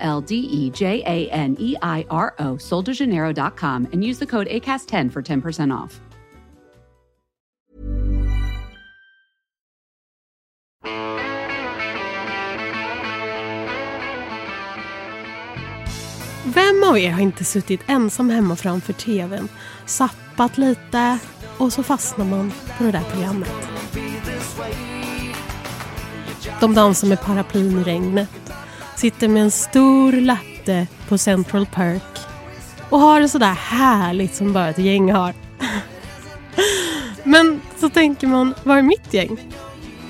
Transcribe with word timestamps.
L 0.00 0.20
D 0.20 0.34
E 0.34 0.70
J 0.70 1.02
A 1.06 1.30
N 1.30 1.56
E 1.58 1.76
I 1.82 2.04
R 2.10 2.34
O, 2.38 2.56
soldejaneiro.com, 2.56 3.88
and 3.92 4.04
use 4.04 4.18
the 4.18 4.26
code 4.26 4.48
ACAST10 4.48 5.12
for 5.12 5.22
10% 5.22 5.72
off. 5.72 6.00
Vem 16.54 16.84
av 16.88 16.98
er 16.98 17.10
har 17.10 17.20
inte 17.20 17.44
suttit 17.44 17.80
ensam 17.86 18.30
hemma 18.30 18.56
framför 18.56 18.92
tvn, 18.92 19.48
sappat 19.86 20.58
lite 20.58 21.18
och 21.58 21.72
så 21.72 21.82
fastnar 21.82 22.24
man 22.24 22.52
på 22.78 22.84
det 22.84 22.90
där 22.90 23.02
programmet? 23.02 23.52
De 26.60 26.74
dansar 26.74 27.08
med 27.08 27.20
paraplyn 27.20 27.78
i 27.78 27.82
regnet, 27.82 28.35
sitter 28.96 29.28
med 29.28 29.42
en 29.42 29.50
stor 29.50 30.12
latte 30.12 30.86
på 31.08 31.18
Central 31.18 31.66
Perk 31.66 32.18
och 32.90 33.00
har 33.00 33.20
det 33.20 33.28
sådär 33.28 33.54
härligt 33.54 34.34
som 34.34 34.52
bara 34.52 34.68
ett 34.68 34.78
gäng 34.78 35.12
har. 35.12 35.34
Men 37.24 37.60
så 37.76 37.88
tänker 37.88 38.26
man, 38.26 38.54
var 38.64 38.76
är 38.76 38.82
mitt 38.82 39.14
gäng? 39.14 39.38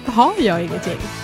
Har 0.07 0.33
jag 0.39 0.63
inget 0.63 0.87
gäng? 0.87 1.16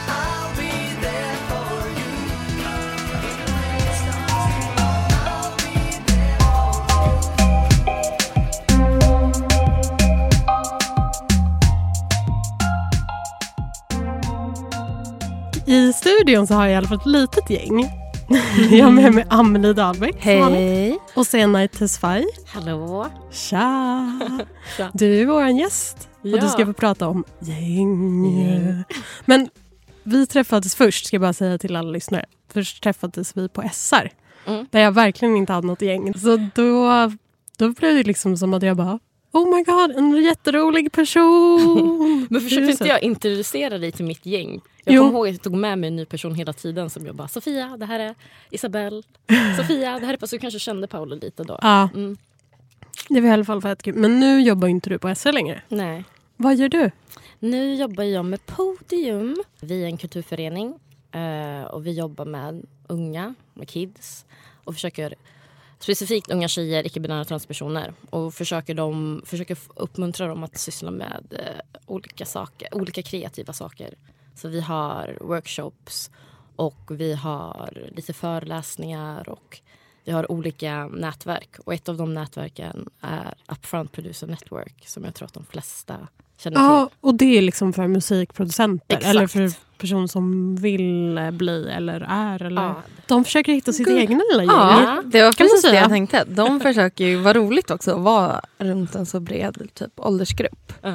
Studion 16.02 16.46
så 16.46 16.54
har 16.54 16.64
jag 16.66 16.72
i 16.72 16.76
alla 16.76 16.88
fall 16.88 16.98
ett 16.98 17.06
litet 17.06 17.50
gäng. 17.50 17.84
Jag 18.70 18.84
har 18.84 18.90
med 18.92 19.14
mig 19.14 19.24
Amelie 19.30 19.72
vanligt. 19.72 20.16
Hej! 20.18 20.98
och 21.14 21.26
Senai 21.26 21.68
Tesfaye. 21.68 22.26
Hallå! 22.46 23.06
Tja! 23.30 24.20
Tja. 24.76 24.90
Du 24.94 25.20
är 25.20 25.26
vår 25.26 25.46
gäst 25.46 26.08
och 26.22 26.28
Ja. 26.28 26.40
du 26.40 26.48
ska 26.48 26.66
få 26.66 26.72
prata 26.72 27.08
om 27.08 27.24
gäng. 27.40 28.84
Men 29.24 29.48
vi 30.02 30.26
träffades 30.26 30.74
först, 30.74 31.06
ska 31.06 31.14
jag 31.14 31.20
bara 31.20 31.32
säga 31.32 31.58
till 31.58 31.76
alla 31.76 31.90
lyssnare. 31.90 32.24
Först 32.52 32.82
träffades 32.82 33.36
vi 33.36 33.48
på 33.48 33.62
SR. 33.72 34.10
Mm. 34.46 34.66
Där 34.70 34.80
jag 34.80 34.92
verkligen 34.92 35.36
inte 35.36 35.52
hade 35.52 35.66
något 35.66 35.82
gäng. 35.82 36.14
Så 36.14 36.48
då, 36.54 36.90
då 37.58 37.68
blev 37.68 37.94
det 37.96 38.02
liksom 38.02 38.36
som 38.36 38.54
att 38.54 38.62
jag 38.62 38.76
bara 38.76 38.98
Oh 39.32 39.56
my 39.56 39.62
god, 39.62 39.90
en 39.96 40.22
jätterolig 40.22 40.92
person! 40.92 42.26
Men 42.30 42.40
försökte 42.40 42.70
inte 42.70 42.84
jag 42.88 43.02
introducera 43.02 43.78
dig 43.78 43.92
till 43.92 44.04
mitt 44.04 44.26
gäng? 44.26 44.60
Jag 44.84 44.94
Jo. 44.94 45.02
kommer 45.02 45.18
ihåg 45.18 45.28
att 45.28 45.34
jag 45.34 45.42
tog 45.42 45.54
med 45.54 45.78
mig 45.78 45.88
en 45.88 45.96
ny 45.96 46.04
person 46.04 46.34
hela 46.34 46.52
tiden 46.52 46.90
som 46.90 47.06
jag 47.06 47.14
bara 47.14 47.28
Sofia, 47.28 47.76
det 47.76 47.86
här 47.86 48.00
är 48.00 48.14
Isabelle. 48.50 49.02
Sofia, 49.56 49.98
det 50.00 50.06
här 50.06 50.14
är. 50.22 50.26
Så 50.26 50.36
du 50.36 50.40
kanske 50.40 50.58
kände 50.58 50.86
Paolo 50.86 51.16
lite 51.16 51.44
då? 51.44 51.58
Ja, 51.62 51.88
Mm. 51.94 52.16
det 53.08 53.20
var 53.20 53.28
i 53.28 53.32
alla 53.32 53.44
fall 53.44 53.62
fett 53.62 53.82
kul. 53.82 53.94
Men 53.94 54.20
nu 54.20 54.40
jobbar 54.42 54.68
inte 54.68 54.90
du 54.90 54.98
på 54.98 55.14
SR 55.14 55.32
längre. 55.32 55.62
Nej. 55.68 56.04
Vad 56.36 56.56
gör 56.56 56.68
du? 56.68 56.90
Nu 57.38 57.74
jobbar 57.74 58.04
jag 58.04 58.24
med 58.24 58.46
Podium. 58.46 59.42
Vi 59.60 59.82
är 59.82 59.86
en 59.86 59.96
kulturförening 59.96 60.74
eh, 61.12 61.64
och 61.64 61.86
vi 61.86 61.92
jobbar 61.92 62.24
med 62.24 62.66
unga, 62.88 63.34
med 63.54 63.68
kids 63.68 64.24
och 64.64 64.74
försöker 64.74 65.14
specifikt 65.82 66.30
unga 66.30 66.48
tjejer, 66.48 66.86
icke-binära 66.86 67.24
transpersoner 67.24 67.94
och 68.10 68.34
försöker, 68.34 68.74
dem, 68.74 69.22
försöker 69.26 69.58
uppmuntra 69.74 70.26
dem 70.26 70.44
att 70.44 70.58
syssla 70.58 70.90
med 70.90 71.24
eh, 71.30 71.80
olika 71.86 72.26
saker, 72.26 72.74
olika 72.74 73.02
kreativa 73.02 73.52
saker. 73.52 73.94
Så 74.34 74.48
vi 74.48 74.60
har 74.60 75.18
workshops 75.20 76.10
och 76.56 76.90
vi 76.90 77.14
har 77.14 77.90
lite 77.96 78.12
föreläsningar 78.12 79.28
och 79.28 79.60
vi 80.04 80.12
har 80.12 80.32
olika 80.32 80.86
nätverk 80.86 81.56
och 81.64 81.74
ett 81.74 81.88
av 81.88 81.96
de 81.96 82.14
nätverken 82.14 82.88
är 83.00 83.34
Upfront 83.48 83.92
Producer 83.92 84.26
Network 84.26 84.84
som 84.86 85.04
jag 85.04 85.14
tror 85.14 85.26
att 85.26 85.34
de 85.34 85.44
flesta 85.44 85.96
känner 86.38 86.56
Ja, 86.60 86.86
till. 86.86 86.96
och 87.00 87.14
det 87.14 87.38
är 87.38 87.42
liksom 87.42 87.72
för 87.72 87.88
musikproducenter 87.88 88.96
Exakt. 88.96 89.10
eller 89.14 89.26
för 89.26 89.50
personer 89.78 90.06
som 90.06 90.56
vill 90.56 91.18
eh, 91.18 91.30
bli 91.30 91.70
eller 91.70 92.00
är. 92.08 92.42
Eller... 92.42 92.62
Ja. 92.62 92.82
De 93.06 93.24
försöker 93.24 93.52
hitta 93.52 93.72
sitt 93.72 93.88
egna 93.88 94.20
lilla 94.30 94.42
gäng. 94.42 94.50
Ja, 94.50 95.02
det 95.06 95.22
var 95.22 95.32
precis 95.32 95.62
det 95.62 95.76
jag 95.76 95.88
tänkte. 95.88 96.24
De 96.24 96.60
försöker 96.60 97.04
ju 97.04 97.16
vara 97.16 97.34
roligt 97.34 97.70
också 97.70 97.90
att 97.94 98.00
vara 98.00 98.40
runt 98.58 98.94
en 98.94 99.06
så 99.06 99.20
bred 99.20 99.68
typ, 99.74 99.92
åldersgrupp. 99.96 100.72
Ja. 100.82 100.94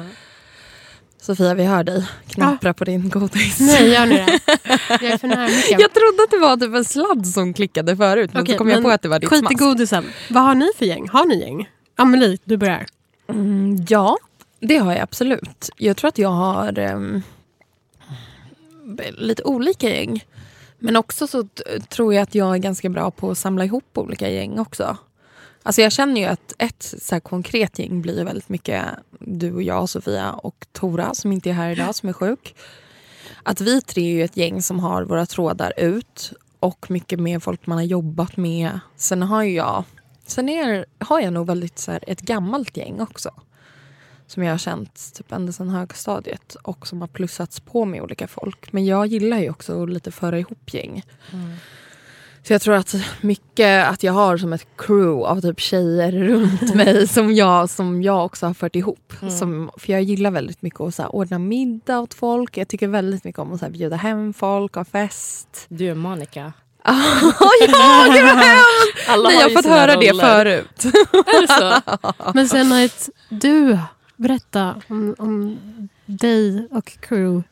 Sofia, 1.28 1.54
vi 1.54 1.64
hör 1.64 1.84
dig 1.84 2.06
knappra 2.26 2.74
på 2.74 2.84
din 2.84 3.08
godis. 3.08 3.60
Nej, 3.60 3.90
gör 3.90 4.06
ni 4.06 4.14
det? 4.14 4.40
Jag 4.88 5.02
är 5.02 5.18
för 5.18 5.28
nära. 5.28 5.48
Jag 5.70 5.92
trodde 5.92 6.22
att 6.24 6.30
det 6.30 6.38
var 6.38 6.56
typ 6.56 6.74
en 6.74 6.84
sladd 6.84 7.26
som 7.26 7.54
klickade 7.54 7.96
förut 7.96 8.30
men 8.34 8.46
så 8.46 8.58
kom 8.58 8.68
jag 8.68 8.82
på 8.82 8.90
att 8.90 9.02
det 9.02 9.08
var 9.08 9.18
ditt 9.18 9.30
Skit 9.30 9.38
i 9.38 9.40
smask. 9.40 9.58
godisen. 9.58 10.04
Vad 10.30 10.42
har 10.42 10.54
ni 10.54 10.70
för 10.78 10.86
gäng? 10.86 11.08
Har 11.08 11.24
ni 11.24 11.40
gäng? 11.40 11.68
Amelie, 11.96 12.38
du 12.44 12.56
börjar. 12.56 12.86
Mm, 13.28 13.86
ja, 13.88 14.16
det 14.60 14.76
har 14.76 14.92
jag 14.92 15.00
absolut. 15.02 15.70
Jag 15.76 15.96
tror 15.96 16.08
att 16.08 16.18
jag 16.18 16.28
har 16.28 16.78
ehm, 16.78 17.22
lite 19.10 19.42
olika 19.42 19.88
gäng. 19.88 20.24
Men 20.78 20.96
också 20.96 21.26
så 21.26 21.48
tror 21.88 22.14
jag 22.14 22.22
att 22.22 22.34
jag 22.34 22.54
är 22.54 22.58
ganska 22.58 22.88
bra 22.88 23.10
på 23.10 23.30
att 23.30 23.38
samla 23.38 23.64
ihop 23.64 23.98
olika 23.98 24.28
gäng 24.30 24.58
också. 24.58 24.96
Alltså 25.68 25.82
jag 25.82 25.92
känner 25.92 26.20
ju 26.20 26.26
att 26.26 26.54
ett 26.58 26.94
så 27.02 27.14
här 27.14 27.20
konkret 27.20 27.78
gäng 27.78 28.02
blir 28.02 28.24
väldigt 28.24 28.48
mycket 28.48 28.84
du 29.18 29.54
och 29.54 29.62
jag, 29.62 29.88
Sofia 29.88 30.32
och 30.32 30.66
Tora 30.72 31.14
som 31.14 31.32
inte 31.32 31.50
är 31.50 31.54
här 31.54 31.70
idag, 31.70 31.94
som 31.94 32.08
är 32.08 32.12
sjuk. 32.12 32.54
Att 33.42 33.60
vi 33.60 33.80
tre 33.80 34.02
är 34.02 34.12
ju 34.12 34.24
ett 34.24 34.36
gäng 34.36 34.62
som 34.62 34.80
har 34.80 35.02
våra 35.02 35.26
trådar 35.26 35.72
ut 35.76 36.32
och 36.60 36.90
mycket 36.90 37.20
med 37.20 37.42
folk 37.42 37.66
man 37.66 37.78
har 37.78 37.84
jobbat 37.84 38.36
med. 38.36 38.80
Sen 38.96 39.22
har 39.22 39.42
ju 39.42 39.54
jag, 39.54 39.84
sen 40.26 40.48
är, 40.48 40.86
har 40.98 41.20
jag 41.20 41.32
nog 41.32 41.46
väldigt 41.46 41.78
så 41.78 41.92
här, 41.92 42.04
ett 42.06 42.20
gammalt 42.20 42.76
gäng 42.76 43.00
också. 43.00 43.30
Som 44.26 44.42
jag 44.42 44.52
har 44.52 44.58
känt 44.58 45.14
typ 45.14 45.32
ända 45.32 45.52
sedan 45.52 45.68
högstadiet 45.68 46.54
och 46.54 46.86
som 46.86 47.00
har 47.00 47.08
plussats 47.08 47.60
på 47.60 47.84
med 47.84 48.02
olika 48.02 48.28
folk. 48.28 48.72
Men 48.72 48.86
jag 48.86 49.06
gillar 49.06 49.38
ju 49.38 49.50
också 49.50 49.82
att 49.82 49.90
lite 49.90 50.10
föra 50.10 50.38
ihop 50.38 50.74
gäng. 50.74 51.02
Mm. 51.32 51.56
Så 52.42 52.52
jag 52.52 52.62
tror 52.62 52.74
att 52.74 52.94
mycket 53.20 53.88
att 53.88 54.02
jag 54.02 54.12
har 54.12 54.36
som 54.36 54.52
ett 54.52 54.66
crew 54.76 55.26
av 55.28 55.40
typ 55.40 55.60
tjejer 55.60 56.12
runt 56.12 56.74
mig 56.74 57.08
som 57.08 57.34
jag, 57.34 57.70
som 57.70 58.02
jag 58.02 58.24
också 58.24 58.46
har 58.46 58.54
fört 58.54 58.76
ihop. 58.76 59.12
Som, 59.38 59.70
för 59.76 59.92
jag 59.92 60.02
gillar 60.02 60.30
väldigt 60.30 60.62
mycket 60.62 60.80
att 60.80 60.94
så 60.94 61.02
här, 61.02 61.14
ordna 61.14 61.38
middag 61.38 61.98
åt 62.00 62.14
folk. 62.14 62.56
Jag 62.56 62.68
tycker 62.68 62.88
väldigt 62.88 63.24
mycket 63.24 63.38
om 63.38 63.52
att 63.52 63.58
så 63.58 63.64
här, 63.64 63.72
bjuda 63.72 63.96
hem 63.96 64.32
folk, 64.32 64.74
ha 64.74 64.84
fest. 64.84 65.66
Du 65.68 65.86
är 65.90 65.94
Monica. 65.94 66.52
ja, 66.84 66.94
gud 67.60 68.24
vad 68.24 68.36
hemskt! 68.36 69.08
Nej, 69.08 69.16
har 69.24 69.32
jag 69.32 69.40
har 69.42 69.50
fått 69.50 69.66
höra 69.66 69.96
det 69.96 70.10
roller. 70.10 70.22
förut. 70.24 70.84
Är 71.12 71.40
det 71.40 71.48
så? 71.48 72.32
Men 72.34 72.48
sen 72.48 72.72
har 72.72 72.80
ett, 72.80 73.08
du, 73.28 73.78
berätta 74.16 74.82
om, 74.88 75.14
om 75.18 75.58
dig 76.06 76.68
och 76.70 76.96
crew, 77.00 77.42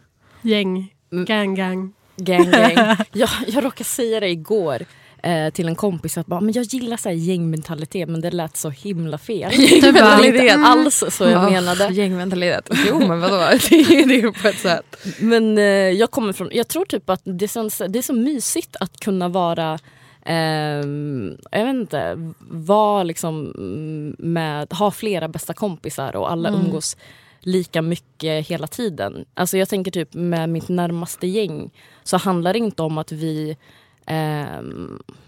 gäng, 0.42 0.92
Mm. 1.12 1.24
gang 1.24 1.54
gang. 1.54 1.92
Gang, 2.16 2.50
gang. 2.50 2.96
Jag, 3.12 3.28
jag 3.46 3.64
råkade 3.64 3.84
säga 3.84 4.20
det 4.20 4.28
igår 4.28 4.86
eh, 5.22 5.50
till 5.50 5.68
en 5.68 5.74
kompis 5.74 6.18
att 6.18 6.26
bara, 6.26 6.40
men 6.40 6.54
jag 6.54 6.64
gillar 6.64 6.96
så 6.96 7.08
här 7.08 7.16
gängmentalitet 7.16 8.08
men 8.08 8.20
det 8.20 8.30
lät 8.30 8.56
så 8.56 8.70
himla 8.70 9.18
fel. 9.18 9.50
Det 9.56 10.26
inte 10.26 10.48
mm. 10.48 10.64
alls 10.64 11.04
så 11.10 11.24
jag 11.24 11.32
Ja, 11.32 11.50
menade. 11.50 11.88
Gängmentalitet. 11.92 12.68
Jo 12.88 12.98
men 12.98 13.20
vadå, 13.20 13.36
det 13.70 13.76
är 13.76 13.92
ju 13.92 14.20
det 14.20 14.32
på 14.42 14.48
ett 14.48 14.58
sätt. 14.58 14.96
Men 15.18 15.58
eh, 15.58 15.64
jag 15.90 16.10
kommer 16.10 16.32
från, 16.32 16.48
jag 16.52 16.68
tror 16.68 16.84
typ 16.84 17.10
att 17.10 17.20
det, 17.24 17.48
känns, 17.48 17.82
det 17.88 17.98
är 17.98 18.02
så 18.02 18.12
mysigt 18.12 18.76
att 18.80 19.00
kunna 19.00 19.28
vara 19.28 19.78
ehm, 20.24 21.36
jag 21.50 21.64
vet 21.64 21.74
inte, 21.74 22.32
vara 22.50 23.02
liksom 23.02 23.52
mm, 23.58 24.16
med, 24.18 24.72
ha 24.72 24.90
flera 24.90 25.28
bästa 25.28 25.52
kompisar 25.54 26.16
och 26.16 26.30
alla 26.30 26.48
Mm. 26.48 26.60
umgås 26.60 26.96
lika 27.46 27.82
mycket 27.82 28.46
hela 28.46 28.66
tiden. 28.66 29.24
Alltså 29.34 29.58
jag 29.58 29.68
tänker 29.68 29.90
typ 29.90 30.14
med 30.14 30.48
mitt 30.48 30.68
närmaste 30.68 31.26
gäng 31.26 31.70
så 32.02 32.16
handlar 32.16 32.52
det 32.52 32.58
inte 32.58 32.82
om 32.82 32.98
att 32.98 33.12
vi 33.12 33.56
eh, 34.06 34.60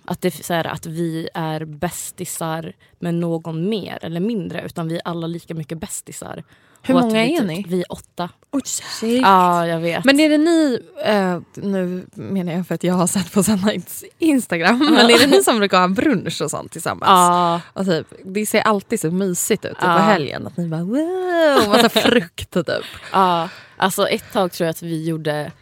att, 0.04 0.20
det, 0.20 0.30
så 0.30 0.54
här, 0.54 0.66
att 0.66 0.86
vi 0.86 1.28
är 1.34 1.64
bästisar 1.64 2.72
med 2.98 3.14
någon 3.14 3.68
mer 3.68 3.98
eller 4.02 4.20
mindre 4.20 4.62
utan 4.66 4.88
vi 4.88 4.94
är 4.96 5.02
alla 5.04 5.26
lika 5.26 5.54
mycket 5.54 5.78
bästisar. 5.78 6.44
Hur 6.88 6.94
Och 6.94 7.00
många 7.00 7.12
vi 7.22 7.34
är 7.34 7.38
typ- 7.38 7.46
ni? 7.48 7.64
Vi 7.68 7.80
är 7.80 7.92
åtta. 7.92 8.28
Oj, 8.50 8.62
Ja, 9.22 9.66
jag 9.66 9.80
vet. 9.80 10.04
Men 10.04 10.20
är 10.20 10.28
det 10.28 10.38
ni, 10.38 10.80
eh, 11.04 11.38
nu 11.54 12.06
menar 12.14 12.52
jag 12.52 12.66
för 12.66 12.74
att 12.74 12.84
jag 12.84 12.94
har 12.94 13.06
sett 13.06 13.32
på 13.32 13.42
Sunnights 13.42 14.04
Instagram, 14.18 14.78
men 14.78 15.10
är 15.10 15.18
det 15.18 15.26
ni 15.26 15.42
som 15.42 15.58
brukar 15.58 15.80
ha 15.80 15.88
brunch 15.88 16.42
och 16.42 16.50
sånt 16.50 16.72
tillsammans? 16.72 17.08
Ja, 17.10 17.60
Och 17.72 17.86
typ, 17.86 18.06
det 18.24 18.46
ser 18.46 18.60
alltid 18.60 19.00
så 19.00 19.10
mysigt 19.10 19.64
ut 19.64 19.70
typ, 19.70 19.78
Ja. 19.82 19.96
på 19.96 20.02
helgen. 20.02 20.46
Att 20.46 20.56
ni 20.56 20.68
bara 20.68 20.82
wow, 20.84 21.68
massa 21.68 21.88
frukt 22.00 22.56
och 22.56 22.66
typ. 22.66 22.84
ja. 23.12 23.48
Alltså 23.76 24.08
ett 24.08 24.32
tag 24.32 24.52
tror 24.52 24.64
jag 24.66 24.70
att 24.70 24.82
vi 24.82 25.04
gjorde 25.08 25.52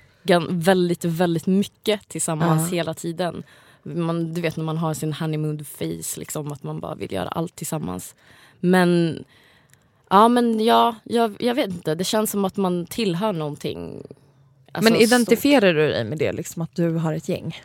väldigt, 0.50 1.04
väldigt 1.04 1.46
mycket 1.46 2.08
tillsammans 2.08 2.70
Ja. 2.70 2.76
hela 2.76 2.94
tiden. 2.94 3.42
Man, 3.82 4.34
du 4.34 4.40
vet 4.40 4.56
när 4.56 4.64
man 4.64 4.78
har 4.78 4.94
sin 4.94 5.12
honeymoon 5.12 5.64
face, 5.64 6.20
liksom, 6.20 6.52
att 6.52 6.62
man 6.62 6.80
bara 6.80 6.94
vill 6.94 7.12
göra 7.12 7.28
allt 7.28 7.56
tillsammans. 7.56 8.14
Men 8.60 9.24
ja, 10.10 10.28
men 10.28 10.60
ja, 10.64 10.94
jag, 11.04 11.36
jag 11.38 11.54
vet 11.54 11.70
inte. 11.70 11.94
Det 11.94 12.04
känns 12.04 12.30
som 12.30 12.44
att 12.44 12.56
man 12.56 12.86
tillhör 12.86 13.32
någonting. 13.32 14.02
Alltså, 14.72 14.92
men 14.92 15.00
identifierar 15.00 15.74
du 15.74 15.88
dig 15.88 16.04
med 16.04 16.18
det, 16.18 16.32
liksom, 16.32 16.62
att 16.62 16.76
du 16.76 16.90
har 16.94 17.12
ett 17.12 17.28
gäng? 17.28 17.56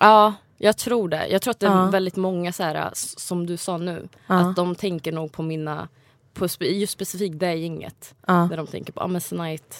Ja, 0.00 0.34
jag 0.58 0.76
tror 0.76 1.08
det. 1.08 1.26
Jag 1.28 1.42
tror 1.42 1.50
att 1.50 1.60
det 1.60 1.66
är 1.66 1.70
Ja. 1.70 1.86
väldigt 1.86 2.16
många, 2.16 2.52
så 2.52 2.62
här, 2.62 2.90
som 2.94 3.46
du 3.46 3.56
sa 3.56 3.76
nu, 3.78 4.08
Ja. 4.26 4.34
att 4.34 4.56
de 4.56 4.74
tänker 4.74 5.12
nog 5.12 5.32
på 5.32 5.42
mina, 5.42 5.88
på 6.34 6.48
spe, 6.48 6.64
just 6.66 6.92
specifikt 6.92 7.38
det 7.38 7.54
gänget. 7.54 8.14
Ja. 8.26 8.46
Där 8.50 8.56
de 8.56 8.66
tänker 8.66 8.92
på, 8.92 9.00
ah, 9.00 9.06
men 9.06 9.20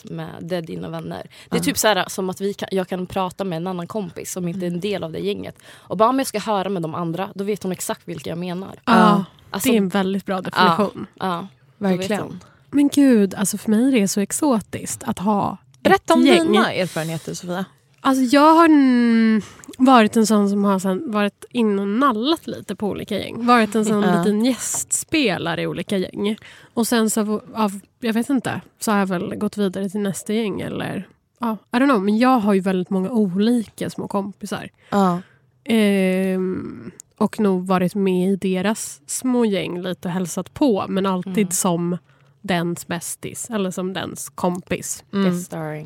med, 0.05 0.29
det 0.41 0.57
är 0.57 0.63
dina 0.63 0.89
vänner. 0.89 1.27
Det 1.51 1.57
är 1.57 1.61
typ 1.61 1.79
så 1.79 1.89
här, 1.89 2.05
som 2.09 2.31
att 2.31 2.41
vi 2.41 2.55
kan, 2.55 2.69
jag 2.73 2.89
kan 2.89 3.07
prata 3.07 3.45
med 3.45 3.57
en 3.57 3.67
annan 3.67 3.87
kompis 3.87 4.33
som 4.33 4.49
inte 4.49 4.67
är 4.67 4.71
en 4.71 4.81
del 4.81 5.05
av 5.05 5.13
det 5.13 5.19
gänget. 5.19 5.57
Och 5.73 5.97
bara 5.97 6.09
om 6.09 6.19
jag 6.19 6.27
ska 6.27 6.39
höra 6.39 6.69
med 6.69 6.83
de 6.83 6.95
andra, 6.95 7.29
då 7.35 7.45
vet 7.45 7.63
hon 7.63 7.73
exakt 7.73 8.09
vilka 8.09 8.31
jag 8.31 8.39
menar. 8.39 8.75
Alltså, 8.85 9.69
det 9.69 9.75
är 9.75 9.79
en 9.79 9.89
väldigt 9.89 10.27
bra 10.27 10.41
definition. 10.41 11.07
ja, 11.15 11.47
Verkligen. 11.79 12.41
Men 12.71 12.89
gud, 12.89 13.35
alltså 13.35 13.59
för 13.59 13.71
mig 13.71 13.97
är 13.97 14.01
det 14.01 14.09
så 14.09 14.21
exotiskt 14.21 15.03
att 15.05 15.19
ha 15.19 15.57
Berätta 15.81 16.15
om 16.15 16.21
ett 16.21 16.27
gäng. 16.27 16.47
dina 16.53 16.73
erfarenheter 16.73 17.35
Sofia. 17.35 17.65
Alltså 18.01 18.23
jag 18.37 18.55
har 18.55 18.65
mm, 18.65 19.43
varit 19.79 20.17
en 20.17 20.27
sån 20.27 20.51
som 20.51 20.65
har 20.65 20.79
sen 20.79 21.11
varit 21.11 21.45
in 21.51 21.79
och 21.79 21.89
nallat 21.89 22.47
lite 22.47 22.77
på 22.77 22.89
olika 22.89 23.19
gäng. 23.19 23.47
Varit 23.47 23.75
en 23.75 23.85
sån 23.85 24.03
Ja. 24.03 24.19
liten 24.19 24.45
gästspelare 24.45 25.63
i 25.63 25.67
olika 25.67 25.97
gäng. 25.97 26.37
Och 26.75 26.87
sen 26.87 27.11
så 27.11 27.41
av, 27.55 27.81
jag 28.01 28.13
vet 28.13 28.31
inte, 28.31 28.61
så 28.81 28.91
har 28.93 28.99
jag 28.99 29.07
väl 29.07 29.35
gått 29.35 29.57
vidare 29.59 29.89
till 29.89 30.01
nästa 30.01 30.33
gäng 30.33 30.61
eller 30.61 31.09
ja, 31.41 31.57
I 31.73 31.77
don't 31.77 31.85
know. 31.89 32.03
Men 32.03 32.19
jag 32.19 32.39
har 32.39 32.55
ju 32.55 32.61
väldigt 32.61 32.91
många 32.91 33.11
olika 33.11 33.91
små 33.91 34.09
kompisar. 34.09 34.69
Ja. 34.91 35.21
Ehm, 35.65 36.91
och 37.25 37.41
nog 37.41 37.67
varit 37.67 37.95
med 37.95 38.33
i 38.33 38.37
deras 38.37 39.01
små 39.07 39.45
gäng 39.45 39.83
lite 39.83 40.09
och 40.09 40.15
hälsat 40.15 40.55
på. 40.55 40.85
Men 40.89 41.07
alltid 41.07 41.39
Mm. 41.39 41.51
som 41.51 41.99
dens 42.43 42.87
bästis 42.87 43.51
eller 43.51 43.71
som 43.71 43.93
dens 43.93 44.29
kompis. 44.29 45.05
Mm. 45.13 45.27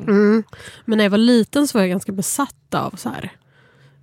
Mm. 0.07 0.43
Men 0.85 0.97
när 0.97 1.05
jag 1.05 1.11
var 1.11 1.17
liten 1.17 1.67
så 1.67 1.77
var 1.77 1.83
jag 1.83 1.89
ganska 1.89 2.11
besatt 2.11 2.73
av 2.73 2.91
så 2.97 3.09
här, 3.09 3.31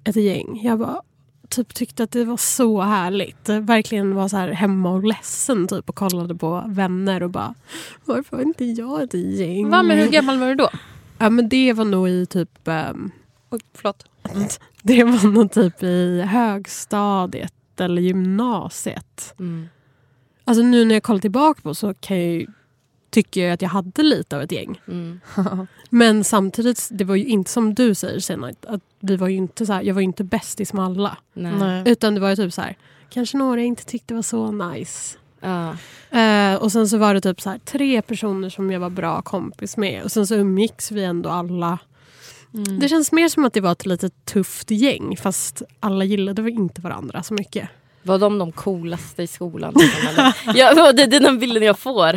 ett 0.05 0.17
gäng. 0.17 0.61
Jag 0.65 0.79
bara, 0.79 1.03
typ 1.49 1.75
tyckte 1.75 2.03
att 2.03 2.11
det 2.11 2.25
var 2.25 2.37
så 2.37 2.81
härligt. 2.81 3.49
Verkligen 3.49 4.15
var 4.15 4.29
så 4.29 4.37
här 4.37 4.49
hemma 4.49 4.91
och 4.91 5.05
ledsen 5.05 5.69
typ, 5.69 5.89
och 5.89 5.97
kollade 5.97 6.35
på 6.35 6.65
vänner 6.67 7.23
och 7.23 7.31
bara 7.31 7.55
varför 8.05 8.37
har 8.37 8.45
inte 8.45 8.65
jag 8.65 9.03
ett 9.03 9.15
gäng? 9.15 9.71
Va, 9.71 9.83
men 9.83 9.99
hur 9.99 10.09
gammal 10.09 10.39
var 10.39 10.47
du 10.47 10.55
då? 10.55 10.71
Ja, 11.19 11.31
men 11.31 11.49
det 11.49 11.73
var 11.73 11.85
nog 11.85 12.09
i 12.09 12.27
typ 12.27 12.69
ehm, 12.69 13.11
Oj, 13.51 13.61
förlåt. 13.75 14.07
det 14.97 15.05
var 15.05 15.31
nog 15.31 15.53
typ 15.53 15.83
i 15.83 16.21
högstadiet 16.21 17.53
eller 17.81 18.03
gymnasiet. 18.03 19.35
Mm. 19.39 19.69
Alltså 20.45 20.63
nu 20.63 20.85
när 20.85 20.95
jag 20.95 21.03
kollar 21.03 21.21
tillbaka 21.21 21.61
på 21.63 21.75
så 21.75 21.95
kan 21.95 22.17
jag 22.17 22.27
ju, 22.27 22.47
tycker 23.11 23.45
jag 23.45 23.53
att 23.53 23.63
jag 23.63 23.69
hade 23.69 24.03
lite 24.03 24.37
av 24.37 24.43
ett 24.43 24.53
gäng. 24.53 24.81
Mm. 24.89 25.21
Men 25.91 26.25
samtidigt, 26.25 26.89
det 26.91 27.05
var 27.05 27.15
ju 27.17 27.25
inte 27.25 27.51
som 27.51 27.75
du 27.75 27.95
säger 27.95 28.21
senare, 28.21 28.55
att 28.67 28.81
vi 29.01 29.17
var 29.17 29.29
ju 29.29 29.37
inte 29.37 29.67
så 29.67 29.73
här, 29.73 29.83
jag 29.83 29.95
var 29.95 30.01
ju 30.01 30.05
inte 30.05 30.25
bästis 30.25 30.73
med 30.73 30.85
alla. 30.85 31.17
Nej. 31.35 31.83
Utan 31.87 32.15
det 32.15 32.21
var 32.21 32.31
ju 32.31 32.37
typ 32.37 32.53
så 32.53 32.63
här, 32.63 32.77
kanske 33.11 33.37
några 33.37 33.61
jag 33.61 33.67
inte 33.67 33.85
tyckte 33.85 34.15
var 34.15 34.23
så 34.23 34.53
nice. 34.53 35.19
Ja. 35.41 35.77
Eh, 36.21 36.55
och 36.55 36.73
sen 36.73 36.89
så 36.89 36.99
var 36.99 37.15
det 37.15 37.21
typ 37.21 37.41
så 37.41 37.51
här, 37.51 37.59
tre 37.59 38.03
personer 38.03 38.49
som 38.49 38.71
jag 38.71 38.81
var 38.81 38.91
bra 38.91 39.23
kompis 39.23 39.77
med. 39.77 40.05
Och 40.05 40.13
sen 40.13 40.27
så 40.27 40.35
umgicks 40.35 40.93
vi 40.93 41.05
ändå 41.05 41.31
alla. 41.31 41.79
Mm. 42.55 42.79
Det 42.79 42.89
känns 42.89 43.13
mer 43.13 43.29
som 43.29 43.45
att 43.45 43.53
det 43.53 43.61
var 43.61 43.73
ett 43.73 43.87
lite 43.87 44.11
tufft 44.11 44.71
gäng 44.71 45.17
fast 45.17 45.63
alla 45.81 46.05
gillade 46.05 46.43
väl 46.43 46.53
inte 46.53 46.81
varandra 46.81 47.23
så 47.23 47.35
mycket. 47.35 47.69
Var 48.03 48.19
de 48.19 48.39
de 48.39 48.53
coolaste 48.53 49.23
i 49.23 49.27
skolan? 49.27 49.75
ja, 50.55 50.93
det 50.93 51.03
är 51.03 51.21
den 51.21 51.39
bilden 51.39 51.63
jag 51.63 51.79
får. 51.79 52.13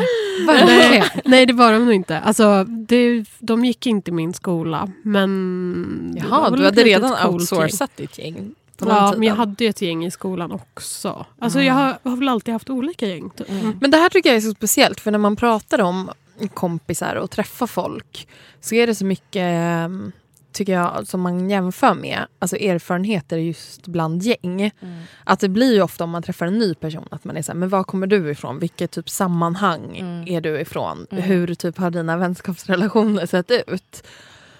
Nej, 0.65 1.03
nej 1.25 1.45
det 1.45 1.53
var 1.53 1.73
de 1.73 1.85
nog 1.85 1.93
inte. 1.93 2.19
Alltså, 2.19 2.63
det, 2.63 3.25
de 3.39 3.65
gick 3.65 3.87
inte 3.87 4.11
i 4.11 4.13
min 4.13 4.33
skola 4.33 4.91
men... 5.03 6.17
Jaha, 6.17 6.49
du 6.49 6.65
hade 6.65 6.83
redan 6.83 7.09
coolt 7.09 7.21
gäng. 7.21 7.33
outsourcat 7.33 7.97
ditt 7.97 8.17
gäng. 8.19 8.55
Ja, 8.85 9.13
men 9.17 9.27
jag 9.27 9.35
hade 9.35 9.63
ju 9.63 9.69
ett 9.69 9.81
gäng 9.81 10.05
i 10.05 10.11
skolan 10.11 10.51
också. 10.51 11.25
Alltså, 11.39 11.61
Jag 11.61 11.73
har, 11.73 11.97
har 12.03 12.17
väl 12.17 12.29
alltid 12.29 12.53
haft 12.53 12.69
olika 12.69 13.07
gäng. 13.07 13.29
Typ. 13.29 13.47
Men 13.81 13.91
det 13.91 13.97
här 13.97 14.09
tycker 14.09 14.29
jag 14.29 14.37
är 14.37 14.41
så 14.41 14.51
speciellt 14.51 14.99
för 14.99 15.11
när 15.11 15.19
man 15.19 15.35
pratar 15.35 15.81
om 15.81 16.09
kompisar 16.47 17.15
och 17.15 17.31
träffar 17.31 17.67
folk 17.67 18.27
så 18.61 18.75
är 18.75 18.87
det 18.87 18.95
så 18.95 19.05
mycket 19.05 19.41
ehm, 19.41 20.11
tycker 20.51 20.73
jag 20.73 21.07
som 21.07 21.21
man 21.21 21.49
jämför 21.49 21.93
med 21.93 22.25
alltså 22.39 22.55
erfarenheter 22.57 23.37
just 23.37 23.87
bland 23.87 24.23
gäng. 24.23 24.71
Att 25.23 25.39
det 25.39 25.49
blir 25.49 25.73
ju 25.73 25.81
ofta 25.81 26.03
om 26.03 26.09
man 26.09 26.23
träffar 26.23 26.45
en 26.45 26.57
ny 26.59 26.73
person 26.75 27.07
att 27.11 27.23
man 27.23 27.37
är 27.37 27.41
så 27.41 27.51
här, 27.51 27.59
men 27.59 27.69
var 27.69 27.83
kommer 27.83 28.07
du 28.07 28.31
ifrån? 28.31 28.59
Vilket 28.59 28.91
typ 28.91 29.09
sammanhang 29.09 29.97
Mm. 29.97 30.27
är 30.27 30.41
du 30.41 30.59
ifrån? 30.59 31.07
Mm. 31.11 31.23
Hur 31.23 31.55
typ 31.55 31.77
har 31.77 31.91
dina 31.91 32.17
vänskapsrelationer 32.17 33.25
sett 33.25 33.51
ut? 33.51 34.03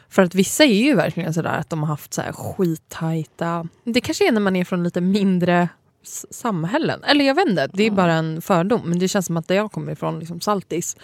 För 0.10 0.22
att 0.22 0.36
vissa 0.36 0.64
är 0.64 0.84
ju 0.84 0.96
verkligen 0.96 1.34
sådär 1.34 1.58
att 1.58 1.70
de 1.70 1.80
har 1.80 1.88
haft 1.88 2.14
så 2.14 2.22
här 2.22 2.32
skittajta... 2.32 3.68
Det 3.84 4.02
kanske 4.02 4.28
är 4.28 4.32
när 4.32 4.42
man 4.42 4.56
är 4.56 4.66
från 4.66 4.84
lite 4.84 5.02
mindre 5.02 5.70
samhällen. 6.32 7.04
Eller 7.04 7.25
jag 7.25 7.36
vet 7.36 7.48
inte, 7.48 7.68
det 7.74 7.84
är 7.84 7.88
Mm. 7.88 7.96
bara 7.96 8.13
en 8.13 8.42
fördom. 8.42 8.82
Men 8.89 9.00
det 9.00 9.08
känns 9.08 9.25
som 9.25 9.38
att 9.38 9.48
där 9.48 9.56
jag 9.56 9.72
kommer 9.72 9.92
ifrån, 9.92 10.20
liksom 10.20 10.42
Saltis, 10.42 10.98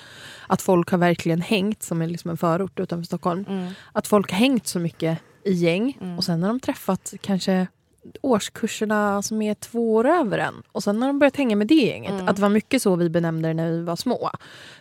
att 0.48 0.62
folk 0.62 0.90
har 0.92 0.98
verkligen 0.98 1.42
hängt, 1.42 1.84
som 1.84 2.02
är 2.02 2.08
liksom 2.08 2.32
en 2.32 2.38
förort 2.38 2.80
utanför 2.80 3.06
Stockholm, 3.06 3.46
Mm. 3.50 3.72
att 3.94 4.08
folk 4.08 4.32
har 4.32 4.38
hängt 4.38 4.68
så 4.68 4.80
mycket 4.80 5.20
i 5.44 5.52
gäng 5.54 5.98
Mm. 6.02 6.18
och 6.18 6.24
sen 6.24 6.44
har 6.44 6.50
de 6.50 6.60
träffat 6.60 7.14
kanske 7.22 7.68
årskurserna 8.22 9.22
som 9.22 9.42
är 9.42 9.54
två 9.54 9.94
år 9.94 10.08
över 10.08 10.38
en. 10.38 10.64
Och 10.72 10.84
sen 10.84 11.02
har 11.02 11.10
de 11.10 11.20
börjat 11.20 11.36
hänga 11.38 11.56
med 11.56 11.68
det 11.68 11.76
gänget. 11.76 12.12
Mm. 12.12 12.28
Att 12.28 12.36
det 12.36 12.42
var 12.42 12.50
mycket 12.50 12.82
så 12.82 12.96
vi 12.96 13.10
benämnde 13.10 13.48
det 13.48 13.54
när 13.54 13.72
vi 13.72 13.82
var 13.82 13.96
små. 13.96 14.32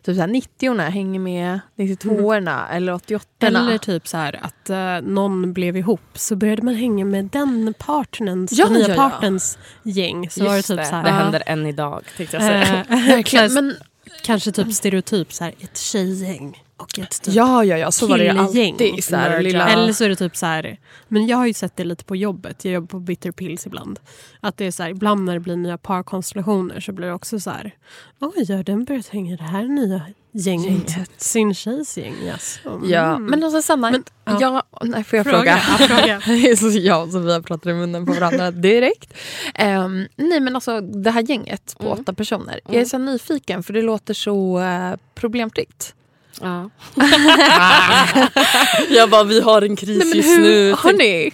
Typ 0.03 0.17
såhär 0.17 0.29
90-orna 0.29 0.89
hänger 0.89 1.21
med 1.21 1.61
92-orna 1.77 2.69
eller 2.69 2.93
88-orna. 2.93 3.47
Eller 3.47 3.79
typ 3.79 4.09
så 4.09 4.17
här 4.17 4.41
att 4.43 4.71
eh, 4.71 5.11
någon 5.11 5.53
blev 5.53 5.77
ihop 5.77 6.01
så 6.15 6.37
började 6.37 6.63
man 6.63 6.75
hänga 6.75 7.05
med 7.05 7.25
den 7.25 7.75
partnerns, 7.79 8.53
Ja, 8.53 8.65
den 8.65 8.75
nya 8.75 8.89
ja, 8.89 8.95
ja. 8.95 9.11
partnerns 9.11 9.59
gäng. 9.83 10.31
Så 10.31 10.45
var 10.45 10.51
det 10.51 10.57
Just 10.57 10.69
typ 10.69 10.77
det, 10.77 10.85
så 10.85 10.95
här, 10.95 11.03
det 11.03 11.09
ja. 11.09 11.15
händer 11.15 11.43
än 11.47 11.67
idag 11.67 12.05
tänkte 12.17 12.37
jag 12.37 12.43
säga. 12.43 12.85
Eh, 12.89 13.07
Verkligen. 13.07 13.51
här, 13.51 13.63
Men, 13.63 13.75
Kanske 14.23 14.53
typ 14.53 14.73
stereotyp 14.73 15.33
så 15.33 15.45
här, 15.45 15.55
ett 15.61 15.77
tjejgäng 15.77 16.64
och 16.77 16.99
ett 16.99 17.23
typ 17.23 17.35
ja, 17.35 17.65
ja, 17.65 17.79
ja, 17.79 17.91
så 17.91 18.07
var 18.07 18.19
det 18.19 18.31
alltid. 18.31 19.05
Så 19.05 19.17
här, 19.17 19.43
lilla... 19.43 19.69
Eller 19.69 19.93
så 19.93 20.05
är 20.05 20.09
det 20.09 20.17
typ 20.17 20.37
så 20.37 20.47
här, 20.47 20.79
men 21.09 21.27
jag 21.27 21.37
har 21.37 21.47
ju 21.47 21.55
sett 21.55 21.77
det 21.77 21.85
lite 21.85 22.05
på 22.05 22.17
jobbet, 22.17 22.65
jag 22.65 22.75
jobbar 22.75 22.87
på 22.87 22.99
Bitter 23.01 23.33
Pills 23.33 23.67
ibland. 23.67 24.01
Att 24.41 24.57
det 24.57 24.67
är 24.67 24.71
så 24.71 24.83
här, 24.83 24.91
ibland 24.91 25.25
när 25.25 25.35
det 25.35 25.41
blir 25.41 25.57
nya 25.57 25.79
parkonstellationer 25.79 26.81
så 26.81 26.93
blir 26.93 27.07
det 27.07 27.13
också 27.15 27.41
så 27.41 27.51
här, 27.51 27.75
oj 28.21 28.53
har 28.53 28.63
den 28.63 28.85
börjat 28.85 29.09
hänga 29.09 29.35
i 29.35 29.37
det 29.37 29.43
här 29.43 29.65
nya 29.65 30.01
gänget? 30.33 30.91
Gänget. 30.97 31.11
Sin 31.17 31.55
tjejs 31.55 31.99
gäng 31.99 32.29
alltså. 32.33 32.69
Mm. 32.69 32.91
Ja, 32.91 33.19
men 33.19 33.45
alltså 33.45 33.63
Sanna, 33.63 33.91
Men, 33.91 34.05
ja. 34.25 34.39
ja. 34.41 34.63
nej, 34.83 35.05
får 35.05 35.17
jag 35.17 35.27
fråga? 35.27 35.57
Fråga, 35.57 35.87
ja, 35.89 35.97
fråga. 35.97 36.21
Det 36.27 36.51
är 36.51 36.57
så 36.57 36.79
jag 36.79 37.03
och 37.03 37.13
Sofia 37.13 37.43
pratar 37.43 37.71
i 37.71 37.75
munnen 37.75 38.07
på 38.07 38.13
varandra 38.13 38.51
direkt. 38.51 39.15
Ehm, 39.55 40.07
nej 40.17 40.41
men 40.41 40.55
alltså 40.55 40.81
det 40.81 41.11
här 41.11 41.23
gänget 41.23 41.75
på 41.79 41.87
Mm. 41.87 41.99
åtta 42.01 42.13
personer. 42.15 42.61
Jag 42.65 42.73
är 42.75 42.77
Mm. 42.79 42.87
så 42.87 42.99
nyfiken 42.99 43.63
för 43.63 43.73
det 43.73 43.83
låter 43.83 44.15
så 44.15 44.59
uh, 44.61 44.95
problemfritt. 45.15 45.95
Ja. 46.41 46.71
jag 48.91 49.11
bara, 49.11 49.25
vi 49.25 49.41
har 49.41 49.63
en 49.63 49.77
kris 49.77 49.99
Nej, 49.99 50.07
men 50.09 50.17
just 50.17 50.29
hur, 50.29 50.41
nu. 50.43 50.73
har 50.73 50.93
ni? 50.93 51.33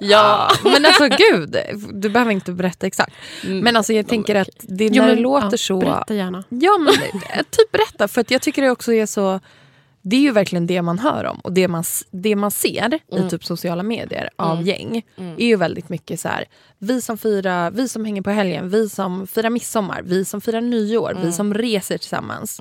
Ja. 0.00 0.50
men 0.64 0.86
alltså 0.86 1.08
gud, 1.08 1.56
du 1.92 2.08
behöver 2.08 2.32
inte 2.32 2.52
berätta 2.52 2.86
exakt. 2.86 3.12
Mm. 3.44 3.58
Men 3.58 3.76
alltså 3.76 3.92
jag 3.92 4.08
tänker 4.08 4.34
att 4.34 4.48
det, 4.60 4.84
Jo, 4.86 5.02
när 5.02 5.08
det 5.08 5.14
men, 5.14 5.22
låter 5.22 5.48
ja, 5.52 5.56
så... 5.58 5.80
Berätta 5.80 6.14
gärna. 6.14 6.44
Ja 6.48 6.78
men 6.78 6.94
eh, 6.94 7.42
typ 7.50 7.72
berätta 7.72 8.08
för 8.08 8.20
att 8.20 8.30
jag 8.30 8.42
tycker 8.42 8.62
det 8.62 8.70
också 8.70 8.92
är 8.92 9.06
så 9.06 9.40
det 10.02 10.16
är 10.16 10.20
ju 10.20 10.30
verkligen 10.32 10.66
det 10.66 10.82
man 10.82 10.98
hör 10.98 11.24
om 11.24 11.40
och 11.40 11.52
det 11.52 11.68
man, 11.68 11.84
det 12.10 12.36
man 12.36 12.50
ser 12.50 12.98
Mm. 13.12 13.26
i 13.26 13.30
typ 13.30 13.44
sociala 13.44 13.82
medier 13.82 14.30
av 14.36 14.52
Mm. 14.52 14.66
gäng 14.66 15.02
Mm. 15.18 15.34
är 15.38 15.46
ju 15.46 15.56
väldigt 15.56 15.88
mycket 15.88 16.20
så 16.20 16.28
här, 16.28 16.44
vi 16.78 17.00
som 17.00 17.18
firar, 17.18 17.70
vi 17.70 17.88
som 17.88 18.04
hänger 18.04 18.22
på 18.22 18.30
helgen, 18.30 18.70
vi 18.70 18.88
som 18.88 19.26
firar 19.26 19.50
midsommar, 19.50 20.02
vi 20.04 20.24
som 20.24 20.40
firar 20.40 20.60
nyår, 20.60 21.12
vi 21.14 21.20
Mm. 21.20 21.32
som 21.32 21.54
reser 21.54 21.98
tillsammans. 21.98 22.60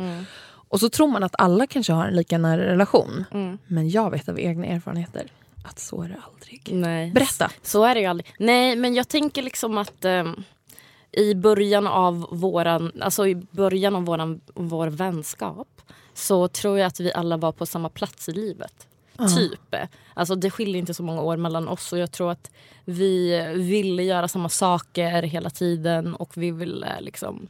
Mm. 0.70 0.74
Och 0.74 0.80
så 0.80 0.90
tror 0.90 1.08
man 1.08 1.24
att 1.24 1.36
alla 1.38 1.68
kanske 1.68 1.94
har 1.94 2.08
en 2.08 2.16
lika 2.16 2.38
nära 2.38 2.66
relation. 2.66 3.26
Mm. 3.32 3.58
Men 3.68 3.90
jag 3.90 4.12
vet 4.12 4.30
av 4.30 4.40
egna 4.40 4.66
erfarenheter 4.66 5.32
att 5.64 5.80
så 5.80 6.02
är 6.02 6.10
det 6.10 6.18
aldrig. 6.34 6.70
Nej. 6.72 7.12
Berätta. 7.12 7.52
Så 7.62 7.84
är 7.84 7.96
det 7.96 8.02
ju 8.02 8.08
aldrig. 8.08 8.34
Nej, 8.40 8.76
men 8.76 8.96
jag 8.96 9.08
tänker 9.08 9.42
liksom 9.42 9.78
att 9.78 10.06
ehm, 10.06 10.44
i 11.12 11.36
början 11.36 11.88
av 11.88 12.28
våran, 12.32 12.92
alltså 13.02 13.28
i 13.28 13.36
början 13.36 13.96
av 13.96 14.06
våran, 14.06 14.42
vår 14.54 14.88
vänskap 14.88 15.82
så 16.14 16.48
tror 16.48 16.80
jag 16.80 16.88
att 16.88 17.00
vi 17.00 17.14
alla 17.14 17.38
var 17.38 17.52
på 17.52 17.66
samma 17.66 17.90
plats 17.90 18.30
i 18.30 18.32
livet. 18.32 18.88
Typ. 19.38 19.76
Alltså 20.14 20.36
det 20.36 20.52
skiljer 20.52 20.80
inte 20.80 20.94
så 20.94 21.04
många 21.04 21.22
år 21.22 21.38
mellan 21.38 21.68
oss 21.68 21.94
och 21.94 22.00
jag 22.00 22.12
tror 22.12 22.32
att 22.32 22.52
vi 22.86 23.44
ville 23.56 24.04
göra 24.04 24.28
samma 24.28 24.50
saker 24.50 25.22
hela 25.22 25.50
tiden 25.50 26.16
och 26.16 26.38
vi 26.38 26.52
ville 26.52 27.02
liksom 27.02 27.48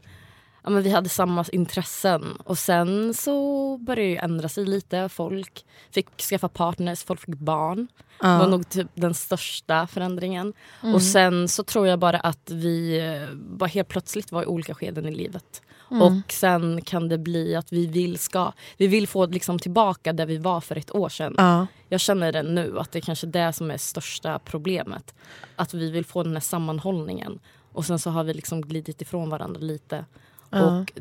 Ja, 0.63 0.69
men 0.69 0.83
vi 0.83 0.89
hade 0.89 1.09
samma 1.09 1.45
intressen 1.51 2.37
och 2.43 2.57
sen 2.57 3.13
så 3.13 3.77
började 3.77 4.09
det 4.09 4.17
ändra 4.17 4.49
sig 4.49 4.65
lite. 4.65 5.09
Folk 5.09 5.65
fick 5.91 6.21
skaffa 6.21 6.47
partners, 6.47 7.03
folk 7.03 7.19
fick 7.19 7.35
barn. 7.35 7.87
Det 8.21 8.27
var 8.27 8.47
nog 8.47 8.69
typ 8.69 8.87
den 8.93 9.13
största 9.13 9.87
förändringen. 9.87 10.53
Och 10.93 11.01
sen 11.01 11.47
så 11.47 11.63
tror 11.63 11.87
jag 11.87 11.99
bara 11.99 12.19
att 12.19 12.51
vi 12.51 12.99
eh, 12.99 13.35
bara 13.35 13.67
helt 13.67 13.87
plötsligt 13.87 14.31
var 14.31 14.43
i 14.43 14.45
olika 14.45 14.75
skeden 14.75 15.05
i 15.05 15.15
livet. 15.15 15.61
Och 15.89 16.31
sen 16.31 16.81
kan 16.81 17.09
det 17.09 17.17
bli 17.17 17.55
att 17.55 17.73
vi 17.73 17.85
vill, 17.85 18.17
ska, 18.17 18.51
vi 18.77 18.87
vill 18.87 19.07
få 19.07 19.25
liksom 19.25 19.59
tillbaka 19.59 20.13
där 20.13 20.25
vi 20.25 20.37
var 20.37 20.61
för 20.61 20.75
ett 20.75 20.95
år 20.95 21.09
sedan. 21.09 21.35
Ja. 21.37 21.67
Jag 21.89 21.99
känner 21.99 22.31
det 22.31 22.43
nu, 22.43 22.79
att 22.79 22.91
det 22.91 22.99
är 22.99 23.01
kanske 23.01 23.27
är 23.27 23.31
det 23.31 23.53
som 23.53 23.71
är 23.71 23.77
största 23.77 24.39
problemet. 24.39 25.15
Att 25.55 25.73
vi 25.73 25.91
vill 25.91 26.05
få 26.05 26.23
den 26.23 26.33
här 26.33 26.39
sammanhållningen. 26.39 27.39
Och 27.71 27.85
sen 27.85 27.99
så 27.99 28.09
har 28.09 28.23
vi 28.23 28.33
liksom 28.33 28.61
glidit 28.61 29.01
ifrån 29.01 29.29
varandra 29.29 29.59
lite. 29.61 30.05
Och 30.49 30.91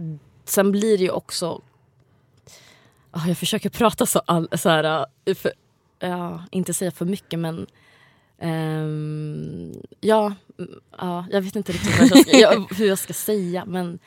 sen 0.45 0.71
blir 0.73 0.99
det 0.99 1.05
ju 1.05 1.11
också... 1.11 1.63
Ah, 3.11 3.27
jag 3.29 3.39
försöker 3.39 3.71
prata 3.81 4.07
så, 4.07 4.19
all, 4.27 4.49
så 4.59 4.69
här... 4.69 5.07
eh, 5.25 5.35
För, 5.35 5.53
ja, 5.99 6.45
inte 6.51 6.75
säga 6.75 6.91
för 6.91 7.05
mycket 7.05 7.39
men... 7.39 7.67
ehm, 8.39 9.73
ja, 10.01 10.35
mm, 10.59 10.81
ja, 10.99 11.27
jag 11.31 11.41
vet 11.43 11.57
inte 11.57 11.73
riktigt 11.73 12.11
jag 12.11 12.19
ska, 12.27 12.37
jag, 12.39 12.75
hur 12.75 12.87
jag 12.89 12.99
ska 12.99 13.13
säga 13.13 13.65
men... 13.65 13.99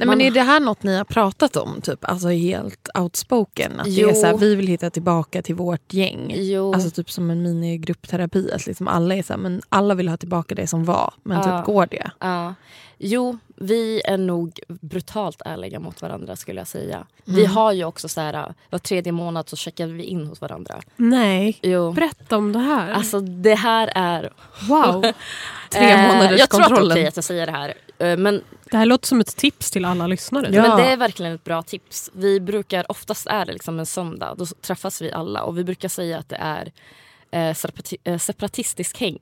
Nej, 0.00 0.06
Man- 0.06 0.18
men 0.18 0.26
är 0.26 0.30
det 0.30 0.40
här 0.42 0.60
något 0.60 0.82
ni 0.82 0.96
har 0.96 1.04
pratat 1.04 1.56
om? 1.56 1.80
Typ, 1.80 2.04
alltså 2.04 2.28
helt 2.28 2.88
outspoken? 2.98 3.80
Att 3.80 3.84
det 3.84 3.90
Jo. 3.90 4.08
är 4.08 4.12
så 4.14 4.26
här, 4.26 4.36
vi 4.36 4.54
vill 4.54 4.66
hitta 4.66 4.90
tillbaka 4.90 5.42
till 5.42 5.54
vårt 5.54 5.92
gäng. 5.92 6.32
Jo, 6.36 6.74
Alltså 6.74 6.90
typ 6.90 7.10
som 7.10 7.30
en 7.30 7.42
minigruppterapi. 7.42 8.50
Att 8.52 8.66
liksom 8.66 8.88
alla 8.88 9.14
är 9.14 9.22
så 9.22 9.32
här, 9.32 9.40
men 9.40 9.62
alla 9.68 9.94
vill 9.94 10.08
ha 10.08 10.16
tillbaka 10.16 10.54
det 10.54 10.66
som 10.66 10.84
var. 10.84 11.14
Men 11.22 11.38
Ja. 11.48 11.58
typ 11.58 11.66
går 11.66 11.86
det? 11.90 12.10
ja. 12.20 12.54
jo, 12.98 13.38
vi 13.56 14.00
är 14.04 14.16
nog 14.18 14.60
brutalt 14.68 15.42
ärliga 15.44 15.80
mot 15.80 16.02
varandra 16.02 16.36
skulle 16.36 16.60
jag 16.60 16.68
säga. 16.68 17.06
Vi 17.24 17.44
har 17.46 17.72
ju 17.72 17.84
också 17.84 18.08
så 18.08 18.20
här, 18.20 18.54
var 18.70 18.78
tredje 18.78 19.12
månad 19.12 19.48
så 19.48 19.56
checkar 19.56 19.86
vi 19.86 20.02
in 20.04 20.26
hos 20.26 20.40
varandra. 20.40 20.80
Nej, 20.96 21.58
Jo. 21.62 21.92
berätta 21.92 22.36
om 22.36 22.52
det 22.52 22.58
här. 22.58 22.92
Alltså 22.92 23.20
det 23.20 23.54
här 23.54 23.92
är... 23.94 24.32
wow. 24.68 25.02
Tre 25.70 25.96
månaders 25.96 26.38
Jag 26.40 26.50
tror 26.50 26.62
att 26.62 26.68
det 26.68 26.76
är 26.80 26.90
okej 26.90 27.06
att 27.06 27.16
jag 27.16 27.24
säger 27.24 27.46
det 27.46 27.52
här. 27.52 27.74
Eh, 27.98 28.16
Men 28.16 28.42
Det 28.70 28.76
här 28.76 28.86
låter 28.86 29.06
som 29.06 29.20
ett 29.20 29.36
tips 29.36 29.70
till 29.70 29.84
alla 29.84 30.06
lyssnare. 30.06 30.48
Ja. 30.52 30.62
Men 30.62 30.76
det 30.76 30.84
är 30.92 30.96
verkligen 30.96 31.32
ett 31.34 31.44
bra 31.44 31.62
tips. 31.62 32.10
Vi 32.14 32.40
brukar, 32.40 32.90
oftast 32.90 33.26
är 33.26 33.46
det 33.46 33.52
liksom 33.52 33.78
en 33.78 33.86
söndag, 33.86 34.34
då 34.38 34.46
träffas 34.46 35.02
vi 35.02 35.12
alla 35.12 35.42
och 35.42 35.58
vi 35.58 35.64
brukar 35.64 35.88
säga 35.88 36.18
att 36.18 36.28
det 36.28 36.36
är 36.36 36.72
eh, 37.30 37.56
eh, 38.04 38.18
separatistisk 38.18 39.00
häng. 39.00 39.18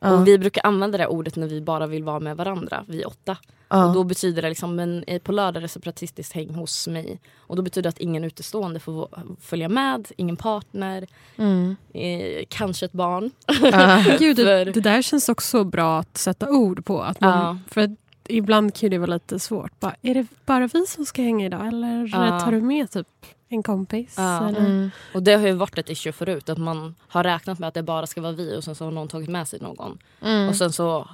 Ja. 0.00 0.12
Och 0.12 0.28
vi 0.28 0.38
brukar 0.38 0.66
använda 0.66 0.98
det 0.98 1.06
ordet 1.06 1.36
när 1.36 1.46
vi 1.46 1.60
bara 1.60 1.86
vill 1.86 2.04
vara 2.04 2.20
med 2.20 2.36
varandra, 2.36 2.84
vi 2.88 3.04
åtta. 3.04 3.36
Ja. 3.68 3.84
Och 3.86 3.94
då 3.94 4.04
betyder 4.04 4.42
det 4.42 4.48
liksom, 4.48 4.76
men 4.76 5.04
eh, 5.06 5.22
på 5.22 5.32
lördag 5.32 5.56
är 5.56 5.60
det 5.62 5.68
separatistiskt 5.68 6.32
häng 6.32 6.54
hos 6.54 6.86
mig. 6.86 7.20
Och 7.36 7.56
då 7.56 7.62
betyder 7.62 7.82
det 7.82 7.88
att 7.88 7.98
ingen 7.98 8.24
utestående 8.24 8.80
får 8.80 9.08
följa 9.40 9.68
med, 9.68 10.08
ingen 10.16 10.36
partner, 10.36 11.06
Mm. 11.36 11.76
eh, 11.94 12.44
kanske 12.48 12.86
ett 12.86 12.92
barn. 12.92 13.30
Ja. 13.62 14.04
Gud, 14.18 14.36
det, 14.36 14.64
det 14.64 14.80
där 14.80 15.02
känns 15.02 15.28
också 15.28 15.64
bra 15.64 15.98
att 15.98 16.18
sätta 16.18 16.50
ord 16.50 16.84
på. 16.84 17.02
Att 17.02 17.20
man, 17.20 17.38
Ja. 17.38 17.58
För 17.70 17.96
ibland 18.28 18.74
kan 18.74 18.90
det 18.90 18.98
vara 18.98 19.14
lite 19.14 19.38
svårt. 19.38 19.80
Bara, 19.80 19.94
är 20.02 20.14
det 20.14 20.26
bara 20.46 20.66
vi 20.66 20.86
som 20.86 21.06
ska 21.06 21.22
hänga 21.22 21.46
idag? 21.46 21.66
Eller 21.66 22.08
Ja. 22.12 22.40
tar 22.40 22.52
du 22.52 22.60
med 22.60 22.90
typ 22.90 23.08
en 23.48 23.62
kompis? 23.62 24.14
Ja. 24.18 24.48
Eller? 24.48 24.60
Mm. 24.60 24.90
Och 25.14 25.22
det 25.22 25.34
har 25.34 25.46
ju 25.46 25.52
varit 25.52 25.78
ett 25.78 25.90
issue 25.90 26.12
förut, 26.12 26.48
att 26.48 26.58
man 26.58 26.94
har 27.08 27.24
räknat 27.24 27.58
med 27.58 27.68
att 27.68 27.74
det 27.74 27.82
bara 27.82 28.06
ska 28.06 28.20
vara 28.20 28.32
vi 28.32 28.56
och 28.56 28.64
sen 28.64 28.74
så 28.74 28.84
har 28.84 28.90
någon 28.92 29.08
tagit 29.08 29.28
med 29.28 29.48
sig 29.48 29.60
någon. 29.60 29.98
Mm. 30.22 30.48
Och 30.48 30.56
sen 30.56 30.72
så 30.72 31.08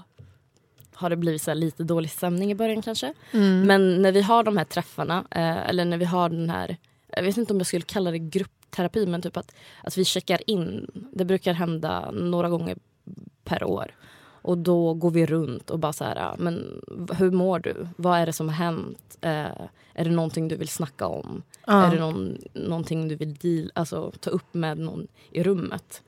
har 0.94 1.10
det 1.10 1.16
blivit 1.16 1.42
så 1.42 1.50
här 1.50 1.56
lite 1.56 1.84
dålig 1.84 2.10
stämning 2.10 2.50
i 2.50 2.54
början 2.54 2.82
kanske. 2.82 3.14
Mm. 3.32 3.60
Men 3.66 4.02
när 4.02 4.12
vi 4.12 4.22
har 4.22 4.44
de 4.44 4.56
här 4.56 4.64
träffarna, 4.64 5.24
eh, 5.30 5.68
eller 5.68 5.84
när 5.84 5.96
vi 5.98 6.04
har 6.04 6.28
den 6.28 6.50
här, 6.50 6.76
jag 7.16 7.22
vet 7.22 7.36
inte 7.36 7.52
om 7.52 7.58
jag 7.58 7.66
skulle 7.66 7.82
kalla 7.82 8.10
det 8.10 8.18
gruppterapi, 8.18 9.06
men 9.06 9.22
typ 9.22 9.36
att, 9.36 9.54
att 9.82 9.98
vi 9.98 10.04
checkar 10.04 10.50
in. 10.50 10.86
Det 11.12 11.24
brukar 11.24 11.52
hända 11.52 12.10
några 12.10 12.48
gånger 12.48 12.76
per 13.44 13.64
år. 13.64 13.90
Och 14.42 14.58
då 14.58 14.94
går 14.94 15.10
vi 15.10 15.26
runt 15.26 15.70
och 15.70 15.78
bara 15.78 15.92
så 15.92 16.04
här, 16.04 16.16
ja, 16.16 16.34
men 16.38 16.82
hur 17.18 17.30
mår 17.30 17.58
du? 17.58 17.88
Vad 17.96 18.18
är 18.18 18.26
det 18.26 18.32
som 18.32 18.48
har 18.48 18.54
hänt? 18.54 19.18
Eh, 19.20 19.46
är 19.94 20.04
det 20.04 20.10
någonting 20.10 20.48
du 20.48 20.56
vill 20.56 20.68
snacka 20.68 21.06
om? 21.06 21.42
Ja. 21.66 21.86
Är 21.86 21.90
det 21.90 22.00
någon, 22.00 22.38
någonting 22.52 23.08
du 23.08 23.16
vill 23.16 23.34
deal, 23.34 23.72
alltså, 23.74 24.12
ta 24.20 24.30
upp 24.30 24.54
med 24.54 24.78
någon 24.78 25.06
i 25.30 25.42
rummet? 25.42 26.02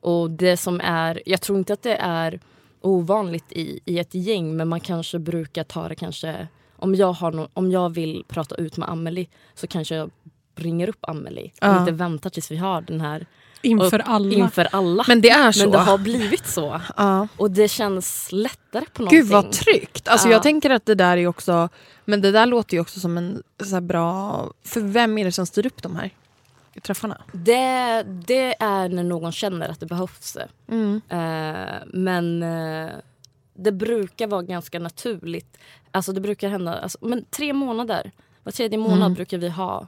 Och 0.00 0.30
det 0.30 0.56
som 0.56 0.80
är, 0.84 1.22
jag 1.26 1.40
tror 1.40 1.58
inte 1.58 1.72
att 1.72 1.82
det 1.82 1.96
är 1.96 2.40
ovanligt 2.80 3.52
i, 3.52 3.80
i 3.84 3.98
ett 3.98 4.14
gäng 4.14 4.56
men 4.56 4.68
man 4.68 4.80
kanske 4.80 5.18
brukar 5.18 5.64
ta 5.64 5.88
det 5.88 5.94
kanske 5.94 6.48
om 6.76 6.94
jag, 6.94 7.12
har 7.12 7.32
no, 7.32 7.48
om 7.54 7.70
jag 7.70 7.94
vill 7.94 8.24
prata 8.28 8.54
ut 8.54 8.76
med 8.76 8.88
Amelie 8.88 9.26
så 9.54 9.66
kanske 9.66 9.94
jag 9.94 10.10
ringer 10.54 10.88
upp 10.88 10.98
Amelie 11.00 11.52
och 11.60 11.80
inte 11.80 11.92
väntar 11.92 12.30
tills 12.30 12.50
vi 12.50 12.56
har 12.56 12.80
den 12.80 13.00
här 13.00 13.26
Inför 13.62 13.98
alla. 13.98 14.34
inför 14.34 14.68
alla. 14.72 15.04
Men 15.08 15.20
det 15.20 15.30
är 15.30 15.52
så. 15.52 15.60
Men 15.62 15.70
det 15.70 15.78
har 15.78 15.98
blivit 15.98 16.46
så. 16.46 16.80
ja. 16.96 17.28
Och 17.36 17.50
det 17.50 17.68
känns 17.68 18.28
lättare 18.32 18.84
på 18.92 19.02
någonting. 19.02 19.18
Gud 19.20 19.28
vad 19.28 19.52
tryggt. 19.52 20.08
Alltså 20.08 20.28
Ja. 20.28 20.32
Jag 20.32 20.42
tänker 20.42 20.70
att 20.70 20.86
det 20.86 20.94
där 20.94 21.16
är 21.16 21.26
också, 21.26 21.68
men 22.04 22.20
det 22.20 22.32
där 22.32 22.46
låter 22.46 22.74
ju 22.76 22.80
också 22.80 23.00
som 23.00 23.18
en 23.18 23.42
så 23.64 23.74
här 23.74 23.80
bra, 23.80 24.46
för 24.64 24.80
vem 24.80 25.18
är 25.18 25.24
det 25.24 25.32
som 25.32 25.46
styr 25.46 25.66
upp 25.66 25.82
de 25.82 25.96
här 25.96 26.10
träffarna? 26.82 27.20
Det, 27.32 28.02
det 28.26 28.62
är 28.62 28.88
när 28.88 29.02
någon 29.02 29.32
känner 29.32 29.68
att 29.68 29.80
det 29.80 29.86
behövs. 29.86 30.36
Mm. 30.68 31.00
Eh, 31.08 31.78
men 31.86 32.42
eh, 32.42 32.90
det 33.54 33.72
brukar 33.72 34.26
vara 34.26 34.42
ganska 34.42 34.78
naturligt. 34.78 35.56
Alltså 35.90 36.12
det 36.12 36.20
brukar 36.20 36.48
hända, 36.48 36.78
alltså, 36.78 36.98
men 37.00 37.24
tre 37.30 37.52
månader, 37.52 38.12
var 38.42 38.52
tredje 38.52 38.78
månad 38.78 38.98
Mm. 38.98 39.14
brukar 39.14 39.38
vi 39.38 39.48
ha 39.48 39.86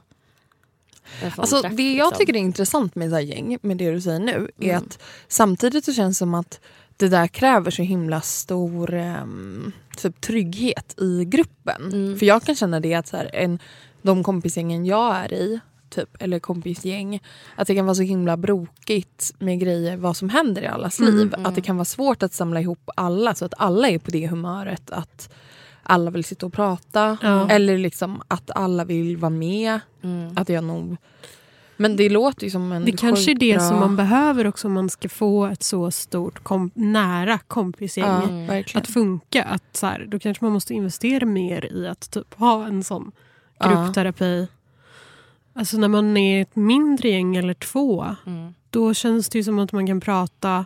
Alltså, 1.35 1.61
det 1.61 1.93
jag 1.93 2.05
liksom. 2.05 2.11
tycker 2.17 2.33
är 2.35 2.39
intressant 2.39 2.95
med 2.95 3.09
så 3.09 3.15
här 3.15 3.23
gäng, 3.23 3.57
med 3.61 3.77
det 3.77 3.91
du 3.91 4.01
säger 4.01 4.19
nu, 4.19 4.51
är 4.59 4.69
Mm. 4.69 4.77
att 4.77 4.99
samtidigt 5.27 5.85
så 5.85 5.93
känns 5.93 6.17
det 6.17 6.19
som 6.19 6.33
att 6.33 6.59
det 6.97 7.07
där 7.07 7.27
kräver 7.27 7.71
så 7.71 7.81
himla 7.81 8.21
stor 8.21 8.93
ehm, 8.93 9.71
typ, 9.97 10.21
trygghet 10.21 10.95
i 11.01 11.25
gruppen. 11.25 11.81
Mm. 11.93 12.19
För 12.19 12.25
jag 12.25 12.43
kan 12.43 12.55
känna 12.55 12.79
det 12.79 12.93
att 12.93 13.07
så 13.07 13.17
här, 13.17 13.29
en, 13.33 13.59
de 14.01 14.23
kompisgängen 14.23 14.85
jag 14.85 15.15
är 15.15 15.33
i, 15.33 15.59
typ, 15.89 16.09
eller 16.19 16.39
kompisgäng, 16.39 17.19
att 17.55 17.67
det 17.67 17.75
kan 17.75 17.85
vara 17.85 17.95
så 17.95 18.01
himla 18.01 18.37
brokigt 18.37 19.33
med 19.39 19.59
grejer, 19.59 19.97
vad 19.97 20.17
som 20.17 20.29
händer 20.29 20.61
i 20.61 20.67
allas 20.67 20.99
Mm, 20.99 21.15
liv. 21.15 21.33
mm. 21.33 21.45
Att 21.45 21.55
det 21.55 21.61
kan 21.61 21.77
vara 21.77 21.85
svårt 21.85 22.23
att 22.23 22.33
samla 22.33 22.61
ihop 22.61 22.89
alla 22.95 23.35
så 23.35 23.45
att 23.45 23.53
alla 23.57 23.89
är 23.89 23.97
på 23.99 24.11
det 24.11 24.27
humöret 24.27 24.91
att 24.91 25.29
alla 25.83 26.11
vill 26.11 26.23
sitta 26.23 26.45
och 26.45 26.53
prata. 26.53 27.17
Ja. 27.21 27.49
Eller 27.49 27.77
liksom 27.77 28.21
att 28.27 28.51
alla 28.55 28.85
vill 28.85 29.17
vara 29.17 29.29
med. 29.29 29.79
Mm. 30.01 30.33
Att 30.37 30.49
jag 30.49 30.63
nog... 30.63 30.97
Men 31.77 31.95
det 31.95 32.09
låter 32.09 32.43
ju 32.43 32.49
som 32.51 32.71
en 32.71 32.85
Det 32.85 32.91
kanske 32.91 33.31
är 33.31 33.35
det 33.35 33.55
bra... 33.57 33.67
som 33.69 33.79
man 33.79 33.95
behöver 33.95 34.47
också 34.47 34.67
om 34.67 34.73
man 34.73 34.89
ska 34.89 35.09
få 35.09 35.45
ett 35.45 35.63
så 35.63 35.91
stort 35.91 36.43
kom- 36.43 36.71
nära 36.73 37.39
kompisgäng 37.47 38.47
Ja, 38.49 38.63
att 38.73 38.87
funka. 38.87 39.43
Att 39.43 39.63
så 39.77 39.85
här, 39.87 40.05
då 40.07 40.19
kanske 40.19 40.45
man 40.45 40.53
måste 40.53 40.73
investera 40.73 41.25
mer 41.25 41.73
i 41.73 41.87
att 41.87 42.11
typ 42.11 42.33
ha 42.33 42.65
en 42.67 42.83
sån 42.83 43.11
gruppterapi. 43.63 44.47
Alltså 45.53 45.77
när 45.77 45.87
man 45.87 46.17
är 46.17 46.41
ett 46.41 46.55
mindre 46.55 47.09
gäng 47.09 47.35
eller 47.35 47.53
två 47.53 48.15
Mm. 48.25 48.53
då 48.69 48.93
känns 48.93 49.29
det 49.29 49.37
ju 49.37 49.43
som 49.43 49.59
att 49.59 49.71
man 49.71 49.87
kan 49.87 49.99
prata 50.01 50.65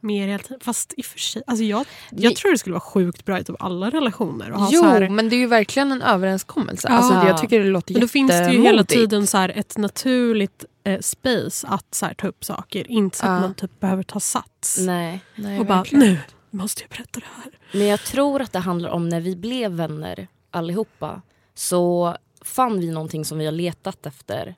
mer 0.00 0.26
hela 0.26 0.42
tiden. 0.42 0.60
Fast 0.60 0.94
i 0.96 1.00
och 1.00 1.04
för 1.04 1.18
sig, 1.18 1.42
alltså 1.46 1.64
jag, 1.64 1.86
jag 2.10 2.36
tror 2.36 2.50
det 2.52 2.58
skulle 2.58 2.72
vara 2.72 2.80
sjukt 2.80 3.24
bra 3.24 3.38
i 3.38 3.44
typ 3.44 3.56
alla 3.62 3.90
relationer. 3.90 4.50
Att 4.50 4.58
ha 4.60 4.68
Jo, 4.72 4.80
så 4.80 4.86
här, 4.86 5.08
men 5.08 5.28
det 5.28 5.36
är 5.36 5.38
ju 5.38 5.46
verkligen 5.46 5.92
en 5.92 6.02
överenskommelse. 6.02 6.88
Ja. 6.90 6.94
Alltså, 6.94 7.28
jag 7.28 7.38
tycker 7.40 7.60
det 7.60 7.66
låter 7.70 7.92
men 7.94 8.00
då 8.00 8.08
finns 8.08 8.30
det 8.30 8.52
ju 8.52 8.62
hela 8.62 8.84
tiden 8.84 9.26
så 9.26 9.38
här 9.38 9.48
ett 9.56 9.76
naturligt 9.76 10.64
eh, 10.84 11.00
space 11.00 11.66
att 11.66 11.94
så 11.94 12.06
här, 12.06 12.14
ta 12.14 12.26
upp 12.28 12.44
saker. 12.44 12.90
Inte 12.90 13.16
så 13.18 13.26
Ja. 13.26 13.30
att 13.34 13.40
man 13.40 13.54
typ 13.54 13.80
behöver 13.80 14.02
ta 14.02 14.20
sats. 14.20 14.78
Nej. 14.80 15.20
Nej, 15.34 15.58
och 15.60 15.66
bara, 15.66 15.78
verkligen. 15.78 16.04
nu 16.12 16.18
måste 16.50 16.82
jag 16.82 16.90
berätta 16.90 17.20
det 17.20 17.26
här. 17.42 17.52
Men 17.72 17.86
jag 17.86 18.00
tror 18.00 18.42
att 18.42 18.52
det 18.52 18.58
handlar 18.58 18.90
om 18.90 19.08
när 19.08 19.20
vi 19.20 19.36
blev 19.36 19.70
vänner 19.72 20.28
allihopa 20.50 21.22
så 21.54 22.16
fann 22.44 22.80
vi 22.80 22.90
någonting 22.90 23.24
som 23.24 23.38
vi 23.38 23.44
har 23.44 23.52
letat 23.52 24.06
efter 24.06 24.54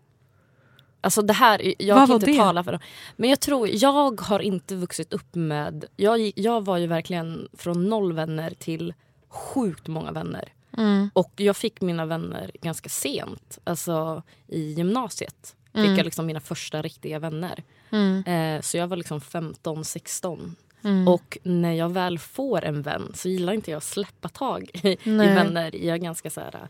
Alltså 1.01 1.23
det 1.23 1.33
här, 1.33 1.75
jag 1.79 1.97
Vad 1.97 2.09
kan 2.09 2.15
inte 2.15 2.27
det? 2.27 2.37
tala 2.37 2.65
för 2.65 2.73
dem. 2.73 2.81
Men 3.17 3.31
jag 3.31 3.41
tror, 3.41 3.69
jag 3.73 4.21
har 4.21 4.41
inte 4.41 4.75
vuxit 4.75 5.13
upp 5.13 5.35
med... 5.35 5.85
Jag, 5.97 6.33
jag 6.37 6.65
var 6.65 6.79
ju 6.79 6.87
verkligen 6.87 7.49
från 7.53 7.89
noll 7.89 8.13
vänner 8.13 8.51
till 8.59 8.95
sjukt 9.29 9.89
många 9.89 10.13
vänner. 10.13 10.53
Mm. 10.77 11.11
Och 11.13 11.33
jag 11.37 11.57
fick 11.57 11.81
mina 11.81 12.07
vänner 12.07 12.51
ganska 12.63 12.89
sent. 12.89 13.59
Alltså 13.65 14.23
i 14.47 14.61
gymnasiet 14.73 15.55
fick 15.73 15.85
Mm. 15.85 15.97
jag 15.97 16.05
liksom 16.05 16.27
mina 16.27 16.41
första 16.41 16.83
riktiga 16.83 17.19
vänner. 17.19 17.63
Mm. 17.91 18.25
Eh, 18.25 18.61
så 18.63 18.77
jag 18.77 18.87
var 18.89 18.97
liksom 18.97 19.21
15-16. 19.21 20.55
Mm. 20.83 21.09
Och 21.09 21.39
när 21.43 21.73
jag 21.73 21.89
väl 21.89 22.19
får 22.19 22.65
en 22.65 22.83
vän 22.83 23.13
så 23.15 23.29
gillar 23.29 23.53
inte 23.53 23.71
jag 23.71 23.79
att 23.79 23.85
släppa 23.85 24.29
tag 24.29 24.71
i, 24.75 24.89
i 24.89 24.97
vänner. 25.17 25.77
Jag 25.77 25.95
är 25.95 25.99
ganska 25.99 26.31
så 26.31 26.41
här... 26.41 26.69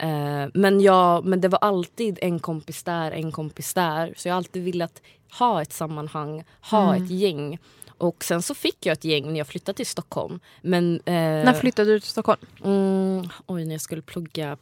Eh, 0.00 0.46
men, 0.54 0.80
jag, 0.80 1.24
men 1.24 1.40
det 1.40 1.48
var 1.48 1.58
alltid 1.58 2.18
en 2.22 2.38
kompis 2.38 2.82
där, 2.82 3.10
en 3.12 3.32
kompis 3.32 3.74
där. 3.74 4.14
Så 4.16 4.28
jag 4.28 4.34
har 4.34 4.36
alltid 4.36 4.64
velat 4.64 5.02
ha 5.38 5.62
ett 5.62 5.72
sammanhang, 5.72 6.44
ha 6.70 6.94
Mm. 6.94 7.04
ett 7.04 7.10
gäng. 7.10 7.58
Och 7.98 8.24
sen 8.24 8.42
så 8.42 8.54
fick 8.54 8.86
jag 8.86 8.92
ett 8.92 9.04
gäng 9.04 9.26
när 9.32 9.38
jag 9.38 9.46
flyttade 9.46 9.76
till 9.76 9.86
Stockholm. 9.86 10.40
Men, 10.62 10.94
eh, 11.04 11.12
När 11.44 11.52
flyttade 11.52 11.90
du 11.92 12.00
till 12.00 12.10
Stockholm? 12.10 12.40
Mm, 12.64 13.28
oj, 13.46 13.64
när 13.64 13.72
jag 13.74 13.80
skulle 13.80 14.02
plugga... 14.02 14.56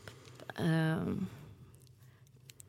ehm, 0.59 1.27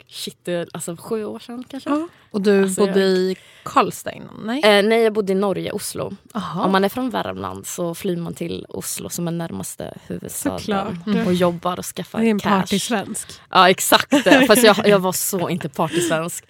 shit, 0.07 0.37
det 0.43 0.67
alltså 0.73 0.95
sju 0.99 1.25
år 1.25 1.39
sedan 1.39 1.63
kanske. 1.69 1.89
Ja. 1.89 2.07
Och 2.31 2.41
du 2.41 2.63
Alltså, 2.63 2.85
bodde 2.85 2.99
jag- 2.99 3.09
i 3.09 3.35
Karlstad 3.63 4.11
innan? 4.11 4.41
Nej? 4.45 4.61
Eh, 4.63 4.85
nej, 4.85 5.01
jag 5.03 5.13
bodde 5.13 5.31
i 5.31 5.35
Norge, 5.35 5.71
Oslo. 5.71 6.15
Aha. 6.33 6.63
Om 6.65 6.71
man 6.71 6.83
är 6.83 6.89
från 6.89 7.09
Värmland 7.09 7.67
så 7.67 7.95
flyr 7.95 8.17
man 8.17 8.33
till 8.33 8.65
Oslo 8.69 9.09
som 9.09 9.27
är 9.27 9.31
närmaste 9.31 9.97
huvudstaden. 10.07 10.59
Såklart. 10.59 11.27
Och 11.27 11.33
jobbar 11.33 11.79
och 11.79 11.85
skaffar 11.85 12.19
Det 12.19 12.25
är 12.25 12.29
en 12.29 12.39
cash. 12.39 12.49
partysvensk. 12.49 13.27
Ja, 13.49 13.69
exakt. 13.69 14.13
Fast 14.47 14.63
jag, 14.63 14.87
jag 14.87 14.99
var 14.99 15.11
så 15.11 15.49
inte 15.49 15.69
partysvensk. 15.69 16.45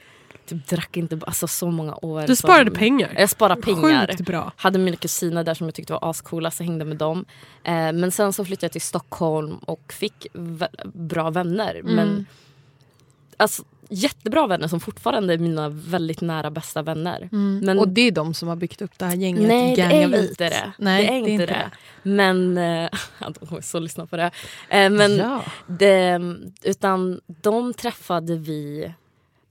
Typ 0.45 0.67
drack 0.67 0.97
inte 0.97 1.19
alltså, 1.27 1.47
så 1.47 1.71
många 1.71 1.95
år. 2.01 2.27
Du 2.27 2.35
sparade 2.35 2.65
som- 2.71 2.75
pengar. 2.79 3.13
Jag 3.17 3.29
sparade 3.29 3.62
pengar. 3.62 4.07
Sjukt 4.07 4.21
bra. 4.21 4.51
Hade 4.57 4.79
mina 4.79 4.97
kusiner 4.97 5.43
där 5.43 5.53
som 5.53 5.67
jag 5.67 5.74
tyckte 5.75 5.93
var 5.93 6.09
ascoola 6.09 6.51
så 6.51 6.63
jag 6.63 6.67
hängde 6.67 6.85
med 6.85 6.97
dem. 6.97 7.25
Eh, 7.63 7.74
men 7.74 8.12
sen 8.12 8.33
så 8.33 8.45
flyttade 8.45 8.65
jag 8.65 8.71
till 8.71 8.81
Stockholm 8.81 9.57
och 9.57 9.93
fick 9.93 10.27
bra 10.93 11.29
vänner. 11.29 11.75
Mm. 11.75 11.95
Men 11.95 12.25
alltså, 13.38 13.63
jättebra 13.89 14.48
vänner 14.48 14.68
som 14.68 14.80
fortfarande 14.80 15.34
är 15.34 15.38
mina 15.38 15.70
väldigt 15.70 16.22
nära 16.22 16.51
bästa 16.51 16.82
vänner. 16.82 17.30
Mm. 17.32 17.60
Men- 17.60 17.80
och 17.80 17.88
det 17.88 18.01
är 18.01 18.12
de 18.12 18.34
som 18.34 18.48
har 18.48 18.56
byggt 18.56 18.82
upp 18.82 18.98
det 19.00 19.06
här 19.06 19.15
gänget 19.15 19.48
Nej, 19.48 19.75
det 19.75 19.82
Gang 19.82 19.92
är 19.92 20.13
Eight. 20.13 20.30
inte 20.30 20.44
det. 20.50 20.72
Nej, 20.77 21.06
det 21.08 21.13
är 21.13 21.27
inte 21.34 21.46
det. 21.46 21.72
Men... 22.04 22.58
Eh, 22.58 22.89
ja, 23.20 23.30
de 23.39 23.46
kommer 23.48 23.62
så 23.62 23.80
lyssna 23.80 24.06
på 24.08 24.18
det. 24.18 24.32
Eh, 24.70 24.89
men 24.89 25.15
ja. 25.18 25.42
det, 25.68 26.20
utan 26.63 27.20
de 27.27 27.74
träffade 27.74 28.36
vi... 28.38 28.92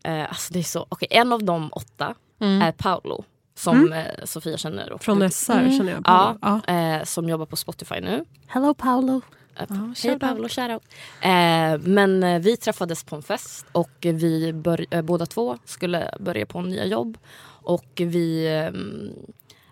Eh, 0.04 0.22
alltså 0.28 0.52
det 0.52 0.58
är 0.58 0.62
så, 0.62 0.86
okej, 0.88 1.08
en 1.10 1.32
av 1.32 1.42
de 1.44 1.68
åtta 1.72 2.14
Mm. 2.40 2.62
är 2.62 2.72
Paolo. 2.72 3.24
Som 3.56 3.92
eh, 3.92 4.04
Sofia 4.24 4.56
känner. 4.56 4.92
Och 4.92 5.04
Från 5.04 5.30
SR 5.30 5.52
Mm. 5.52 5.76
känner 5.78 5.92
jag. 5.92 6.02
Ja, 6.04 6.36
Ja. 6.66 6.74
Eh, 6.74 7.04
som 7.04 7.28
jobbar 7.28 7.46
på 7.46 7.56
Spotify 7.56 8.00
nu. 8.00 8.24
Hello 8.46 8.74
Paolo. 8.74 9.20
Eh, 9.56 9.66
Ja, 9.68 9.94
Hej. 10.02 10.18
Paolo, 10.18 10.48
shoutout. 10.48 10.82
Eh, 11.20 11.78
men 11.90 12.22
eh, 12.22 12.38
vi 12.38 12.56
träffades 12.56 13.04
på 13.04 13.16
en 13.16 13.22
fest 13.22 13.66
och 13.72 13.90
vi 14.00 14.52
bör, 14.52 14.86
eh, 14.90 15.02
båda 15.02 15.26
två 15.26 15.58
skulle 15.64 16.14
börja 16.20 16.46
på 16.46 16.60
nya 16.60 16.84
jobb. 16.84 17.18
Och 17.66 17.90
vi... 17.96 18.46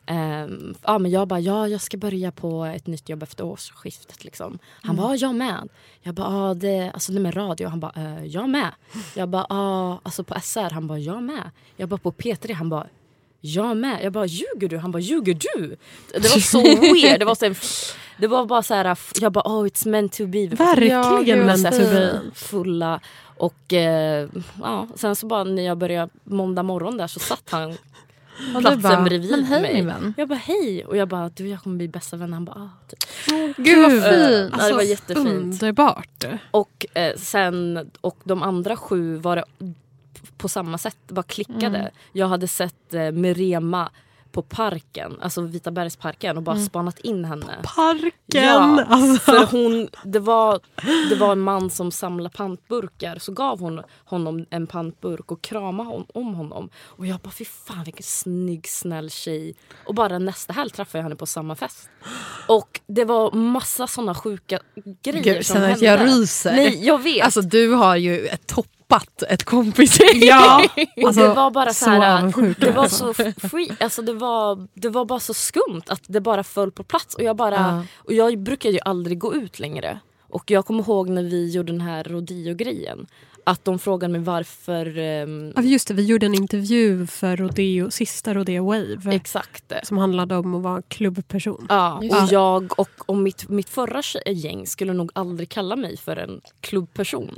ehm, 0.06 0.74
ja, 0.82 0.98
men 0.98 1.10
jag 1.10 1.28
bara, 1.28 1.40
ja 1.40 1.68
jag 1.68 1.80
ska 1.80 1.96
börja 1.96 2.32
på 2.32 2.64
ett 2.64 2.86
nytt 2.86 3.08
jobb 3.08 3.22
efter 3.22 3.44
årsskiftet. 3.44 4.24
Liksom. 4.24 4.58
Han 4.82 4.96
bara, 4.96 5.10
ja, 5.10 5.16
jag 5.16 5.34
med. 5.34 5.68
Jag 6.02 6.14
bara, 6.14 6.32
ja 6.48 6.54
det, 6.54 6.90
alltså 6.94 7.12
det 7.12 7.20
med 7.20 7.36
radio. 7.36 7.68
Han 7.68 7.80
bara, 7.80 7.92
eh, 7.96 8.24
jag 8.24 8.48
med. 8.48 8.70
Jag 9.14 9.28
bara, 9.28 9.46
ja 9.48 10.00
alltså 10.02 10.24
på 10.24 10.40
SR. 10.40 10.70
Han 10.70 10.86
bara, 10.86 10.98
jag 10.98 11.22
med. 11.22 11.50
Jag 11.76 11.88
bara, 11.88 11.98
på 11.98 12.12
P3. 12.12 12.54
Han 12.54 12.68
bara, 12.68 12.86
jag 13.44 13.76
med. 13.76 14.04
Jag 14.04 14.12
bara, 14.12 14.26
ljuger 14.26 14.68
du? 14.68 14.78
Han 14.78 14.90
bara, 14.90 14.98
ljuger 14.98 15.34
du? 15.54 15.76
Det 16.12 16.28
var 16.28 16.40
så 16.40 16.62
weird. 16.80 17.18
Det 17.20 17.24
var, 17.24 17.34
så, 17.34 17.54
det 18.18 18.26
var 18.26 18.46
bara 18.46 18.62
så 18.62 18.74
här, 18.74 18.98
jag 19.20 19.32
bara, 19.32 19.44
oh 19.44 19.66
it's 19.66 19.88
meant 19.88 20.12
to 20.12 20.26
be. 20.26 20.46
Verkligen 20.46 21.26
Ja, 21.26 21.36
meant 21.36 21.64
to 21.64 21.78
be. 21.78 22.20
fint. 22.22 22.38
Fulla. 22.38 23.00
Och 23.36 23.72
eh, 23.72 24.28
ja, 24.62 24.88
sen 24.94 25.16
så 25.16 25.26
bara 25.26 25.44
när 25.44 25.62
jag 25.62 25.78
började 25.78 26.12
måndag 26.24 26.62
morgon 26.62 26.96
där 26.96 27.06
så 27.06 27.20
satt 27.20 27.50
han 27.50 27.76
platsen 28.60 28.80
bara, 28.82 29.02
bredvid 29.02 29.30
men 29.30 29.44
hej 29.44 29.62
mig. 29.62 29.74
min 29.74 29.86
vän. 29.86 30.14
Jag 30.16 30.28
bara 30.28 30.38
hej 30.38 30.84
och 30.84 30.96
jag 30.96 31.08
bara 31.08 31.28
du 31.28 31.48
jag 31.48 31.62
kommer 31.62 31.76
bli 31.76 31.88
bästa 31.88 32.16
vän. 32.16 32.32
Han 32.32 32.44
bara 32.44 32.56
ah, 32.56 32.68
typ. 32.88 32.98
Gud 33.56 33.82
vad 33.82 33.90
Gud. 33.90 34.02
fint. 34.02 34.54
Ja, 34.58 34.68
det 34.68 34.74
var 34.74 34.82
jättefint. 34.82 35.28
Underbart. 35.28 36.24
Och 36.50 36.86
eh, 36.94 37.16
sen 37.16 37.90
och 38.00 38.18
de 38.24 38.42
andra 38.42 38.76
sju 38.76 39.16
var 39.16 39.36
det 39.36 39.44
på 40.38 40.48
samma 40.48 40.78
sätt, 40.78 40.96
bara 41.08 41.22
klickade. 41.22 41.78
Mm. 41.78 41.92
Jag 42.12 42.26
hade 42.28 42.48
sett 42.48 42.94
eh, 42.94 43.12
Merema 43.12 43.90
på 44.32 44.42
parken, 44.42 45.16
alltså 45.22 45.40
Vita 45.40 45.70
bergsparken 45.70 46.36
och 46.36 46.42
bara 46.42 46.56
Mm. 46.56 46.66
spanat 46.66 46.98
in 46.98 47.24
henne. 47.24 47.56
Parken! 47.76 48.12
Ja, 48.28 48.84
Alltså. 48.88 49.20
För 49.32 49.46
hon, 49.46 49.88
det, 50.04 50.18
var, 50.18 50.60
det 51.08 51.14
var 51.16 51.32
en 51.32 51.40
man 51.40 51.70
som 51.70 51.90
samlade 51.90 52.36
pantburkar. 52.36 53.18
Så 53.18 53.32
gav 53.32 53.60
hon 53.60 53.82
honom 54.04 54.46
en 54.50 54.66
pantburk 54.66 55.30
och 55.32 55.42
kramade 55.42 55.88
hon, 55.88 56.06
om 56.14 56.34
honom. 56.34 56.70
Och 56.78 57.06
jag 57.06 57.20
bara, 57.20 57.30
fy 57.30 57.44
fan 57.44 57.84
vilken 57.84 58.02
snygg 58.02 58.68
snäll 58.68 59.10
tjej. 59.10 59.54
Och 59.86 59.94
bara 59.94 60.18
nästa 60.18 60.52
helg 60.52 60.70
träffade 60.70 60.98
jag 60.98 61.02
henne 61.02 61.16
på 61.16 61.26
samma 61.26 61.56
fest. 61.56 61.88
Och 62.48 62.80
det 62.86 63.04
var 63.04 63.32
massa 63.32 63.86
såna 63.86 64.14
sjuka 64.14 64.58
grejer 65.02 65.34
Gud, 65.34 65.46
som 65.46 65.56
hände. 65.60 65.84
jag 65.86 66.06
ryser. 66.06 66.52
Nej, 66.52 66.86
jag 66.86 67.02
vet. 67.02 67.24
Alltså 67.24 67.40
du 67.40 67.72
har 67.72 67.96
ju 67.96 68.26
ett 68.26 68.46
toppat 68.92 69.22
ett 69.22 69.44
kompisgäng. 69.44 70.20
Ja, 70.22 70.64
alltså, 71.06 71.22
det 71.22 71.34
var 71.34 71.50
bara 71.50 71.72
så 71.72 71.84
så 71.84 71.90
här, 71.90 72.18
avundsjuk 72.18 72.60
det 72.60 72.70
var 72.70 72.82
alltså. 72.82 73.14
så 73.14 73.32
free, 73.48 73.70
alltså 73.80 74.02
det 74.02 74.12
var, 74.12 74.68
det 74.74 74.88
var 74.88 75.04
bara 75.04 75.20
så 75.20 75.34
skumt 75.34 75.82
att 75.86 76.02
det 76.06 76.20
bara 76.20 76.44
föll 76.44 76.72
på 76.72 76.84
plats. 76.84 77.14
Och 77.14 77.22
jag, 77.22 77.36
bara, 77.36 77.54
Ja. 77.54 77.84
och 77.96 78.12
jag 78.12 78.38
brukar 78.38 78.70
ju 78.70 78.78
aldrig 78.84 79.18
gå 79.18 79.34
ut 79.34 79.58
längre. 79.58 80.00
Och 80.28 80.50
jag 80.50 80.66
kommer 80.66 80.82
ihåg 80.82 81.08
när 81.08 81.22
vi 81.22 81.50
gjorde 81.50 81.72
den 81.72 81.80
här 81.80 82.04
rodeo-grejen. 82.04 83.06
Att 83.44 83.64
de 83.64 83.78
frågade 83.78 84.12
mig 84.12 84.20
varför... 84.20 84.98
ehm, 84.98 85.52
Ja, 85.56 85.62
just 85.62 85.88
det, 85.88 85.94
vi 85.94 86.04
gjorde 86.06 86.26
en 86.26 86.34
intervju 86.34 87.06
för 87.06 87.36
Rodeo, 87.36 87.90
sista 87.90 88.34
Rodeo 88.34 88.64
Wave. 88.66 89.14
exakt. 89.14 89.72
som 89.82 89.98
handlade 89.98 90.36
om 90.36 90.54
att 90.54 90.62
vara 90.62 90.82
klubbperson. 90.82 91.66
Ja, 91.68 91.98
Just 92.02 92.14
och 92.16 92.22
det. 92.28 92.32
jag 92.34 92.78
och, 92.80 92.88
och 93.06 93.16
mitt, 93.16 93.48
mitt 93.48 93.68
förra 93.68 94.02
gäng 94.26 94.66
skulle 94.66 94.92
nog 94.92 95.10
aldrig 95.14 95.48
kalla 95.48 95.76
mig 95.76 95.96
för 95.96 96.16
en 96.16 96.40
klubbperson. 96.60 97.34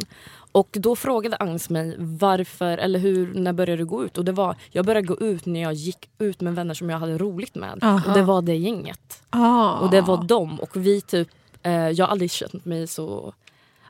Och 0.52 0.68
då 0.72 0.96
frågade 0.96 1.36
Agnes 1.40 1.70
mig 1.70 1.94
varför, 1.98 2.78
eller 2.78 2.98
hur, 2.98 3.34
när 3.34 3.52
började 3.52 3.82
du 3.82 3.86
gå 3.86 4.04
ut? 4.04 4.18
Och 4.18 4.24
det 4.24 4.32
var, 4.32 4.56
jag 4.70 4.84
började 4.86 5.06
gå 5.06 5.18
ut 5.20 5.46
när 5.46 5.62
jag 5.62 5.72
gick 5.74 6.08
ut 6.18 6.40
med 6.40 6.54
vänner 6.54 6.74
som 6.74 6.90
jag 6.90 6.98
hade 6.98 7.18
roligt 7.18 7.54
med. 7.54 7.78
Aha. 7.82 8.08
Och 8.08 8.14
det 8.14 8.22
var 8.22 8.42
det 8.42 8.54
gänget. 8.56 9.22
Ah. 9.30 9.78
Och 9.78 9.90
det 9.90 10.00
var 10.00 10.24
dem. 10.24 10.60
Och 10.60 10.76
vi 10.76 11.00
typ, 11.00 11.28
eh, 11.62 11.72
jag 11.72 12.06
har 12.06 12.12
aldrig 12.12 12.30
känt 12.30 12.64
mig 12.64 12.86
så 12.86 13.34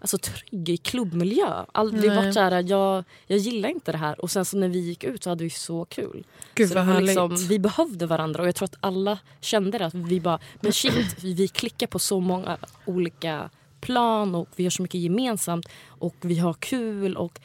alltså, 0.05 0.19
trygg 0.19 0.69
i 0.69 0.77
klubbmiljö. 0.77 1.65
Aldrig 1.73 2.09
Nej. 2.11 2.17
varit 2.17 2.35
såhär, 2.35 2.65
jag, 2.69 3.05
jag 3.27 3.39
gillar 3.39 3.69
inte 3.69 3.93
det 3.93 3.99
här. 3.99 4.21
Och 4.21 4.31
sen 4.31 4.45
så 4.45 4.57
när 4.57 4.69
vi 4.69 4.79
gick 4.79 5.05
ut 5.05 5.23
så 5.25 5.31
hade 5.31 5.45
vi 5.45 5.51
så 5.51 5.85
kul. 5.85 6.25
Gud 6.55 6.69
så 6.69 6.75
vad 6.83 7.03
liksom, 7.03 7.37
vi 7.49 7.59
behövde 7.59 8.07
varandra 8.07 8.43
och 8.43 8.49
jag 8.49 8.55
tror 8.55 8.67
att 8.67 8.77
alla 8.81 9.19
kände 9.41 9.79
det. 9.79 9.87
Att 9.87 9.95
vi 9.95 10.21
bara, 10.21 10.39
men 10.61 10.73
shit, 10.73 11.17
vi, 11.25 11.49
klickar 11.49 11.87
på 11.87 11.99
så 11.99 12.21
många 12.21 12.57
olika 12.85 13.51
plan 13.81 14.35
och 14.35 14.49
vi 14.57 14.65
har 14.65 14.71
så 14.71 14.83
mycket 14.83 15.01
gemensamt 15.01 15.67
och 15.87 16.15
vi 16.21 16.39
har 16.39 16.55
kul 16.55 17.17
och 17.17 17.41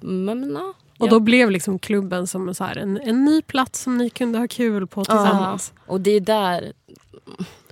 men, 0.00 0.52
ja. 0.54 0.74
Och 0.98 1.06
Ja. 1.06 1.10
då 1.10 1.20
blev 1.20 1.50
liksom 1.50 1.78
klubben 1.78 2.26
som 2.26 2.54
så 2.54 2.64
här, 2.64 2.76
en, 2.76 3.00
en 3.00 3.24
ny 3.24 3.42
plats 3.42 3.80
som 3.82 3.98
ni 3.98 4.10
kunde 4.10 4.38
ha 4.38 4.48
kul 4.48 4.86
på 4.86 5.04
tillsammans. 5.04 5.72
Och 5.86 6.00
det 6.00 6.10
är 6.10 6.20
där 6.20 6.72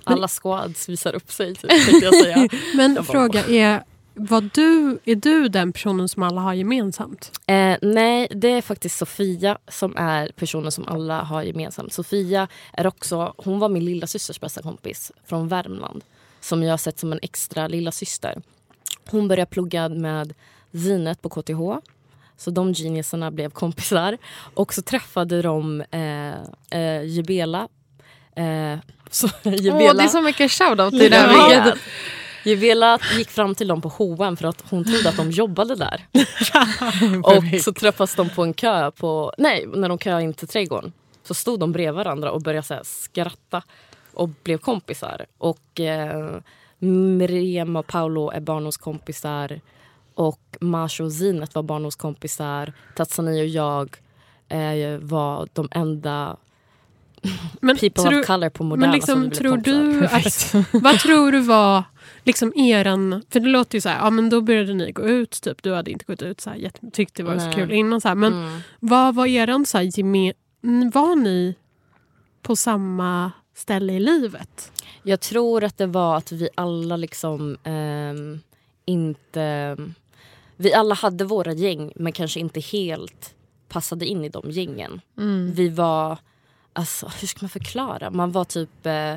alla 0.03 0.27
squads 0.27 0.89
visar 0.89 1.15
upp 1.15 1.31
sig 1.31 1.55
typ, 1.55 1.71
jag 2.03 2.15
säga. 2.15 2.35
Men 2.75 2.95
Jag 2.95 3.05
bara- 3.05 3.11
fråga 3.13 3.45
är, 3.45 3.83
vad 4.15 4.49
du, 4.53 4.99
är 5.05 5.15
du 5.15 5.47
den 5.47 5.73
personen 5.73 6.09
som 6.09 6.23
alla 6.23 6.41
har 6.41 6.53
gemensamt? 6.53 7.39
Eh, 7.47 7.77
nej, 7.81 8.27
det 8.31 8.51
är 8.51 8.61
faktiskt 8.61 8.97
Sofia 8.97 9.57
som 9.67 9.97
är 9.97 10.31
personen 10.35 10.71
som 10.71 10.87
alla 10.87 11.21
har 11.21 11.43
gemensamt. 11.43 11.93
Sofia 11.93 12.47
är 12.73 12.87
också, 12.87 13.33
hon 13.37 13.59
var 13.59 13.69
min 13.69 13.85
lilla 13.85 14.07
systers 14.07 14.39
bästa 14.39 14.61
kompis 14.61 15.11
från 15.25 15.47
Värmland. 15.47 16.03
Som 16.41 16.63
jag 16.63 16.69
har 16.69 16.77
sett 16.77 16.99
som 16.99 17.11
en 17.11 17.19
extra 17.21 17.67
lilla 17.67 17.91
syster. 17.91 18.41
Hon 19.09 19.27
började 19.27 19.51
plugga 19.51 19.89
med 19.89 20.33
Zinet 20.71 21.21
på 21.21 21.29
KTH. 21.29 21.87
Så 22.37 22.51
de 22.51 22.73
geniusarna 22.73 23.31
blev 23.31 23.49
kompisar. 23.49 24.17
Och 24.53 24.73
så 24.73 24.81
träffade 24.81 25.41
de 25.41 25.81
eh, 25.91 26.33
eh, 26.79 27.03
Jebela. 27.05 27.67
Eh, 28.35 28.77
så, 29.09 29.27
Jebela. 29.43 29.91
Åh, 29.91 29.95
det 29.95 30.03
är 30.03 30.07
så 30.07 30.21
mycket 30.21 30.51
shoutout 30.51 30.93
i 30.93 31.09
det 31.09 31.17
här. 31.17 31.77
Juvela 32.43 32.99
gick 33.17 33.29
fram 33.29 33.55
till 33.55 33.67
dem 33.67 33.81
på 33.81 33.89
H&M 33.89 34.37
för 34.37 34.47
att 34.47 34.63
hon 34.69 34.85
trodde 34.85 35.09
att 35.09 35.17
de 35.17 35.31
jobbade 35.31 35.75
där. 35.75 36.07
och 37.23 37.61
så 37.61 37.73
träffas 37.73 38.15
de 38.15 38.29
på 38.29 38.43
en 38.43 38.53
kö, 38.53 38.91
på, 38.91 39.33
nej, 39.37 39.65
när 39.73 39.89
de 39.89 39.99
köade 39.99 40.23
in 40.23 40.33
till 40.33 40.47
trädgården. 40.47 40.93
Så 41.23 41.33
stod 41.33 41.59
de 41.59 41.71
bredvid 41.71 41.95
varandra 41.95 42.31
och 42.31 42.41
började 42.41 42.67
så 42.67 42.79
skratta 42.83 43.63
och 44.13 44.29
blev 44.43 44.57
kompisar. 44.57 45.25
Och 45.37 45.79
eh, 45.79 46.39
Miriam 46.79 47.75
och 47.75 47.87
Paolo 47.87 48.29
är 48.29 48.39
barndomskompisar. 48.39 49.61
Och 50.15 50.57
Masho 50.59 51.03
och 51.03 51.11
Zinet 51.11 51.55
var 51.55 51.63
barndomskompisar. 51.63 52.73
Tatsani 52.95 53.41
och 53.41 53.47
jag 53.47 53.97
eh, 54.49 54.97
var 54.99 55.47
de 55.53 55.69
enda 55.71 56.37
Men, 57.61 57.77
people 57.77 58.03
tror- 58.03 58.19
of 58.19 58.25
color 58.27 58.49
på 58.49 58.63
Moderna 58.63 58.91
men 58.91 59.01
som 59.01 59.23
liksom, 59.23 59.29
vi 59.29 59.35
tror 59.35 59.57
du 59.57 60.05
att, 60.05 60.55
vad 60.83 60.99
tror 60.99 61.31
du 61.31 61.39
var 61.39 61.83
liksom 62.23 62.53
eran, 62.55 63.23
för 63.29 63.39
det 63.39 63.49
låter 63.49 63.77
ju 63.77 63.81
så 63.81 63.89
här, 63.89 63.97
ja 63.97 64.09
men 64.09 64.29
då 64.29 64.41
började 64.41 64.73
ni 64.73 64.91
gå 64.91 65.03
ut, 65.03 65.31
typ. 65.41 65.63
du 65.63 65.73
hade 65.73 65.91
inte 65.91 66.05
gått 66.05 66.21
ut 66.21 66.41
så 66.41 66.49
här, 66.49 66.71
tyckte 66.91 67.23
det 67.23 67.27
var 67.27 67.39
så 67.39 67.51
kul 67.51 67.71
innan. 67.71 68.01
Så 68.01 68.07
här, 68.07 68.15
men 68.15 68.33
Mm. 68.33 68.59
vad 68.79 69.15
var 69.15 69.25
eran 69.25 69.65
så 69.65 69.77
här, 69.77 69.85
var 70.93 71.15
ni 71.15 71.55
på 72.41 72.55
samma 72.55 73.31
ställe 73.55 73.93
i 73.93 73.99
livet? 73.99 74.71
Jag 75.03 75.19
tror 75.19 75.63
att 75.63 75.77
det 75.77 75.85
var 75.87 76.17
att 76.17 76.31
vi 76.31 76.49
alla 76.55 76.97
liksom 76.97 77.57
ehm, 77.63 78.39
inte... 78.85 79.77
Vi 80.55 80.73
alla 80.73 80.95
hade 80.95 81.23
våra 81.25 81.53
gäng 81.53 81.91
men 81.95 82.11
kanske 82.13 82.39
inte 82.39 82.59
helt 82.59 83.33
passade 83.69 84.05
in 84.05 84.23
i 84.25 84.29
de 84.29 84.51
gängen. 84.51 85.01
Mm. 85.17 85.51
Vi 85.53 85.69
var... 85.69 86.17
Alltså, 86.73 87.11
hur 87.21 87.27
ska 87.27 87.37
man 87.41 87.49
förklara? 87.49 88.09
Man 88.11 88.31
var 88.31 88.43
typ... 88.45 88.85
Eh, 88.85 89.15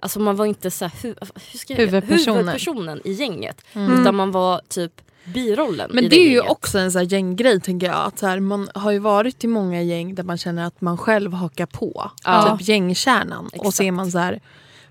alltså 0.00 0.20
man 0.20 0.36
var 0.36 0.46
inte 0.46 0.70
så 0.70 0.84
här, 0.84 0.92
hu, 1.02 1.14
hur 1.52 1.58
ska 1.58 1.72
jag, 1.72 1.80
Huvudpersonen. 1.80 2.36
huvudpersonen 2.38 3.00
i 3.04 3.12
gänget. 3.12 3.62
Mm. 3.72 4.00
Utan 4.00 4.14
man 4.14 4.32
var 4.32 4.60
typ 4.68 4.92
birollen 5.24 5.90
Men 5.94 6.04
i 6.04 6.08
det 6.08 6.16
är 6.16 6.28
ju 6.28 6.34
gänget. 6.36 6.50
också 6.50 6.78
en 6.78 6.92
så 6.92 6.98
här 6.98 7.06
gänggrej 7.06 7.60
tänker 7.60 7.86
jag. 7.86 8.06
Att 8.06 8.18
så 8.18 8.26
här, 8.26 8.40
man 8.40 8.68
har 8.74 8.90
ju 8.90 8.98
varit 8.98 9.44
i 9.44 9.46
många 9.46 9.82
gäng 9.82 10.14
där 10.14 10.22
man 10.22 10.38
känner 10.38 10.64
att 10.64 10.80
man 10.80 10.98
själv 10.98 11.32
hakar 11.32 11.66
på. 11.66 12.10
Ja. 12.24 12.56
Typ 12.58 12.68
gängkärnan. 12.68 13.46
Och 13.46 13.54
Exakt. 13.54 13.76
så 13.76 13.82
är 13.82 13.92
man 13.92 14.10
så 14.10 14.18
här, 14.18 14.40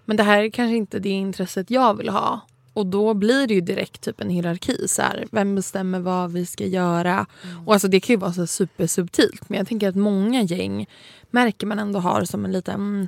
men 0.05 0.17
det 0.17 0.23
här 0.23 0.43
är 0.43 0.49
kanske 0.49 0.75
inte 0.75 0.99
det 0.99 1.09
intresset 1.09 1.71
jag 1.71 1.93
vill 1.97 2.09
ha. 2.09 2.41
Och 2.77 2.85
då 2.85 3.13
blir 3.13 3.47
det 3.47 3.53
ju 3.53 3.61
direkt 3.61 4.01
typ 4.01 4.21
en 4.21 4.29
hierarki. 4.29 4.87
Så 4.87 5.01
här, 5.01 5.25
vem 5.31 5.55
bestämmer 5.55 5.99
vad 5.99 6.31
vi 6.31 6.45
ska 6.45 6.65
göra? 6.65 7.25
Och 7.65 7.73
alltså 7.73 7.87
det 7.87 7.99
kan 7.99 8.13
ju 8.13 8.19
vara 8.19 8.33
så 8.33 8.47
supersubtilt. 8.47 9.49
Men 9.49 9.57
jag 9.57 9.67
tänker 9.67 9.89
att 9.89 9.95
många 9.95 10.41
gäng 10.41 10.85
märker 11.31 11.67
man 11.67 11.79
ändå 11.79 11.99
har 11.99 12.23
som 12.23 12.45
en 12.45 12.51
liten 12.51 12.75
mm, 12.75 13.07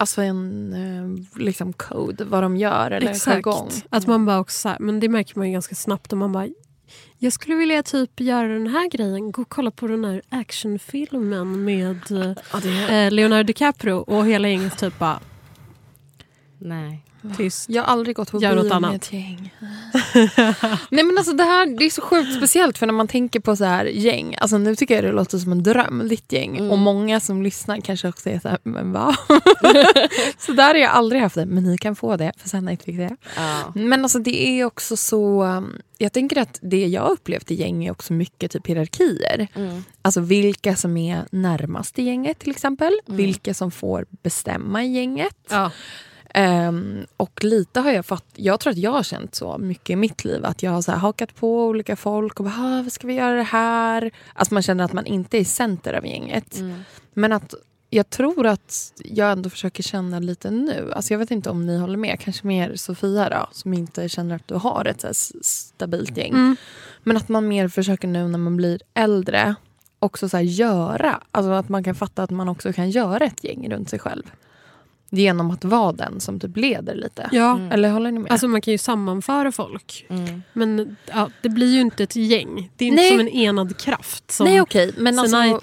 Alltså 0.00 0.22
en 0.22 0.72
eh, 0.72 1.40
liksom 1.40 1.72
code, 1.72 2.24
vad 2.24 2.42
de 2.42 2.56
gör 2.56 2.90
eller 2.90 3.10
Exakt. 3.10 3.34
jargong. 3.34 3.70
Att 3.90 4.06
man 4.06 4.26
bara 4.26 4.38
också 4.38 4.76
men 4.80 5.00
det 5.00 5.08
märker 5.08 5.38
man 5.38 5.46
ju 5.46 5.52
ganska 5.52 5.74
snabbt. 5.74 6.12
Och 6.12 6.18
man 6.18 6.32
bara, 6.32 6.48
jag 7.18 7.32
skulle 7.32 7.56
vilja 7.56 7.82
typ 7.82 8.20
göra 8.20 8.48
den 8.48 8.66
här 8.66 8.90
grejen. 8.90 9.32
Gå 9.32 9.42
och 9.42 9.48
kolla 9.48 9.70
på 9.70 9.86
den 9.86 10.04
här 10.04 10.22
actionfilmen 10.28 11.64
med 11.64 12.10
eh, 12.90 13.10
Leonardo 13.10 13.46
DiCaprio. 13.46 13.94
Och 13.94 14.26
hela 14.26 14.48
gänget 14.48 14.78
typ 14.78 14.98
bara, 14.98 15.20
Nej. 16.58 17.04
tyst. 17.36 17.68
Jag 17.70 17.82
har 17.82 17.92
aldrig 17.92 18.16
gått 18.16 18.30
på 18.30 18.42
Gör 18.42 18.54
bio 18.54 18.62
något 18.62 18.82
med 18.82 18.94
ett 18.94 19.12
gäng. 19.12 19.54
Nej 20.90 21.04
men 21.04 21.18
alltså 21.18 21.32
det 21.32 21.44
här 21.44 21.78
det 21.78 21.84
är 21.84 21.90
så 21.90 22.02
sjukt 22.02 22.36
speciellt 22.36 22.78
för 22.78 22.86
när 22.86 22.94
man 22.94 23.08
tänker 23.08 23.40
på 23.40 23.56
så 23.56 23.64
här 23.64 23.84
gäng. 23.84 24.36
Alltså 24.40 24.58
nu 24.58 24.76
tycker 24.76 24.94
jag 24.94 25.04
det 25.04 25.12
låter 25.12 25.38
som 25.38 25.52
en 25.52 25.62
dröm, 25.62 26.08
ditt 26.08 26.32
gäng. 26.32 26.56
Mm. 26.56 26.70
Och 26.70 26.78
många 26.78 27.20
som 27.20 27.42
lyssnar 27.42 27.80
kanske 27.80 28.08
också 28.08 28.30
är 28.30 28.40
så 28.40 28.48
här, 28.48 28.58
men 28.62 28.92
va? 28.92 29.16
så 30.38 30.52
där 30.52 30.68
har 30.68 30.74
jag 30.74 30.90
aldrig 30.90 31.22
haft 31.22 31.34
det. 31.34 31.46
Men 31.46 31.64
ni 31.64 31.78
kan 31.78 31.96
få 31.96 32.16
det 32.16 32.32
för 32.36 32.48
sen 32.48 32.78
fick 32.84 32.96
det. 32.96 33.16
Ja. 33.36 33.72
Men 33.74 34.02
alltså 34.02 34.18
det 34.18 34.48
är 34.48 34.64
också 34.64 34.96
så... 34.96 35.44
um, 35.44 35.78
Jag 35.98 36.12
tänker 36.12 36.40
att 36.40 36.58
det 36.62 36.86
jag 36.86 37.02
har 37.02 37.10
upplevt 37.10 37.50
i 37.50 37.54
gäng 37.54 37.84
är 37.84 37.90
också 37.90 38.12
mycket 38.12 38.50
typ 38.50 38.66
hierarkier. 38.66 39.48
Mm. 39.54 39.84
Alltså 40.02 40.20
vilka 40.20 40.76
som 40.76 40.96
är 40.96 41.24
närmast 41.30 41.98
i 41.98 42.02
gänget 42.02 42.38
till 42.38 42.50
exempel. 42.50 42.92
Mm. 43.06 43.16
Vilka 43.16 43.54
som 43.54 43.70
får 43.70 44.06
bestämma 44.22 44.84
i 44.84 44.92
gänget. 44.92 45.36
Ja. 45.50 45.70
Ehm, 46.34 47.06
och 47.16 47.44
lite 47.44 47.80
har 47.80 47.90
jag 47.90 48.06
fatt, 48.06 48.24
jag 48.34 48.60
tror 48.60 48.70
att 48.70 48.78
jag 48.78 48.90
har 48.90 49.02
känt 49.02 49.34
så 49.34 49.58
mycket 49.58 49.90
i 49.90 49.96
mitt 49.96 50.24
liv. 50.24 50.44
Att 50.44 50.62
jag 50.62 50.70
har 50.70 50.82
så 50.82 50.92
hakat 50.92 51.34
på 51.34 51.64
olika 51.64 51.96
folk 51.96 52.38
och 52.40 52.44
bara, 52.44 52.54
"Ah, 52.58 52.82
vad 52.82 52.92
ska 52.92 53.06
vi 53.06 53.14
göra 53.14 53.36
det 53.36 53.42
här? 53.42 54.10
Alltså 54.34 54.54
man 54.54 54.62
känner 54.62 54.84
att 54.84 54.92
man 54.92 55.06
inte 55.06 55.38
är 55.38 55.44
center 55.44 55.94
av 55.94 56.06
gänget. 56.06 56.58
Mm. 56.58 56.80
Men 57.14 57.32
att 57.32 57.54
jag 57.90 58.10
tror 58.10 58.46
att 58.46 58.92
jag 59.04 59.32
ändå 59.32 59.50
försöker 59.50 59.82
känna 59.82 60.18
lite 60.18 60.50
nu. 60.50 60.92
Alltså 60.92 61.14
jag 61.14 61.18
vet 61.18 61.30
inte 61.30 61.50
om 61.50 61.66
ni 61.66 61.78
håller 61.78 61.96
med, 61.96 62.20
kanske 62.20 62.46
mer 62.46 62.76
Sofia 62.76 63.28
då, 63.28 63.48
som 63.52 63.74
inte 63.74 64.08
känner 64.08 64.36
att 64.36 64.48
du 64.48 64.54
har 64.54 64.84
ett 64.84 65.00
så 65.00 65.08
stabilt 65.42 66.16
gäng. 66.16 66.32
Mm. 66.32 66.56
Men 67.02 67.16
att 67.16 67.28
man 67.28 67.48
mer 67.48 67.68
försöker 67.68 68.08
nu 68.08 68.28
när 68.28 68.38
man 68.38 68.56
blir 68.56 68.80
äldre 68.94 69.54
också 69.98 70.28
så 70.28 70.40
göra, 70.40 71.22
alltså 71.30 71.50
att 71.50 71.68
man 71.68 71.84
kan 71.84 71.94
fatta 71.94 72.22
att 72.22 72.30
man 72.30 72.48
också 72.48 72.72
kan 72.72 72.90
göra 72.90 73.24
ett 73.24 73.44
gäng 73.44 73.70
runt 73.70 73.90
sig 73.90 73.98
själv. 73.98 74.22
Genom 75.10 75.50
att 75.50 75.64
vara 75.64 75.92
den 75.92 76.20
som 76.20 76.40
typ 76.40 76.56
leder 76.56 76.94
lite. 76.94 77.28
Ja. 77.32 77.60
Eller 77.70 77.90
håller 77.90 78.10
ni 78.12 78.18
med? 78.18 78.32
Alltså 78.32 78.48
man 78.48 78.60
kan 78.60 78.72
ju 78.72 78.78
sammanföra 78.78 79.52
folk. 79.52 80.06
Mm. 80.08 80.42
Men 80.52 80.96
ja, 81.06 81.30
det 81.42 81.48
blir 81.48 81.74
ju 81.74 81.80
inte 81.80 82.02
ett 82.02 82.16
gäng. 82.16 82.70
Det 82.76 82.84
är 82.84 82.88
inte 82.88 83.02
Nej. 83.02 83.10
som 83.10 83.20
en 83.20 83.28
enad 83.28 83.78
kraft 83.78 84.30
som 84.30 84.46
Nej 84.46 84.60
okej, 84.60 84.94
men 84.96 85.18
alltså... 85.18 85.60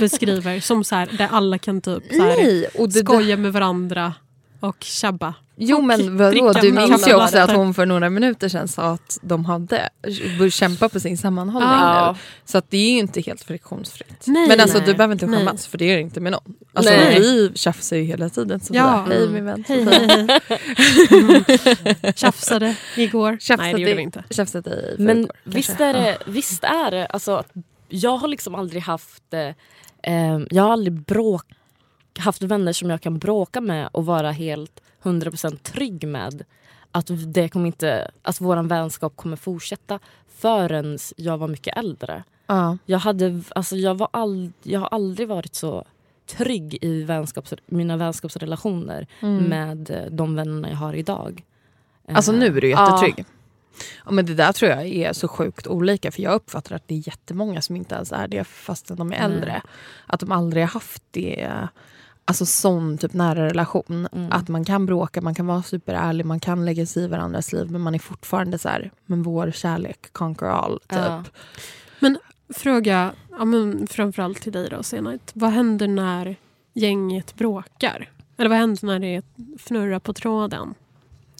Beskriver. 0.00 0.60
Som 0.60 0.84
så 0.84 0.94
här, 0.94 1.08
där 1.18 1.28
alla 1.30 1.58
kan 1.58 1.80
typ 1.80 2.02
så 2.10 2.22
här, 2.22 2.36
Nej, 2.36 2.66
och 2.78 2.88
det, 2.88 3.00
skoja 3.00 3.36
med 3.36 3.52
varandra 3.52 4.14
och 4.60 4.84
tjabba. 4.84 5.34
Jo 5.60 5.80
men 5.82 6.16
vadå, 6.16 6.52
du 6.52 6.72
minns 6.72 7.08
ju 7.08 7.14
också 7.14 7.38
att 7.38 7.52
hon 7.52 7.74
för 7.74 7.86
några 7.86 8.10
minuter 8.10 8.48
sedan 8.48 8.68
sa 8.68 8.82
att 8.82 9.18
de 9.22 9.44
hade 9.44 9.88
börjat 10.38 10.52
kämpa 10.54 10.88
på 10.88 11.00
sin 11.00 11.18
sammanhållning 11.18 11.70
Ja. 11.70 12.12
nu. 12.12 12.18
Så 12.44 12.58
att 12.58 12.70
det 12.70 12.76
är 12.76 12.90
ju 12.92 12.98
inte 12.98 13.20
helt 13.20 13.42
friktionsfritt. 13.42 14.24
Nej, 14.26 14.48
men 14.48 14.60
alltså 14.60 14.78
nej. 14.78 14.86
du 14.86 14.94
behöver 14.94 15.12
inte 15.14 15.26
Nej. 15.26 15.38
skämmas 15.38 15.66
för 15.66 15.78
det 15.78 15.84
är 15.84 15.96
det 15.96 16.02
inte 16.02 16.20
med 16.20 16.32
någon. 16.32 16.54
Alltså 16.72 16.92
Nej. 16.92 17.20
vi 17.20 17.52
tjafsar 17.54 17.96
ju 17.96 18.02
hela 18.02 18.28
tiden. 18.28 18.60
Så 18.60 18.74
Ja. 18.74 19.06
Hej 19.08 19.28
min 19.28 19.44
vän. 19.44 19.64
Hej, 19.68 19.84
hej, 19.84 20.26
hej. 20.48 22.12
Tjafsade 22.16 22.76
igår. 22.96 23.36
Tjafsade 23.40 23.62
Nej, 23.62 23.74
det 23.74 23.80
gjorde 23.80 23.94
vi 23.94 24.02
inte. 24.02 24.24
Tjafsat 24.30 24.66
i 24.66 24.94
Men 24.98 25.16
förrgår, 25.16 25.36
visst 25.44 25.68
kanske. 25.68 25.84
är 25.84 25.92
det, 25.92 26.18
visst 26.26 26.64
är 26.64 26.90
det 26.90 27.06
alltså, 27.06 27.36
att 27.36 27.48
jag 27.88 28.16
har 28.16 28.28
liksom 28.28 28.54
aldrig 28.54 28.82
haft 28.82 29.22
eh, 29.34 30.12
eh, 30.14 30.40
jag 30.50 30.62
har 30.62 30.72
aldrig 30.72 30.92
bråk, 30.92 31.44
haft 32.18 32.42
vänner 32.42 32.72
som 32.72 32.90
jag 32.90 33.00
kan 33.00 33.18
bråka 33.18 33.60
med 33.60 33.88
och 33.92 34.06
vara 34.06 34.30
helt 34.32 34.80
100% 35.02 35.56
trygg 35.56 36.08
med 36.08 36.44
att, 36.92 37.10
det 37.26 37.48
kommer 37.48 37.66
inte, 37.66 38.10
att 38.22 38.40
vår 38.40 38.62
vänskap 38.62 39.16
kommer 39.16 39.36
fortsätta 39.36 39.98
förrän 40.28 40.98
jag 41.16 41.38
var 41.38 41.48
mycket 41.48 41.76
äldre. 41.76 42.24
Ja. 42.46 42.78
Jag, 42.86 42.98
hade, 42.98 43.42
alltså 43.54 43.76
jag, 43.76 43.94
var 43.94 44.08
all, 44.10 44.52
jag 44.62 44.80
har 44.80 44.88
aldrig 44.88 45.28
varit 45.28 45.54
så 45.54 45.84
trygg 46.26 46.78
i 46.80 47.02
vänskaps, 47.02 47.54
mina 47.66 47.96
vänskapsrelationer 47.96 49.06
Mm. 49.20 49.44
med 49.44 49.90
eh, 49.90 50.10
de 50.10 50.34
vännerna 50.36 50.68
jag 50.70 50.76
har 50.76 50.94
idag. 50.94 51.44
Alltså 52.12 52.32
Eh, 52.32 52.38
nu 52.38 52.46
är 52.56 52.60
du 52.60 52.68
ja. 52.70 52.86
jättetrygg. 52.86 53.26
Ja, 54.04 54.10
men 54.10 54.26
det 54.26 54.34
där 54.34 54.52
tror 54.52 54.70
jag 54.70 54.86
är 54.86 55.12
så 55.12 55.28
sjukt 55.28 55.66
olika 55.66 56.10
för 56.10 56.22
jag 56.22 56.34
uppfattar 56.34 56.76
att 56.76 56.88
det 56.88 56.94
är 56.94 57.08
jättemånga 57.08 57.62
som 57.62 57.76
inte 57.76 57.94
ens 57.94 58.12
är 58.12 58.28
det 58.28 58.44
fastän 58.44 58.96
de 58.96 59.12
är 59.12 59.16
äldre. 59.16 59.62
Att 60.06 60.20
de 60.20 60.32
aldrig 60.32 60.62
har 60.62 60.68
haft 60.70 61.02
det, 61.10 61.48
alltså 62.28 62.46
sån 62.46 62.98
typ 62.98 63.12
nära 63.12 63.46
relation. 63.46 64.08
Mm. 64.12 64.32
Att 64.32 64.48
man 64.48 64.64
kan 64.64 64.86
bråka, 64.86 65.20
man 65.20 65.34
kan 65.34 65.46
vara 65.46 65.62
superärlig, 65.62 66.26
man 66.26 66.40
kan 66.40 66.64
lägga 66.64 66.86
sig 66.86 67.04
i 67.04 67.06
varandras 67.06 67.52
liv 67.52 67.70
men 67.70 67.80
man 67.80 67.94
är 67.94 67.98
fortfarande 67.98 68.58
så 68.58 68.68
här, 68.68 68.90
men 69.06 69.22
vår 69.22 69.50
kärlek 69.50 70.12
conquer 70.12 70.46
all. 70.46 70.80
Typ. 70.80 70.98
Ja. 70.98 71.24
Fråga, 72.54 73.12
ja, 73.30 73.44
men 73.44 73.86
framförallt 73.86 74.42
till 74.42 74.52
dig 74.52 74.68
då 74.70 74.82
Senait. 74.82 75.30
Vad 75.34 75.50
händer 75.50 75.88
när 75.88 76.36
gänget 76.74 77.34
bråkar? 77.34 78.10
Eller 78.36 78.48
vad 78.48 78.58
händer 78.58 78.86
när 78.86 78.98
det 78.98 79.22
fnurrar 79.58 79.98
på 79.98 80.12
tråden? 80.12 80.74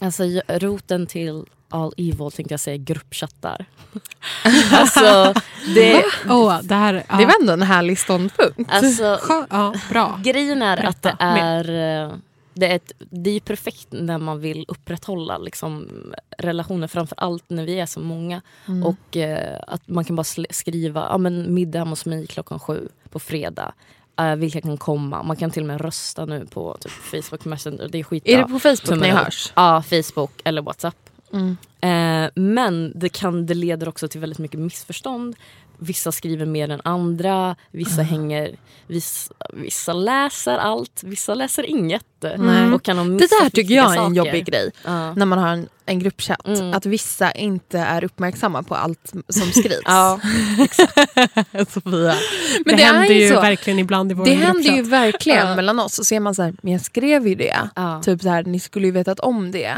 Alltså 0.01 0.22
roten 0.48 1.07
till 1.07 1.44
all 1.68 1.92
evil 1.96 2.31
tänkte 2.31 2.52
jag 2.52 2.61
säga 2.61 2.76
gruppchattar. 2.76 3.64
alltså, 4.72 5.35
det, 5.74 6.04
Åh, 6.28 6.61
det 6.62 6.74
här... 6.74 7.04
Ja, 7.09 7.16
Det 7.16 7.26
var 7.26 7.35
ändå 7.40 7.52
en 7.52 7.62
härlig 7.62 7.98
ståndpunkt. 7.98 8.70
alltså, 8.72 9.02
skö- 9.02 9.46
ja, 9.50 9.74
bra. 9.90 10.20
grejen 10.22 10.62
är 10.62 10.87
att 10.87 11.02
det 11.02 11.16
Berätta 11.18 11.24
är, 11.24 12.04
eh, 12.04 12.12
det 12.54 12.66
är, 12.66 12.76
ett, 12.76 12.92
det 12.98 13.31
är 13.31 13.40
perfekt 13.40 13.87
när 13.90 14.18
man 14.18 14.40
vill 14.40 14.64
upprätthålla 14.68 15.38
liksom, 15.38 15.88
relationer, 16.38 16.87
framför 16.87 17.16
allt 17.20 17.44
när 17.50 17.64
vi 17.64 17.81
är 17.81 17.87
så 17.87 18.00
många. 18.00 18.42
Mm. 18.68 18.83
Och 18.87 19.16
eh, 19.16 19.61
att 19.66 19.88
man 19.88 20.04
kan 20.04 20.16
bara 20.16 20.24
skriva 20.50 21.07
ja, 21.11 21.18
men 21.18 21.54
middag 21.54 21.78
hemma 21.78 21.90
hos 21.90 22.07
mig 22.07 22.26
klockan 22.26 22.59
sju 22.59 22.88
på 23.11 23.18
fredag. 23.18 23.72
Uh, 24.20 24.35
vilka 24.35 24.61
kan 24.61 24.76
komma? 24.76 25.22
Man 25.22 25.37
kan 25.37 25.50
till 25.50 25.62
och 25.62 25.66
med 25.66 25.81
rösta 25.81 26.24
nu 26.24 26.46
på 26.46 26.76
typ, 26.81 26.92
Facebook 26.92 27.44
Messenger. 27.44 27.88
Det 27.88 27.98
är 27.98 28.04
skitbra. 28.04 28.33
är 28.33 28.38
det 28.38 28.44
på 28.44 28.59
Facebook 28.59 29.00
ni 29.00 29.09
hörs? 29.09 29.52
Ja, 29.57 29.83
Facebook 29.83 30.31
eller 30.44 30.62
Whatsapp. 30.62 30.96
Mm. 31.32 31.56
Eh, 31.80 32.30
men 32.34 32.92
det, 32.94 33.08
kan, 33.08 33.46
det 33.46 33.54
leder 33.54 33.88
också 33.88 34.08
till 34.08 34.20
väldigt 34.20 34.38
mycket 34.38 34.60
missförstånd. 34.60 35.36
Vissa 35.80 36.12
skriver 36.12 36.46
mer 36.46 36.70
än 36.70 36.80
andra, 36.84 37.56
vissa 37.70 38.02
hänger, 38.02 38.56
vissa, 38.86 39.34
vissa 39.52 39.92
läser 39.92 40.58
allt, 40.58 41.02
vissa 41.04 41.34
läser 41.34 41.66
inget. 41.66 42.04
Nej. 42.36 42.72
Och 42.72 42.82
kan 42.82 42.98
ha 42.98 43.04
Det 43.04 43.10
där 43.42 43.50
tycker 43.50 43.74
jag 43.74 43.84
är 43.84 43.90
en 43.90 43.96
saker. 43.96 44.14
jobbig 44.14 44.44
grej. 44.46 44.70
Ja. 44.84 45.14
När 45.14 45.26
man 45.26 45.38
har 45.38 45.48
en, 45.48 45.68
en 45.86 45.98
gruppchatt. 45.98 46.46
Mm. 46.46 46.74
Att 46.74 46.86
vissa 46.86 47.32
inte 47.32 47.78
är 47.78 48.04
uppmärksamma 48.04 48.62
på 48.62 48.74
allt 48.74 49.12
som 49.28 49.52
skrivs. 49.52 49.80
Ja. 49.84 50.20
Sofia. 51.68 51.92
det, 51.92 52.14
det 52.64 52.82
är 52.82 52.92
händer 52.94 53.14
ju 53.14 53.28
så. 53.28 53.40
verkligen 53.40 53.78
ibland 53.78 54.10
i 54.12 54.14
vår 54.14 54.24
Det 54.24 54.34
händer 54.34 54.62
ju 54.62 54.76
gruppchatt. 54.76 54.92
verkligen 54.92 55.48
Ja. 55.48 55.56
mellan 55.56 55.80
oss. 55.80 55.98
Och 55.98 56.06
så 56.06 56.14
är 56.14 56.20
man 56.20 56.34
så 56.34 56.42
här, 56.42 56.54
men 56.62 56.72
jag 56.72 56.82
skrev 56.82 57.28
ju 57.28 57.34
det. 57.34 57.68
Ja. 57.74 58.02
Typ 58.04 58.22
så 58.22 58.28
här, 58.28 58.44
ni 58.44 58.60
skulle 58.60 58.86
ju 58.86 58.92
vetat 58.92 59.20
om 59.20 59.50
det. 59.50 59.76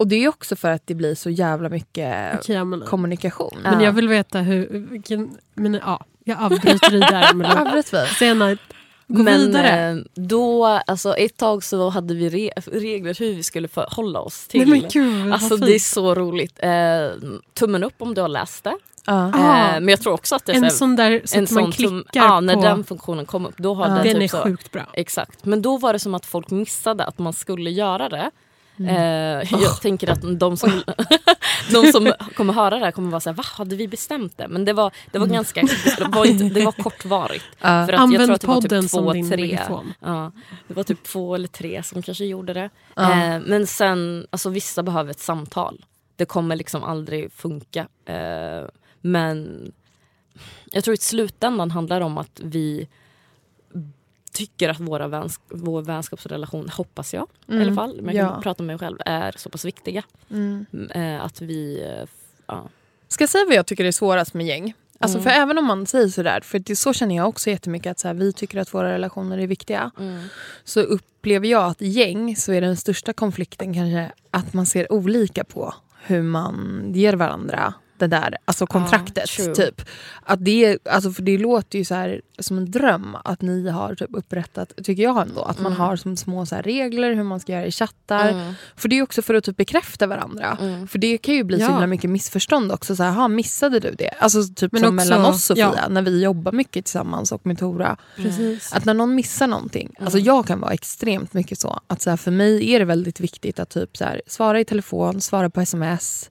Ja. 0.00 0.04
Och 0.04 0.08
det 0.08 0.24
är 0.24 0.28
också 0.28 0.56
för 0.56 0.70
att 0.70 0.86
det 0.86 0.94
blir 0.94 1.14
så 1.14 1.30
jävla 1.30 1.68
mycket 1.68 2.34
Okej, 2.34 2.56
Amelie. 2.56 2.86
kommunikation. 2.86 3.58
Men 3.62 3.80
jag 3.80 3.92
vill 3.92 4.08
veta 4.08 4.38
hur... 4.38 4.68
Vilken, 4.90 5.30
men, 5.54 5.74
ja, 5.74 6.04
jag 6.24 6.42
avbryter 6.42 6.90
dig 6.90 7.00
där. 7.00 7.34
Men 7.34 7.58
Avbröt 7.58 7.92
vi? 7.94 8.06
Senare, 8.06 8.56
gå 9.06 9.22
Men 9.22 9.40
vidare. 9.40 9.90
eh, 9.90 9.96
då, 10.14 10.66
alltså 10.66 11.14
ett 11.14 11.36
tag 11.36 11.64
så 11.64 11.88
hade 11.88 12.14
vi 12.14 12.28
re 12.28 12.50
regler 12.72 13.14
hur 13.20 13.34
vi 13.34 13.42
skulle 13.42 13.68
förhålla 13.68 14.20
oss 14.20 14.46
till... 14.48 14.60
Nej, 14.70 14.80
men 14.80 14.90
gud, 14.90 15.32
alltså 15.32 15.56
det 15.56 15.74
är 15.74 15.78
så 15.78 16.14
roligt. 16.14 16.58
Eh, 16.62 17.30
tummen 17.54 17.84
upp 17.84 17.94
om 17.98 18.14
du 18.14 18.20
har 18.20 18.28
läst 18.28 18.64
det. 18.64 18.76
Ja. 19.06 19.30
Ah, 19.34 19.66
eh, 19.68 19.80
men 19.80 19.88
jag 19.88 20.00
tror 20.00 20.12
också 20.12 20.34
att 20.34 20.46
det 20.46 20.52
är 20.52 20.64
en 20.64 20.70
sån 20.70 20.96
där 20.96 21.22
så 21.24 21.38
en 21.38 21.44
att 21.44 21.50
man 21.50 21.62
sån 21.64 21.72
klickar 21.72 22.02
ja, 22.24 22.40
när 22.40 22.54
på... 22.54 22.62
den 22.62 22.84
funktionen 22.84 23.26
kom 23.26 23.46
upp. 23.46 23.54
Då 23.58 23.74
har 23.74 23.88
Ja. 23.88 23.94
den, 23.94 24.04
den 24.04 24.14
typ 24.14 24.22
är 24.22 24.28
så, 24.28 24.42
sjukt 24.42 24.70
bra. 24.72 24.82
Exakt. 24.92 25.44
Men 25.44 25.62
då 25.62 25.78
var 25.78 25.92
det 25.92 25.98
som 25.98 26.14
att 26.14 26.26
folk 26.26 26.50
missade 26.50 27.04
att 27.04 27.18
man 27.18 27.32
skulle 27.32 27.70
göra 27.70 28.08
det. 28.08 28.30
Mm. 28.80 28.96
Eh, 28.96 29.60
jag 29.62 29.80
tänker 29.80 30.10
att 30.10 30.38
de 30.38 30.56
som, 30.56 30.82
de 31.72 31.92
som 31.92 32.12
kommer 32.34 32.52
höra 32.52 32.78
det 32.78 32.84
här 32.84 32.90
kommer 32.90 33.10
vara 33.10 33.20
såhär, 33.20 33.34
va 33.34 33.44
hade 33.46 33.76
vi 33.76 33.88
bestämt 33.88 34.38
det? 34.38 34.48
Men 34.48 34.64
det 34.64 34.72
var, 34.72 34.92
det 35.10 35.18
var 35.18 35.26
ganska, 35.26 35.62
det 35.98 36.08
var, 36.08 36.24
inte, 36.24 36.44
det 36.44 36.64
var 36.64 36.72
kortvarigt. 36.72 37.44
Ja. 37.60 37.86
För 37.86 37.92
att 37.92 38.12
jag 38.12 38.24
tror 38.24 38.34
att 38.34 38.40
det 38.40 38.46
var 38.46 38.60
typ 38.60 38.90
två, 38.90 39.36
tre. 39.36 39.60
Ja, 40.00 40.32
det 40.68 40.74
var 40.74 40.82
typ 40.82 41.02
två 41.02 41.34
eller 41.34 41.48
tre 41.48 41.82
som 41.82 42.02
kanske 42.02 42.24
gjorde 42.24 42.54
det. 42.54 42.70
Ja. 42.96 43.12
Eh, 43.12 43.40
men 43.46 43.66
sen, 43.66 44.26
alltså 44.30 44.48
vissa 44.48 44.82
behöver 44.82 45.10
ett 45.10 45.20
samtal. 45.20 45.84
Det 46.16 46.24
kommer 46.24 46.56
liksom 46.56 46.84
aldrig 46.84 47.32
funka. 47.32 47.88
Eh, 48.04 48.68
men 49.00 49.72
jag 50.72 50.84
tror 50.84 50.94
i 50.94 50.96
slutändan 50.96 51.70
handlar 51.70 52.00
det 52.00 52.06
om 52.06 52.18
att 52.18 52.40
vi 52.44 52.88
tycker 54.32 54.68
att 54.68 54.80
våra 54.80 55.08
väns 55.08 55.40
vår 55.48 55.82
vänskapsrelation, 55.82 56.68
hoppas 56.68 57.14
jag 57.14 57.26
i 57.48 57.60
alla 57.60 57.74
fall, 57.74 58.02
men 58.02 58.16
jag 58.16 58.26
kan 58.28 58.36
Ja. 58.36 58.42
prata 58.42 58.62
om 58.62 58.66
mig 58.66 58.78
själv, 58.78 58.96
är 59.06 59.34
så 59.36 59.50
pass 59.50 59.64
viktiga. 59.64 60.02
Mm. 60.30 60.66
Eh, 60.94 61.24
att 61.24 61.40
vi... 61.40 61.82
Eh, 61.82 62.08
ja. 62.46 62.68
Ska 63.08 63.22
jag 63.22 63.28
säga 63.30 63.44
vad 63.48 63.56
jag 63.56 63.66
tycker 63.66 63.84
är 63.84 63.92
svårast 63.92 64.34
med 64.34 64.46
gäng? 64.46 64.74
Alltså 65.02 65.18
Mm. 65.18 65.24
för 65.24 65.30
även 65.40 65.58
om 65.58 65.64
man 65.64 65.86
säger 65.86 66.08
sådär, 66.08 66.40
för 66.40 66.58
det, 66.58 66.76
så 66.76 66.92
känner 66.92 67.16
jag 67.16 67.28
också 67.28 67.50
jättemycket 67.50 67.90
att 67.90 67.98
så 67.98 68.08
här, 68.08 68.14
vi 68.14 68.32
tycker 68.32 68.58
att 68.58 68.74
våra 68.74 68.92
relationer 68.92 69.38
är 69.38 69.46
viktiga. 69.46 69.90
Så 70.64 70.80
upplever 70.80 71.46
jag 71.48 71.64
att 71.64 71.80
gäng 71.80 72.36
så 72.36 72.52
är 72.52 72.60
den 72.60 72.76
största 72.76 73.12
konflikten 73.12 73.74
kanske 73.74 74.12
att 74.30 74.52
man 74.54 74.66
ser 74.66 74.92
olika 74.92 75.44
på 75.44 75.74
hur 76.02 76.22
man 76.22 76.84
ger 76.94 77.12
varandra 77.14 77.74
det 78.00 78.06
där, 78.06 78.36
alltså 78.44 78.66
kontraktet. 78.66 79.26
true. 79.28 79.54
typ. 79.54 79.82
Att 80.22 80.44
det, 80.44 80.78
alltså 80.86 81.12
för 81.12 81.22
det 81.22 81.38
låter 81.38 81.78
ju 81.78 81.84
så 81.84 81.94
här 81.94 82.20
som 82.38 82.58
en 82.58 82.70
dröm 82.70 83.16
att 83.24 83.42
ni 83.42 83.68
har 83.68 83.94
typ 83.94 84.10
upprättat, 84.12 84.72
tycker 84.84 85.02
jag 85.02 85.22
ändå, 85.22 85.42
att 85.42 85.60
man 85.60 85.72
har 85.72 85.96
som 85.96 86.16
små 86.16 86.46
så 86.46 86.54
här 86.54 86.62
regler 86.62 87.14
hur 87.14 87.22
man 87.22 87.40
ska 87.40 87.52
göra 87.52 87.66
i 87.66 87.70
chattar. 87.70 88.28
Mm. 88.28 88.52
För 88.76 88.88
det 88.88 88.98
är 88.98 89.02
också 89.02 89.22
för 89.22 89.34
att 89.34 89.44
typ 89.44 89.56
bekräfta 89.56 90.06
varandra. 90.06 90.58
Mm. 90.60 90.88
För 90.88 90.98
det 90.98 91.18
kan 91.18 91.34
ju 91.34 91.44
bli 91.44 91.56
så 91.58 91.62
Ja. 91.64 91.68
himla 91.68 91.86
mycket 91.86 92.10
missförstånd 92.10 92.72
också. 92.72 92.96
Så 92.96 93.02
här, 93.02 93.10
"Ha, 93.12 93.28
missade 93.28 93.80
du 93.80 93.90
det? 93.90 94.10
Alltså 94.18 94.42
typ 94.56 94.72
Men 94.72 94.80
som 94.82 94.96
också- 94.98 95.08
mellan 95.10 95.24
oss 95.26 95.44
Sofia, 95.44 95.72
ja. 95.76 95.88
när 95.88 96.02
vi 96.02 96.22
jobbar 96.22 96.52
mycket 96.52 96.84
tillsammans 96.84 97.32
och 97.32 97.46
med 97.46 97.58
Tora. 97.58 97.96
Precis. 98.16 98.72
Att 98.72 98.84
när 98.84 98.94
någon 98.94 99.14
missar 99.14 99.46
någonting, 99.46 99.86
Mm. 99.96 100.04
alltså 100.04 100.18
jag 100.18 100.46
kan 100.46 100.60
vara 100.60 100.72
extremt 100.72 101.32
mycket 101.34 101.58
så. 101.58 101.80
Att 101.86 102.02
så 102.02 102.10
här, 102.10 102.16
för 102.16 102.30
mig 102.30 102.70
är 102.74 102.78
det 102.78 102.84
väldigt 102.84 103.20
viktigt 103.20 103.58
att 103.60 103.70
typ 103.70 103.96
så 103.96 104.04
här, 104.04 104.22
svara 104.26 104.60
i 104.60 104.64
telefon, 104.64 105.20
svara 105.20 105.50
på 105.50 105.60
sms. 105.60 106.30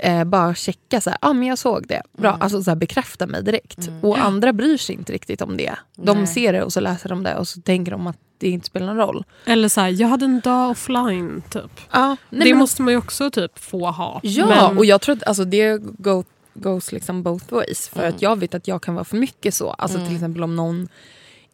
Eh, 0.00 0.24
bara 0.24 0.54
checka 0.54 1.00
så 1.00 1.10
här, 1.10 1.18
ah, 1.22 1.32
men 1.32 1.48
jag 1.48 1.58
såg 1.58 1.86
det. 1.86 2.02
Bra, 2.12 2.28
Mm. 2.28 2.42
alltså 2.42 2.62
så 2.62 2.70
här, 2.70 2.76
bekräfta 2.76 3.26
mig 3.26 3.42
direkt. 3.42 3.88
Och 4.02 4.18
andra 4.18 4.52
bryr 4.52 4.76
sig 4.76 4.94
inte 4.94 5.12
riktigt 5.12 5.42
om 5.42 5.56
det. 5.56 5.74
De 5.96 6.18
Nej. 6.18 6.26
ser 6.26 6.52
det 6.52 6.62
och 6.62 6.72
så 6.72 6.80
läser 6.80 7.08
de 7.08 7.22
det 7.22 7.36
och 7.36 7.48
så 7.48 7.60
tänker 7.60 7.92
de 7.92 8.06
att 8.06 8.16
det 8.38 8.50
inte 8.50 8.66
spelar 8.66 8.86
någon 8.86 8.96
roll. 8.96 9.24
Eller 9.46 9.68
så 9.68 9.80
här, 9.80 9.88
jag 9.88 10.08
hade 10.08 10.24
en 10.24 10.40
dag 10.40 10.70
offline 10.70 11.42
typ. 11.50 11.80
Ja, 11.92 12.16
det 12.30 12.54
måste 12.54 12.82
man 12.82 12.92
ju 12.92 12.98
också 12.98 13.30
typ 13.30 13.58
få 13.58 13.90
ha. 13.90 14.20
Ja, 14.22 14.46
Men- 14.46 14.78
och 14.78 14.84
jag 14.84 15.00
tror 15.00 15.16
att 15.16 15.26
alltså, 15.28 15.44
det 15.44 15.76
go, 15.82 16.24
goes 16.54 16.92
liksom 16.92 17.22
both 17.22 17.54
ways. 17.54 17.88
För 17.88 18.00
Mm. 18.00 18.14
att 18.14 18.22
jag 18.22 18.38
vet 18.38 18.54
att 18.54 18.68
jag 18.68 18.82
kan 18.82 18.94
vara 18.94 19.04
för 19.04 19.16
mycket 19.16 19.54
så. 19.54 19.70
Alltså 19.70 19.98
till 20.06 20.14
exempel 20.14 20.42
om 20.42 20.56
någon 20.56 20.88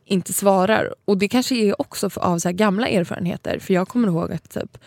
inte 0.04 0.32
svarar. 0.32 0.94
Och 1.04 1.18
det 1.18 1.28
kanske 1.28 1.54
är 1.54 1.80
också 1.80 2.10
för, 2.10 2.20
av 2.20 2.38
så 2.38 2.50
gamla 2.52 2.88
erfarenheter. 2.88 3.58
För 3.58 3.74
jag 3.74 3.88
kommer 3.88 4.08
ihåg 4.08 4.32
att 4.32 4.50
typ, 4.50 4.78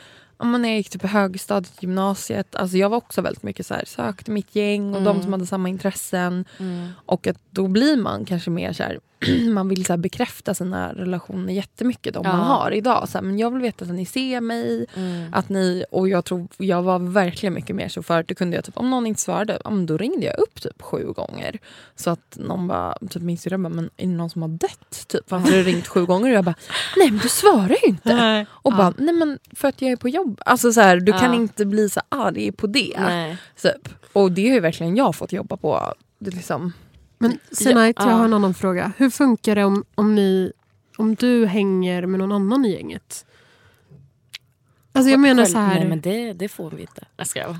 men 0.45 0.61
när 0.61 0.69
jag 0.69 0.77
gick 0.77 0.89
typ 0.89 1.03
i 1.03 1.07
högstadiet, 1.07 1.83
gymnasiet. 1.83 2.55
Alltså 2.55 2.77
jag 2.77 2.89
var 2.89 2.97
också 2.97 3.21
väldigt 3.21 3.43
mycket 3.43 3.65
så 3.65 3.73
här, 3.73 3.83
sökte 3.87 4.31
mitt 4.31 4.55
gäng 4.55 4.95
och 4.95 5.01
de 5.01 5.21
som 5.21 5.33
hade 5.33 5.45
samma 5.45 5.69
intressen. 5.69 6.45
Och 7.05 7.27
att 7.27 7.37
då 7.51 7.67
blir 7.67 7.97
man 7.97 8.25
kanske 8.25 8.49
mer 8.49 8.73
så 8.73 8.83
här, 8.83 8.99
man 9.53 9.69
vill 9.69 9.85
så 9.85 9.93
här 9.93 9.97
bekräfta 9.97 10.53
sina 10.53 10.93
relationer 10.93 11.53
jättemycket. 11.53 12.13
De 12.13 12.23
man 12.27 12.37
Ja. 12.39 12.43
har 12.43 12.71
idag. 12.71 13.09
Så 13.09 13.17
här, 13.17 13.25
men 13.25 13.39
jag 13.39 13.51
vill 13.51 13.61
veta 13.61 13.85
att 13.85 13.91
ni 13.91 14.05
ser 14.05 14.41
mig. 14.41 14.85
Mm. 14.95 15.33
Att 15.33 15.49
ni, 15.49 15.85
och 15.91 16.09
jag 16.09 16.25
tror 16.25 16.47
jag 16.57 16.81
var 16.83 16.99
verkligen 16.99 17.53
mycket 17.53 17.75
mer 17.75 17.89
så 17.89 18.03
förut. 18.03 18.27
Då 18.27 18.35
kunde 18.35 18.55
jag 18.55 18.65
typ, 18.65 18.77
om 18.77 18.89
någon 18.89 19.07
inte 19.07 19.21
svarade, 19.21 19.59
ja, 19.63 19.69
då 19.69 19.97
ringde 19.97 20.25
jag 20.25 20.39
upp 20.39 20.61
typ 20.61 20.81
sju 20.81 21.11
gånger. 21.11 21.59
Så 21.95 22.09
att 22.09 22.37
någon 22.39 22.67
bara, 22.67 22.97
typ 23.09 23.21
min 23.23 23.37
syrra 23.37 23.57
bara, 23.57 23.69
men 23.69 23.89
är 23.97 24.05
det 24.07 24.13
någon 24.13 24.29
som 24.29 24.41
har 24.41 24.49
dött? 24.49 25.07
Typ, 25.07 25.31
varför 25.31 25.47
har 25.51 25.57
du 25.57 25.63
ringt 25.63 25.87
sju 25.87 26.05
gånger? 26.05 26.29
Och 26.29 26.35
jag 26.35 26.45
bara, 26.45 26.55
nej 26.97 27.11
men 27.11 27.19
du 27.19 27.29
svarar 27.29 27.69
ju 27.83 27.87
inte. 27.89 28.15
Nej. 28.15 28.45
Och 28.51 28.71
bara, 28.71 28.93
nej 28.97 29.13
men 29.15 29.39
för 29.55 29.67
att 29.67 29.81
jag 29.81 29.91
är 29.91 29.95
på 29.95 30.09
jobb. 30.09 30.26
Alltså 30.45 30.73
så 30.73 30.81
här, 30.81 30.99
du 30.99 31.11
kan 31.11 31.23
Ja. 31.23 31.35
inte 31.35 31.65
bli 31.65 31.89
så 31.89 32.01
arg 32.09 32.51
på 32.51 32.67
det. 32.67 32.93
Nej. 32.99 33.37
Typ. 33.61 33.89
Och 34.13 34.31
det 34.31 34.47
har 34.47 34.53
ju 34.53 34.59
verkligen 34.59 34.95
jag 34.95 35.15
fått 35.15 35.31
jobba 35.33 35.57
på. 35.57 35.93
Det 36.19 36.31
liksom, 36.31 36.73
Men 37.17 37.39
Senait, 37.51 37.95
jag 37.99 38.07
Ja. 38.07 38.11
har 38.11 38.25
en 38.25 38.33
annan 38.33 38.53
fråga. 38.53 38.91
Hur 38.97 39.09
funkar 39.09 39.55
det 39.55 39.63
om, 39.63 39.85
om, 39.95 40.15
ni, 40.15 40.51
om 40.97 41.15
du 41.15 41.45
hänger 41.45 42.05
med 42.05 42.19
någon 42.19 42.31
annan 42.31 42.65
i 42.65 42.73
gänget? 42.73 43.25
Alltså 44.93 45.09
jag 45.11 45.19
menar 45.19 45.45
så 45.45 45.57
här, 45.57 45.75
Nej 45.75 45.87
men 45.87 46.01
det, 46.01 46.33
det 46.33 46.49
får 46.49 46.71
vi 46.71 46.81
inte. 46.81 47.05
Jag 47.17 47.27
skojar 47.27 47.47
bara. 47.47 47.59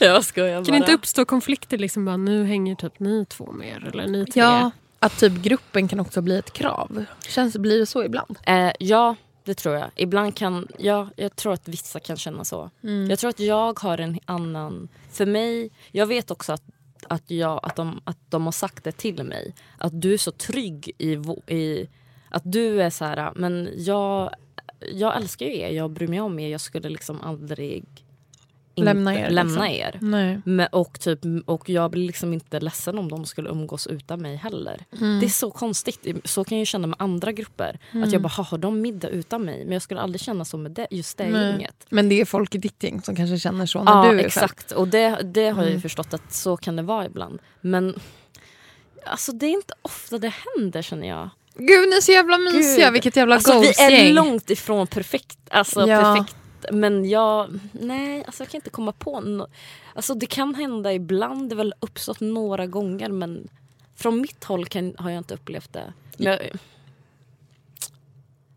jag 0.00 0.24
skojar 0.24 0.54
bara. 0.56 0.64
kan 0.64 0.72
det 0.72 0.78
inte 0.78 0.92
uppstå 0.92 1.24
konflikter? 1.24 1.78
Liksom 1.78 2.04
bara, 2.04 2.16
nu 2.16 2.44
hänger 2.44 2.74
typ 2.74 3.00
ni 3.00 3.24
två 3.24 3.52
mer 3.52 3.88
eller 3.92 4.06
ni 4.06 4.26
tre? 4.26 4.42
ja, 4.42 4.70
att 4.98 5.18
typ 5.18 5.32
gruppen 5.42 5.88
kan 5.88 6.00
också 6.00 6.20
bli 6.22 6.38
ett 6.38 6.52
krav. 6.52 7.04
Känns, 7.28 7.56
blir 7.56 7.78
det 7.78 7.86
så 7.86 8.04
ibland? 8.04 8.38
Eh, 8.46 8.70
ja, 8.78 9.16
det 9.44 9.54
tror 9.54 9.74
jag. 9.74 9.90
Ibland 9.96 10.36
kan... 10.36 10.68
Ja, 10.78 11.08
jag 11.16 11.36
tror 11.36 11.52
att 11.52 11.68
vissa 11.68 12.00
kan 12.00 12.16
känna 12.16 12.44
så. 12.44 12.70
Mm. 12.82 13.10
Jag 13.10 13.18
tror 13.18 13.30
att 13.30 13.40
jag 13.40 13.80
har 13.80 13.98
en 13.98 14.18
annan... 14.24 14.88
För 15.10 15.26
mig... 15.26 15.70
Jag 15.90 16.06
vet 16.06 16.30
också 16.30 16.52
att, 16.52 16.62
att, 17.08 17.30
jag, 17.30 17.60
att, 17.62 17.76
de, 17.76 18.00
att 18.04 18.18
de 18.28 18.44
har 18.44 18.52
sagt 18.52 18.84
det 18.84 18.92
till 18.92 19.24
mig. 19.24 19.54
Att 19.78 20.00
du 20.00 20.14
är 20.14 20.18
så 20.18 20.30
trygg 20.30 20.90
i... 20.98 21.12
i 21.54 21.88
att 22.28 22.42
du 22.44 22.82
är 22.82 22.90
så 22.90 23.04
här... 23.04 23.32
Men 23.36 23.68
jag, 23.76 24.34
jag 24.92 25.16
älskar 25.16 25.46
ju 25.46 25.58
er. 25.58 25.70
Jag 25.70 25.90
bryr 25.90 26.08
mig 26.08 26.20
om 26.20 26.38
er. 26.38 26.48
Jag 26.48 26.60
skulle 26.60 26.88
liksom 26.88 27.20
aldrig... 27.20 27.84
inte 28.74 28.84
Lämna 28.94 29.14
er, 29.20 29.30
Lämna 29.30 29.64
liksom. 29.68 30.14
er. 30.14 30.40
Men, 30.44 30.66
och, 30.72 31.00
typ, 31.00 31.20
och 31.46 31.68
jag 31.70 31.90
blir 31.90 32.06
liksom 32.06 32.32
inte 32.32 32.60
ledsen 32.60 32.98
om 32.98 33.08
de 33.08 33.24
skulle 33.26 33.50
umgås 33.50 33.86
utan 33.86 34.22
mig 34.22 34.36
heller. 34.36 34.84
Mm. 35.00 35.20
Det 35.20 35.26
är 35.26 35.30
så 35.30 35.50
konstigt. 35.50 36.06
Så 36.24 36.44
kan 36.44 36.58
jag 36.58 36.66
känna 36.66 36.86
med 36.86 36.96
andra 36.98 37.32
grupper. 37.32 37.78
Att 38.04 38.12
jag 38.12 38.22
bara, 38.22 38.28
"Ha, 38.28 38.44
har 38.44 38.58
de 38.58 38.80
middag 38.80 39.08
utan 39.08 39.42
mig? 39.44 39.64
Men 39.64 39.72
jag 39.72 39.82
skulle 39.82 40.00
aldrig 40.00 40.20
känna 40.20 40.44
så 40.44 40.56
med 40.56 40.70
det, 40.72 40.86
just 40.90 41.18
det 41.18 41.28
Nej. 41.28 41.50
gänget. 41.50 41.86
Men 41.90 42.08
det 42.08 42.20
är 42.20 42.24
folk 42.24 42.54
i 42.54 42.58
ditt 42.58 42.82
gäng 42.82 43.02
som 43.02 43.16
kanske 43.16 43.38
känner 43.38 43.66
så 43.66 43.82
när 43.84 43.92
Ja, 43.92 44.02
du 44.02 44.08
är 44.08 44.12
själv. 44.14 44.26
exakt. 44.26 44.72
Och 44.72 44.88
det, 44.88 45.08
det 45.24 45.48
har 45.48 45.62
jag 45.62 45.66
ju 45.66 45.70
Mm. 45.70 45.82
förstått 45.82 46.14
att 46.14 46.32
så 46.32 46.56
kan 46.56 46.76
det 46.76 46.82
vara 46.82 47.06
ibland. 47.06 47.38
Men 47.60 47.94
alltså, 49.06 49.32
det 49.32 49.46
är 49.46 49.50
inte 49.50 49.74
ofta 49.82 50.18
det 50.18 50.32
händer 50.56 50.82
känner 50.82 51.08
jag. 51.08 51.30
Gud 51.54 51.88
ni 51.90 51.96
är 51.96 52.00
så 52.00 52.12
jävla 52.12 52.38
mysiga, 52.38 52.84
Gud. 52.84 52.92
vilket 52.92 53.16
jävla 53.16 53.34
Alltså, 53.34 53.60
vi 53.60 53.68
är 54.08 54.12
långt 54.12 54.50
ifrån 54.50 54.86
perfekt. 54.86 55.38
Alltså, 55.50 55.86
Ja. 55.86 56.02
perfekt. 56.14 56.36
Men 56.72 57.08
jag, 57.10 57.58
nej, 57.72 58.24
alltså 58.24 58.42
jag 58.42 58.50
kan 58.50 58.58
inte 58.58 58.70
komma 58.70 58.92
på 58.92 59.20
no- 59.20 59.46
alltså 59.94 60.14
Det 60.14 60.26
kan 60.26 60.54
hända 60.54 60.92
ibland, 60.92 61.48
det 61.48 61.54
har 61.54 61.58
väl 61.58 61.74
uppstått 61.80 62.20
några 62.20 62.66
gånger 62.66 63.08
men 63.08 63.48
från 63.96 64.20
mitt 64.20 64.44
håll 64.44 64.66
kan, 64.66 64.94
har 64.98 65.10
jag 65.10 65.18
inte 65.18 65.34
upplevt 65.34 65.72
det. 65.72 65.92
Men 66.16 66.26
jag, 66.32 66.42
jag 66.44 66.58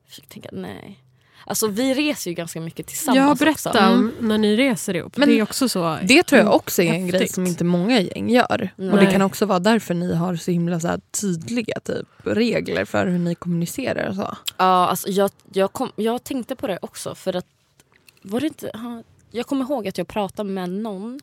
försöker 0.08 0.30
tänka, 0.30 0.50
nej. 0.52 1.00
Alltså 1.48 1.68
vi 1.68 1.94
reser 1.94 2.32
ju 2.32 2.36
ganska 2.36 2.62
mycket 2.62 2.88
tillsammans 2.88 3.32
också. 3.32 3.44
berätta 3.46 3.90
om 3.94 4.12
när 4.20 4.38
ni 4.38 4.56
reser 4.56 4.94
ihop. 4.96 5.18
Men 5.18 5.30
det 5.30 5.40
är 5.40 5.44
också 5.44 5.70
så 5.70 5.98
Det 6.04 6.24
tror 6.24 6.42
jag 6.42 6.56
också 6.56 6.82
är 6.82 6.88
en 6.94 6.94
häftigt. 7.04 7.20
grej 7.20 7.30
som 7.30 7.46
inte 7.48 7.64
många 7.64 8.00
gäng 8.00 8.30
gör. 8.30 8.70
Och 8.78 8.84
det 8.84 8.96
Nej. 8.96 9.12
kan 9.12 9.22
också 9.22 9.46
vara 9.46 9.60
därför 9.60 9.94
ni 9.94 10.14
har 10.16 10.36
så 10.36 10.52
himla 10.52 10.80
så 10.80 10.88
här 10.88 11.00
tydliga 11.22 11.80
typ, 11.80 12.08
regler 12.24 12.86
för 12.86 13.08
hur 13.08 13.20
ni 13.20 13.36
kommunicerar 13.36 14.10
och 14.10 14.16
så. 14.16 14.38
Ja, 14.58 14.88
alltså 14.88 15.10
jag, 15.10 15.32
jag, 15.54 15.74
kom, 15.74 15.92
jag 15.96 16.24
tänkte 16.24 16.56
på 16.56 16.68
det 16.68 16.80
också 16.82 17.16
för 17.16 17.36
att 17.36 17.46
var 18.26 18.40
det 18.40 18.48
inte, 18.48 18.72
jag 19.32 19.48
kommer 19.48 19.64
ihåg 19.64 19.88
att 19.88 19.98
jag 19.98 20.08
pratade 20.08 20.50
med 20.50 20.70
någon 20.70 21.20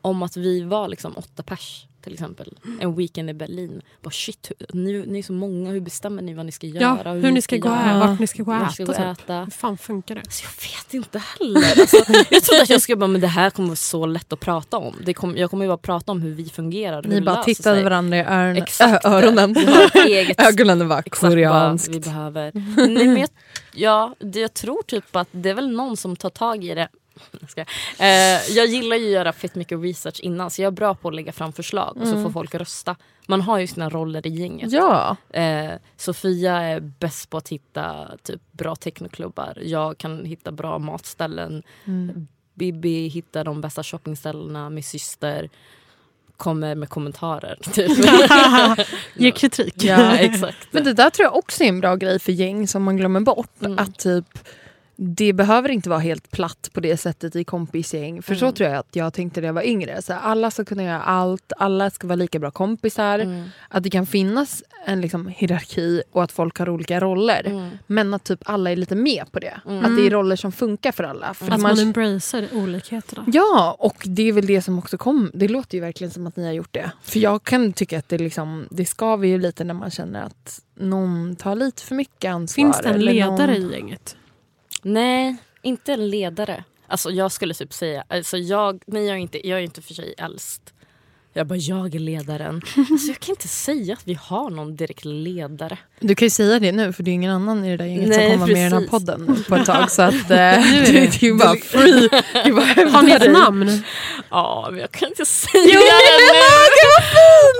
om 0.00 0.22
att 0.22 0.36
vi 0.36 0.60
var 0.62 0.88
liksom 0.88 1.16
åtta 1.16 1.42
pers 1.42 1.86
till 2.06 2.14
exempel 2.14 2.58
en 2.80 2.94
weekend 2.96 3.30
i 3.30 3.34
Berlin. 3.34 3.82
Bara 4.02 4.10
shit, 4.10 4.50
hur- 4.58 4.80
ni, 4.80 5.06
ni 5.06 5.18
är 5.18 5.22
så 5.22 5.32
många, 5.32 5.70
hur 5.70 5.80
bestämmer 5.80 6.22
ni 6.22 6.34
vad 6.34 6.46
ni 6.46 6.52
ska 6.52 6.66
göra? 6.66 7.00
Ja, 7.04 7.12
hur 7.12 7.30
ni 7.32 7.42
ska 7.42 7.56
gå 7.56 7.68
göra? 7.68 7.98
vart 8.06 8.20
ni 8.20 8.26
ska 8.26 8.42
gå 8.42 8.50
och 8.52 8.56
äta. 8.58 8.70
ska 8.70 8.84
gå 8.84 8.92
typ. 8.92 9.02
äta. 9.02 9.44
Hur 9.44 9.50
fan 9.50 9.78
funkar 9.78 10.14
det? 10.14 10.20
Alltså, 10.20 10.44
jag 10.44 10.68
vet 10.68 10.94
inte 10.94 11.18
heller. 11.38 11.80
Alltså, 11.80 11.96
jag 12.30 12.42
trodde 12.42 12.62
att 12.62 12.70
jag 12.70 12.80
skulle 12.82 12.96
bara, 12.96 13.06
men 13.06 13.20
det 13.20 13.26
här 13.26 13.50
kommer 13.50 13.68
vara 13.68 13.76
så 13.76 14.06
lätt 14.06 14.32
att 14.32 14.40
prata 14.40 14.76
om. 14.76 14.94
Det 15.04 15.14
kom, 15.14 15.36
jag 15.36 15.50
kommer 15.50 15.64
ju 15.64 15.68
bara 15.68 15.76
prata 15.78 16.12
om 16.12 16.22
hur 16.22 16.34
vi 16.34 16.44
fungerar. 16.48 17.02
Ni 17.02 17.14
hur 17.14 17.22
bara 17.22 17.42
tittade 17.44 17.82
varandra 17.82 18.16
i 18.16 18.20
öron, 18.20 18.56
Exakt. 18.56 19.04
öronen. 19.04 19.56
Eget 20.06 20.40
Ögonen 20.48 20.88
var 20.88 21.02
koreanskt. 21.02 21.88
vi 21.88 22.00
behöver. 22.00 22.50
Nej, 22.88 23.06
men 23.08 23.16
jag, 23.16 23.28
ja, 23.74 24.14
det, 24.18 24.40
jag 24.40 24.54
tror 24.54 24.82
typ 24.82 25.16
att 25.16 25.28
det 25.32 25.50
är 25.50 25.54
väl 25.54 25.70
någon 25.70 25.96
som 25.96 26.16
tar 26.16 26.30
tag 26.30 26.64
i 26.64 26.74
det 26.74 26.88
Jag. 27.56 27.66
Eh, 27.98 28.56
jag 28.56 28.66
gillar 28.66 28.96
ju 28.96 29.06
att 29.06 29.12
göra 29.12 29.32
fett 29.32 29.54
mycket 29.54 29.82
research 29.82 30.20
innan 30.20 30.50
så 30.50 30.62
jag 30.62 30.66
är 30.66 30.70
bra 30.70 30.94
på 30.94 31.08
att 31.08 31.14
lägga 31.14 31.32
fram 31.32 31.52
förslag 31.52 31.96
och 32.00 32.08
så 32.08 32.22
får 32.22 32.30
folk 32.30 32.54
rösta. 32.54 32.96
Man 33.26 33.40
har 33.40 33.58
ju 33.58 33.66
sina 33.66 33.90
roller 33.90 34.26
i 34.26 34.30
gänget. 34.30 34.72
Ja. 34.72 35.16
Eh, 35.30 35.72
Sofia 35.96 36.56
är 36.56 36.80
bäst 36.80 37.30
på 37.30 37.36
att 37.36 37.48
hitta 37.48 38.08
typ, 38.22 38.40
bra 38.52 38.76
technoklubbar. 38.76 39.58
Jag 39.62 39.98
kan 39.98 40.24
hitta 40.24 40.52
bra 40.52 40.78
matställen. 40.78 41.62
Bibi 42.54 43.08
hittar 43.08 43.44
de 43.44 43.60
bästa 43.60 43.82
shoppingställena. 43.82 44.70
Min 44.70 44.84
syster 44.84 45.48
kommer 46.36 46.74
med 46.74 46.88
kommentarer. 46.88 47.58
Typ. 47.72 47.98
Ge 49.14 49.30
kritik. 49.30 49.84
ja, 49.84 50.16
exakt. 50.16 50.68
Men 50.70 50.84
det 50.84 50.92
där 50.92 51.10
tror 51.10 51.24
jag 51.24 51.36
också 51.36 51.64
är 51.64 51.68
en 51.68 51.80
bra 51.80 51.96
grej 51.96 52.18
för 52.18 52.32
gäng 52.32 52.68
som 52.68 52.82
man 52.82 52.96
glömmer 52.96 53.20
bort. 53.20 53.62
Mm. 53.62 53.78
Att 53.78 53.98
typ 53.98 54.38
det 54.98 55.32
behöver 55.32 55.68
inte 55.68 55.88
vara 55.88 55.98
helt 55.98 56.30
platt 56.30 56.70
på 56.72 56.80
det 56.80 56.96
sättet 56.96 57.36
i 57.36 57.44
kompisgäng. 57.44 58.22
För 58.22 58.34
så 58.34 58.44
Mm. 58.44 58.54
tror 58.54 58.68
jag 58.70 58.78
att 58.78 58.96
jag 58.96 59.12
tänkte 59.12 59.40
när 59.40 59.48
jag 59.48 59.54
var 59.54 59.62
yngre. 59.66 60.02
Så 60.02 60.12
här, 60.12 60.20
alla 60.20 60.50
ska 60.50 60.64
kunna 60.64 60.82
göra 60.82 61.02
allt, 61.02 61.52
alla 61.58 61.90
ska 61.90 62.06
vara 62.06 62.16
lika 62.16 62.38
bra 62.38 62.50
kompisar. 62.50 63.18
Mm. 63.18 63.48
Att 63.68 63.82
det 63.82 63.90
kan 63.90 64.06
finnas 64.06 64.62
en 64.86 65.00
liksom, 65.00 65.28
hierarki 65.28 66.02
och 66.12 66.22
att 66.22 66.32
folk 66.32 66.58
har 66.58 66.68
olika 66.68 67.00
roller. 67.00 67.42
Mm. 67.46 67.70
Men 67.86 68.14
att 68.14 68.24
typ 68.24 68.40
alla 68.44 68.70
är 68.70 68.76
lite 68.76 68.94
med 68.94 69.24
på 69.32 69.38
det. 69.38 69.54
Att 69.64 69.96
det 69.96 70.06
är 70.06 70.10
roller 70.10 70.36
som 70.36 70.52
funkar 70.52 70.92
för 70.92 71.04
alla. 71.04 71.34
För 71.34 71.44
Att 71.44 71.50
man, 71.50 71.60
man 71.60 71.78
embracear 71.78 72.48
olikheterna. 72.52 73.24
Ja, 73.32 73.76
och 73.78 73.96
det 74.06 74.22
är 74.28 74.32
väl 74.32 74.46
det 74.46 74.62
som 74.62 74.78
också 74.78 74.98
kom. 74.98 75.30
Det 75.34 75.48
låter 75.48 75.74
ju 75.78 75.80
verkligen 75.80 76.10
som 76.10 76.26
att 76.26 76.36
ni 76.36 76.44
har 76.44 76.52
gjort 76.52 76.72
det. 76.74 76.90
För 77.02 77.18
jag 77.18 77.44
kan 77.44 77.72
tycka 77.72 77.98
att 77.98 78.08
det, 78.08 78.18
liksom, 78.18 78.66
det 78.70 78.84
skaver 78.84 79.26
ju 79.28 79.38
lite 79.38 79.64
när 79.64 79.74
man 79.74 79.90
känner 79.90 80.22
att 80.22 80.60
någon 80.74 81.36
tar 81.36 81.54
lite 81.54 81.82
för 81.82 81.94
mycket 81.94 82.30
ansvar. 82.30 82.64
Finns 82.64 82.80
det 82.80 82.88
en 82.88 83.00
ledare 83.04 83.58
någon... 83.58 83.70
i 83.70 83.72
gänget? 83.72 84.16
Nej, 84.86 85.36
inte 85.62 85.92
en 85.92 86.10
ledare. 86.10 86.64
Alltså 86.86 87.10
jag 87.10 87.32
skulle 87.32 87.54
typ 87.54 87.72
säga, 87.72 88.04
alltså 88.08 88.36
jag, 88.36 88.82
nej 88.86 89.06
jag 89.06 89.16
är 89.16 89.20
inte, 89.20 89.48
jag 89.48 89.58
är 89.58 89.62
inte 89.62 89.82
för 89.82 89.94
sig 89.94 90.14
äldst. 90.18 90.72
Jag 91.32 91.46
bara, 91.46 91.56
jag 91.56 91.94
är 91.94 91.98
ledaren. 91.98 92.62
Alltså 92.90 93.08
jag 93.08 93.18
kan 93.18 93.32
inte 93.32 93.48
säga 93.48 93.94
att 93.94 94.02
vi 94.04 94.14
har 94.14 94.50
någon 94.50 94.76
direkt 94.76 95.04
ledare. 95.04 95.78
Du 96.00 96.14
kan 96.14 96.26
ju 96.26 96.30
säga 96.30 96.58
det 96.58 96.72
nu 96.72 96.92
för 96.92 97.02
det 97.02 97.10
är 97.10 97.12
ingen 97.12 97.30
annan 97.30 97.64
i 97.64 97.70
det 97.70 97.76
där 97.76 97.84
gänget 97.84 98.08
Nej, 98.08 98.30
som 98.30 98.38
kommer 98.40 98.52
med 98.52 98.66
i 98.66 98.70
den 98.70 98.82
här 98.82 98.88
podden 98.88 99.44
på 99.48 99.56
ett 99.56 99.66
tag. 99.66 99.90
Så 99.90 100.02
att, 100.02 100.14
eh, 100.14 100.26
det, 100.28 100.58
det 100.92 101.22
är 101.22 101.24
ju 101.24 101.34
bara 101.34 101.56
free. 101.56 102.08
Det 102.32 102.38
är 102.38 102.52
bara 102.52 102.90
Har 102.90 103.02
ni 103.02 103.12
ett 103.12 103.32
namn? 103.32 103.82
Ja, 104.30 104.68
men 104.70 104.80
jag 104.80 104.92
kan 104.92 105.08
inte 105.08 105.26
säga 105.26 105.62
det 105.64 105.72
nu. 105.72 105.80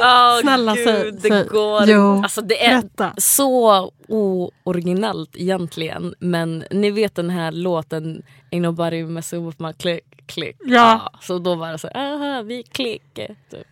Åh, 0.03 0.41
Snälla, 0.41 0.75
Gud, 0.77 0.85
säg- 0.85 1.13
det 1.13 1.29
säg. 1.29 1.45
går 1.45 1.85
Jo, 1.87 2.21
Alltså 2.23 2.41
det 2.41 2.65
är 2.65 2.71
Berätta. 2.83 3.15
så 3.17 3.91
ooriginellt 4.09 5.31
egentligen. 5.37 6.15
Men 6.19 6.65
ni 6.71 6.91
vet 6.91 7.15
den 7.15 7.31
här 7.31 7.53
låten 7.53 8.23
Ain't 8.51 8.61
nobody 8.61 9.05
messing 9.05 9.47
with 9.47 9.63
my 9.63 9.73
click 9.73 10.05
click. 10.27 10.57
Ja. 10.65 11.13
så 11.23 11.39
då 11.39 11.55
var 11.55 11.73
det 11.73 11.79
så 11.79 11.89
här, 11.95 12.15
aha 12.15 12.43
vi 12.43 12.63
klick. 12.63 13.03
Typ. 13.15 13.67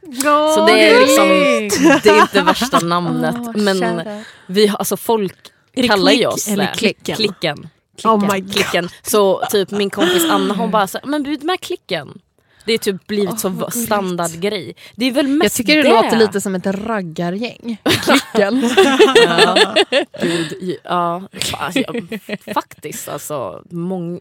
Så 0.55 0.67
det 0.67 0.73
är 0.91 1.01
liksom, 1.01 1.29
det 2.03 2.11
är 2.11 2.21
inte 2.23 2.43
värsta 2.43 2.79
namnet. 2.83 3.37
men 3.57 4.03
vi 4.47 4.73
alltså 4.79 4.97
folk 4.97 5.37
kallar 5.89 6.13
ju 6.13 6.17
klick 6.19 6.29
oss 6.29 6.49
eller 6.49 6.65
det. 6.67 6.73
klicken? 6.79 7.17
Klicken. 7.17 7.69
Oh 8.05 8.33
my 8.33 8.41
God. 8.41 8.53
klicken. 8.55 8.89
Så 9.03 9.43
typ 9.51 9.71
min 9.71 9.91
kompis 9.91 10.31
Anna 10.31 10.55
hon 10.55 10.71
bara 10.71 10.87
så 10.87 10.99
men 11.05 11.23
bjud 11.23 11.45
med 11.45 11.61
klicken. 11.61 12.19
Det 12.67 12.73
är 12.73 12.79
typ 12.79 13.07
blivit 13.07 13.41
så 13.41 13.49
vad 13.49 13.73
gulligt. 13.73 13.87
standardgrej. 13.87 14.75
Det 14.97 15.05
är 15.09 15.13
väl 15.13 15.29
Jag 15.29 15.37
mest 15.39 15.57
tycker 15.57 15.83
det, 15.83 15.89
låter 15.91 16.17
lite 16.17 16.41
som 16.41 16.55
ett 16.55 16.67
raggargäng. 16.67 17.77
Klicken. 18.03 18.71
Ja, 19.27 19.75
Gud, 20.23 20.77
ja, 20.85 21.23
fa- 21.33 21.85
ja, 22.47 22.55
faktiskt 22.55 23.09
alltså. 23.09 23.63
Mång, 23.71 24.21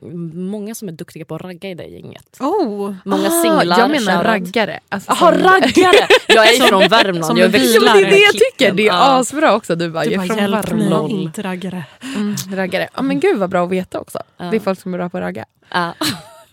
många 0.51 0.75
som 0.75 0.87
är 0.87 0.91
duktiga 0.91 1.25
på 1.25 1.35
att 1.35 1.41
ragga 1.41 1.69
i 1.69 1.73
det 1.75 1.83
gänget. 1.85 2.37
Oh. 2.39 2.93
Många 3.05 3.27
Ah, 3.27 3.41
singlar. 3.41 3.79
jag 3.79 3.89
menar 3.91 3.99
shoutout. 4.13 4.25
raggare. 4.25 4.79
Alltså, 4.89 5.15
som- 5.15 5.27
raggare! 5.27 6.07
Jag 6.27 6.47
är 6.55 6.59
från 6.67 6.87
Värmland. 6.87 7.25
som 7.25 7.37
jag 7.37 7.49
växt 7.49 7.75
Ja, 7.75 7.93
det 7.93 7.99
är 8.05 8.09
det 8.09 8.17
jag 8.17 8.33
tycker. 8.33 8.73
Det 8.73 8.83
är 8.83 8.87
Ja. 8.87 9.19
asbra 9.19 9.55
också. 9.55 9.75
Du 9.75 9.89
bara, 9.89 10.03
Du 10.03 10.11
jag 10.11 10.23
är 10.23 10.49
bara 10.51 10.63
från 10.63 10.77
mig 10.79 10.89
Värmland. 10.89 11.11
inte 11.11 11.41
raggare. 11.41 11.83
Mm, 12.15 12.35
raggare. 12.53 12.87
Ja, 12.95 13.01
men 13.01 13.19
gud 13.19 13.37
vad 13.39 13.49
bra 13.49 13.63
att 13.65 13.71
veta 13.71 13.99
också. 13.99 14.19
Ja. 14.37 14.45
Det 14.45 14.55
är 14.57 14.59
folk 14.59 14.79
som 14.81 14.93
är 14.93 14.97
bra 14.97 15.09
på 15.09 15.17
att 15.17 15.23
ragga. 15.23 15.45
Ja. 15.69 15.93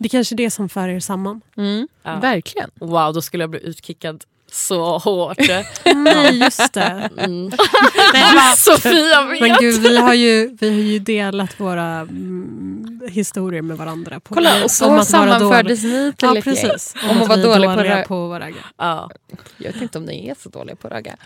Det 0.00 0.06
är 0.06 0.08
kanske 0.10 0.34
är 0.34 0.36
det 0.36 0.50
som 0.50 0.68
för 0.68 0.88
er 0.88 1.00
samman. 1.00 1.40
Mm, 1.56 1.88
Ja. 2.02 2.16
Verkligen. 2.16 2.70
Wow, 2.80 3.14
då 3.14 3.22
skulle 3.22 3.42
jag 3.42 3.50
bli 3.50 3.60
utkickad 3.66 4.24
så 4.52 4.98
hårt. 4.98 5.38
Nej, 5.94 6.38
just 6.38 6.72
det. 6.74 7.10
Mm. 7.18 7.44
Nej, 8.12 8.56
Sofia 8.56 9.22
vet! 9.24 9.40
Men 9.40 9.56
gud, 9.60 9.80
vi 9.82 9.96
har 9.96 10.14
ju, 10.14 10.56
vi 10.60 10.68
har 10.70 10.80
ju 10.80 10.98
delat 10.98 11.60
våra 11.60 11.84
mm, 12.00 13.00
historier 13.10 13.62
med 13.62 13.76
varandra. 13.76 14.20
På, 14.20 14.34
Kolla, 14.34 14.56
och 14.56 14.62
om 14.62 14.68
så 14.68 14.84
att 14.84 14.90
vara 14.90 15.04
sammanfördes 15.04 15.82
ni 15.82 16.12
till 16.16 16.28
Ja, 16.34 16.40
precis. 16.44 16.94
Om 17.10 17.22
att 17.22 17.28
vara 17.28 17.36
vi 17.36 17.42
är 17.42 17.46
dålig 17.76 18.02
på 18.06 18.08
på 18.08 18.34
att 18.34 18.40
ragga. 18.40 18.64
Ja. 18.76 19.10
Jag 19.56 19.72
vet 19.72 19.82
inte 19.82 19.98
om 19.98 20.04
ni 20.04 20.28
är 20.28 20.34
så 20.42 20.48
dåliga 20.48 20.76
på 20.76 20.86
att 20.86 20.92
ragga. 20.92 21.16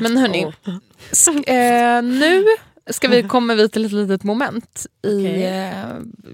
Men 0.00 0.16
hörni, 0.16 0.44
Oh. 0.44 0.74
sk- 1.12 1.48
eh, 1.48 2.02
nu 2.02 2.44
ska 2.90 3.08
vi 3.08 3.22
komma 3.28 3.54
vi 3.54 3.68
till 3.68 3.84
ett 3.84 3.92
litet 3.92 4.24
moment 4.24 4.86
i 5.02 5.18
Okej. 5.20 5.44
eh, 5.46 5.84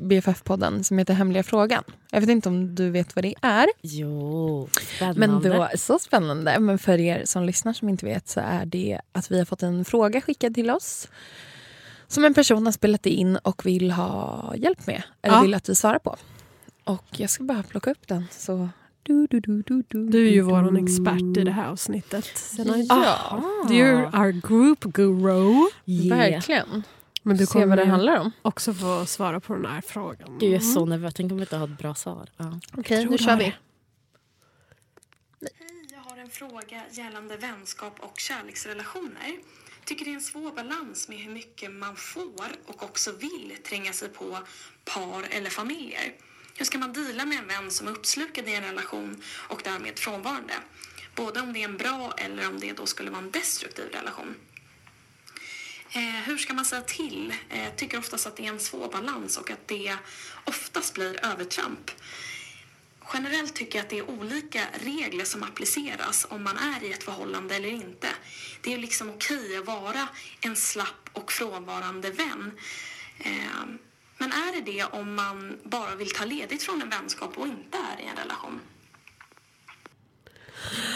BFF-podden 0.01 0.83
som 0.83 0.99
heter 0.99 1.15
Hemliga 1.15 1.43
frågan. 1.43 1.85
Jag 2.11 2.21
vet 2.21 2.31
inte 2.31 2.49
om 2.49 2.75
du 2.75 2.91
vet 2.91 3.17
vad 3.17 3.25
det 3.25 3.35
är. 3.43 3.67
Jo, 3.83 4.69
spännande. 4.97 5.49
Men 5.49 5.59
då, 5.59 5.69
så 5.77 5.99
spännande. 5.99 6.59
Men 6.59 6.79
för 6.79 7.01
er 7.01 7.23
som 7.25 7.45
lyssnar 7.45 7.73
som 7.73 7.89
inte 7.89 8.07
vet 8.07 8.29
så 8.29 8.41
är 8.41 8.67
det 8.67 9.01
att 9.13 9.31
vi 9.31 9.39
har 9.39 9.45
fått 9.45 9.63
en 9.63 9.85
fråga 9.85 10.21
skickad 10.21 10.55
till 10.55 10.71
oss. 10.71 11.09
Som 12.09 12.25
en 12.25 12.35
person 12.35 12.67
har 12.67 12.73
spelat 12.73 13.07
in 13.07 13.37
och 13.37 13.67
vill 13.67 13.91
ha 13.91 14.53
hjälp 14.57 14.87
med. 14.87 15.03
Eller 15.23 15.37
Ja. 15.37 15.43
vill 15.43 15.55
att 15.55 15.69
vi 15.69 15.75
svarar 15.75 15.99
på. 15.99 16.17
Och 16.85 17.05
jag 17.11 17.31
ska 17.31 17.45
bara 17.45 17.63
plocka 17.63 17.91
upp 17.91 18.09
den. 18.09 18.25
Så... 18.31 18.69
Du, 19.07 19.27
du, 19.31 19.41
du, 19.41 19.63
du, 19.63 19.83
du, 19.89 20.07
Du 20.11 20.27
är 20.27 20.31
ju 20.31 20.37
du, 20.41 20.43
vår 20.43 20.71
du. 20.71 20.83
expert 20.83 21.37
i 21.37 21.45
det 21.45 21.51
här 21.51 21.69
avsnittet. 21.69 22.25
Sen 22.37 22.87
Ja, 22.89 23.43
Du 23.69 23.75
är 23.81 24.05
our 24.05 24.33
group 24.49 24.81
guru. 24.81 25.69
Yeah. 25.87 26.19
verkligen. 26.19 26.83
Men 27.23 27.37
du 27.37 27.47
Se 27.47 27.59
vad 27.59 27.79
det 27.79 27.83
kommer 27.83 27.91
handlar 27.91 28.17
om. 28.21 28.31
också 28.43 28.75
få 28.75 29.07
svara 29.07 29.41
på 29.41 29.55
den 29.55 29.67
här 29.67 29.81
frågan. 29.81 30.39
Gud, 30.39 30.51
jag 30.53 30.57
är 30.57 30.61
så 30.61 30.85
nervös. 30.87 31.15
Tänk 31.15 31.33
om 31.33 31.39
vi 31.39 31.43
inte 31.43 31.57
har 31.57 31.69
ett 31.69 31.79
bra 31.79 31.95
svar. 31.95 32.29
Ja. 32.37 32.61
Okej, 32.77 33.05
nu 33.07 33.19
kör 33.19 33.37
vi. 33.37 33.45
Hej, 33.45 33.55
jag 35.93 35.99
har 36.11 36.17
en 36.19 36.29
fråga 36.31 36.83
gällande 36.91 37.37
vänskap 37.37 37.97
och 38.01 38.19
kärleksrelationer. 38.19 39.33
Tycker 39.85 40.05
det 40.05 40.11
är 40.11 40.15
en 40.15 40.21
svår 40.21 40.51
balans 40.57 41.09
med 41.09 41.19
hur 41.19 41.33
mycket 41.33 41.73
man 41.73 41.97
får 41.97 42.47
och 42.67 42.83
också 42.83 43.13
vill 43.13 43.53
tränga 43.69 43.93
sig 43.93 44.09
på 44.09 44.39
par 44.85 45.25
eller 45.31 45.51
familjer. 45.51 46.13
Hur 46.57 46.65
ska 46.65 46.79
man 46.79 46.93
dela 46.93 47.25
med 47.25 47.39
en 47.39 47.47
vän 47.47 47.71
som 47.71 47.87
är 47.87 47.91
uppslukad 47.91 48.49
i 48.49 48.55
en 48.55 48.65
relation 48.65 49.23
och 49.49 49.61
därmed 49.65 49.99
frånvarande? 49.99 50.55
Både 51.15 51.41
om 51.41 51.53
det 51.53 51.61
är 51.61 51.65
en 51.65 51.77
bra 51.77 52.15
eller 52.17 52.49
om 52.49 52.61
det 52.61 52.73
då 52.73 52.87
skulle 52.87 53.11
vara 53.11 53.23
en 53.23 53.31
destruktiv 53.31 53.89
relation. 53.93 54.35
Eh, 55.91 56.01
hur 56.01 56.39
ska 56.39 56.55
man 56.55 56.65
säga 56.65 56.83
till? 56.83 57.35
Eh, 57.51 57.75
tycker 57.77 57.99
oftast 57.99 58.27
att 58.27 58.37
det 58.37 58.47
är 58.47 58.49
en 58.49 58.61
svår 58.61 58.93
balans 58.93 59.37
och 59.37 59.51
att 59.51 59.69
det 59.69 59.97
oftast 60.45 60.95
blir 60.95 61.25
övertramp. 61.25 61.91
Generellt 63.15 63.55
tycker 63.55 63.79
jag 63.79 63.85
att 63.85 63.91
det 63.91 63.99
är 63.99 64.11
olika 64.11 64.65
regler 64.85 65.25
som 65.25 65.43
appliceras 65.43 66.27
om 66.31 66.43
man 66.43 66.57
är 66.59 66.85
i 66.85 66.93
ett 66.93 67.05
förhållande 67.05 67.55
eller 67.55 67.69
inte. 67.69 68.09
Det 68.61 68.75
är 68.75 68.79
liksom 68.79 69.11
okej 69.11 69.59
att 69.59 69.67
vara 69.67 70.09
en 70.41 70.57
slapp 70.57 71.11
och 71.13 71.33
frånvarande 71.33 72.11
vän. 72.11 72.59
Eh, 73.19 73.65
men 74.25 74.33
är 74.33 74.53
det 74.61 74.73
det 74.73 74.85
om 74.85 75.15
man 75.15 75.59
bara 75.65 75.95
vill 75.95 76.11
ta 76.11 76.25
ledigt 76.25 76.63
från 76.63 76.83
en 76.83 76.91
vänskap 76.91 77.39
och 77.39 77.47
inte 77.47 77.79
är 77.79 78.03
i 78.03 78.07
en 78.09 78.17
relation? 78.17 78.61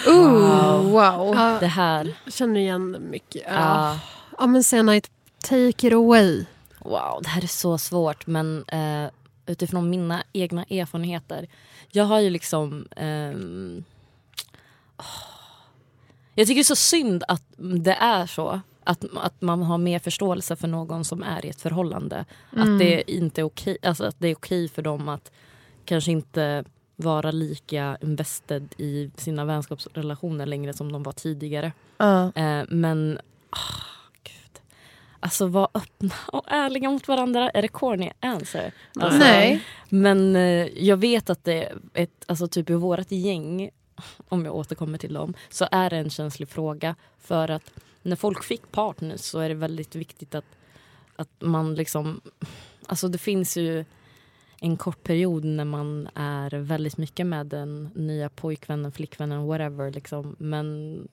Ooh, 0.06 0.90
wow. 0.90 1.34
Ja, 1.36 1.58
Det 1.60 1.66
här. 1.66 2.16
jag 2.24 2.32
känner 2.34 2.60
igen 2.60 3.10
mycket. 3.10 3.42
Ja. 3.46 3.52
Ja. 3.54 3.98
ja 4.38 4.46
men 4.46 4.64
Senite, 4.64 5.08
take 5.38 5.86
it 5.86 5.92
away. 5.92 6.44
Wow, 6.78 7.20
det 7.22 7.28
här 7.28 7.42
är 7.42 7.46
så 7.46 7.78
svårt 7.78 8.26
men 8.26 8.64
eh, 8.68 9.10
utifrån 9.46 9.90
mina 9.90 10.22
egna 10.32 10.64
erfarenheter. 10.64 11.48
Jag 11.90 12.04
har 12.04 12.20
ju 12.20 12.30
liksom... 12.30 12.88
ehm, 12.96 13.84
åh. 14.98 15.04
jag 16.34 16.46
tycker 16.46 16.58
det 16.58 16.62
är 16.62 16.64
så 16.64 16.76
synd 16.76 17.24
att 17.28 17.42
det 17.56 17.94
är 17.94 18.26
så. 18.26 18.60
Att, 18.88 19.04
att 19.16 19.40
man 19.42 19.62
har 19.62 19.78
mer 19.78 19.98
förståelse 19.98 20.56
för 20.56 20.68
någon 20.68 21.04
som 21.04 21.22
är 21.22 21.46
i 21.46 21.48
ett 21.48 21.60
förhållande. 21.60 22.24
Att 22.50 22.78
det 22.78 23.10
inte 23.10 23.40
är 23.40 23.44
okej, 23.44 23.78
alltså 23.82 24.04
att 24.04 24.16
det 24.18 24.28
är 24.28 24.34
okej 24.34 24.68
för 24.68 24.82
dem 24.82 25.08
att 25.08 25.32
kanske 25.84 26.10
inte 26.10 26.64
vara 26.96 27.30
lika 27.30 27.98
invested 28.00 28.74
i 28.78 29.10
sina 29.16 29.44
vänskapsrelationer 29.44 30.46
längre 30.46 30.72
som 30.72 30.92
de 30.92 31.02
var 31.02 31.12
tidigare. 31.12 31.72
Ja. 31.96 32.32
Eh, 32.34 32.64
men, 32.68 33.18
ah, 33.50 33.84
gud. 34.22 34.60
Alltså 35.20 35.46
var 35.46 35.68
öppna 35.74 36.14
och 36.32 36.44
ärliga 36.46 36.90
mot 36.90 37.08
varandra. 37.08 37.50
Är 37.50 37.62
det 37.62 37.68
corny 37.68 38.10
answer? 38.20 38.72
Alltså, 39.00 39.18
Nej. 39.18 39.64
Men 39.88 40.36
eh, 40.36 40.66
jag 40.84 40.96
vet 40.96 41.30
att 41.30 41.44
det 41.44 41.64
är 41.64 41.78
ett, 41.94 42.24
alltså 42.26 42.48
typ 42.48 42.70
i 42.70 42.74
vårt 42.74 43.10
gäng, 43.10 43.70
om 44.28 44.44
jag 44.44 44.54
återkommer 44.54 44.98
till 44.98 45.14
dem, 45.14 45.34
så 45.48 45.68
är 45.70 45.90
det 45.90 45.96
en 45.96 46.10
känslig 46.10 46.48
fråga. 46.48 46.94
För 47.18 47.50
att 47.50 47.70
när 48.02 48.16
folk 48.16 48.44
fick 48.44 48.72
partners 48.72 49.20
så 49.20 49.38
är 49.38 49.48
det 49.48 49.54
väldigt 49.54 49.94
viktigt 49.94 50.34
att, 50.34 50.56
att 51.16 51.30
man 51.38 51.74
liksom, 51.74 52.20
alltså 52.86 53.08
det 53.08 53.18
finns 53.18 53.56
ju 53.56 53.84
en 54.60 54.76
kort 54.76 55.02
period 55.02 55.44
när 55.44 55.64
man 55.64 56.08
är 56.14 56.50
väldigt 56.50 56.96
mycket 56.96 57.26
med 57.26 57.46
den 57.46 57.90
nya 57.94 58.28
pojkvännen, 58.28 58.92
flickvännen, 58.92 59.46
whatever. 59.46 59.90
Liksom. 59.90 60.36
Men 60.38 61.08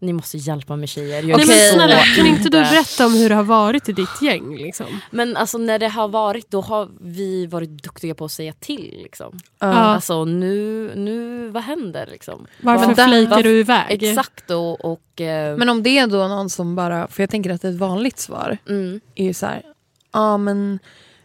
ni 0.00 0.12
måste 0.12 0.36
hjälpa 0.36 0.76
mig 0.76 0.88
tjejer. 0.88 1.22
Jag 1.22 1.36
Nej, 1.38 1.46
men 1.46 1.56
så 1.56 1.74
snälla, 1.74 2.04
kan 2.16 2.26
inte 2.26 2.42
du 2.42 2.50
berätta 2.50 3.06
om 3.06 3.12
hur 3.14 3.28
det 3.28 3.34
har 3.34 3.42
varit 3.42 3.88
i 3.88 3.92
ditt 3.92 4.22
gäng? 4.22 4.56
Liksom? 4.56 4.86
Men 5.10 5.36
alltså 5.36 5.58
när 5.58 5.78
det 5.78 5.88
har 5.88 6.08
varit, 6.08 6.50
då 6.50 6.60
har 6.60 6.88
vi 7.00 7.46
varit 7.46 7.82
duktiga 7.82 8.14
på 8.14 8.24
att 8.24 8.32
säga 8.32 8.52
till. 8.52 9.00
Liksom. 9.02 9.38
Ja. 9.58 9.66
Alltså 9.66 10.24
nu, 10.24 10.92
nu, 10.96 11.48
vad 11.48 11.62
händer 11.62 12.06
liksom? 12.06 12.46
Varför 12.60 12.86
vad- 12.86 13.44
du 13.44 13.60
iväg? 13.60 14.02
Exakt 14.02 14.50
och... 14.50 14.84
och 14.84 15.20
eh, 15.20 15.56
Men 15.56 15.68
om 15.68 15.82
det 15.82 15.98
är 15.98 16.06
då 16.06 16.28
någon 16.28 16.50
som 16.50 16.76
bara, 16.76 17.08
för 17.08 17.22
jag 17.22 17.30
tänker 17.30 17.50
att 17.50 17.64
ett 17.64 17.78
vanligt 17.78 18.18
svar 18.18 18.58
mm, 18.68 19.00
är 19.14 19.24
ju 19.24 19.34
så 19.34 19.46
här, 19.46 19.62
ja 20.12 20.36
men 20.36 20.78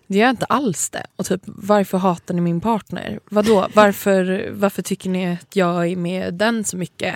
det 0.07 0.17
gör 0.17 0.25
jag 0.25 0.33
inte 0.33 0.45
alls 0.45 0.89
det. 0.89 1.05
Och 1.15 1.25
typ 1.25 1.41
varför 1.45 1.97
hatar 1.97 2.33
ni 2.33 2.41
min 2.41 2.61
partner? 2.61 3.19
Vadå? 3.25 3.67
Varför, 3.73 4.49
varför 4.53 4.81
tycker 4.81 5.09
ni 5.09 5.33
att 5.33 5.55
jag 5.55 5.87
är 5.87 5.95
med 5.95 6.33
den 6.33 6.63
så 6.63 6.77
mycket? 6.77 7.15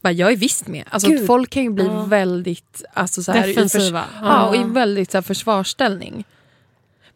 Bara, 0.00 0.12
jag 0.12 0.32
är 0.32 0.36
visst 0.36 0.66
med. 0.68 0.84
Alltså 0.90 1.08
Gud. 1.08 1.26
folk 1.26 1.50
kan 1.50 1.62
ju 1.62 1.70
bli 1.70 1.84
Ja. 1.84 2.02
väldigt 2.04 2.84
alltså, 2.94 3.22
så 3.22 3.32
här, 3.32 3.46
Defensiva. 3.46 4.04
Ja, 4.22 4.48
och 4.48 4.56
i 4.56 4.62
väldigt 4.64 5.10
så 5.10 5.16
här, 5.18 5.22
försvarsställning. 5.22 6.24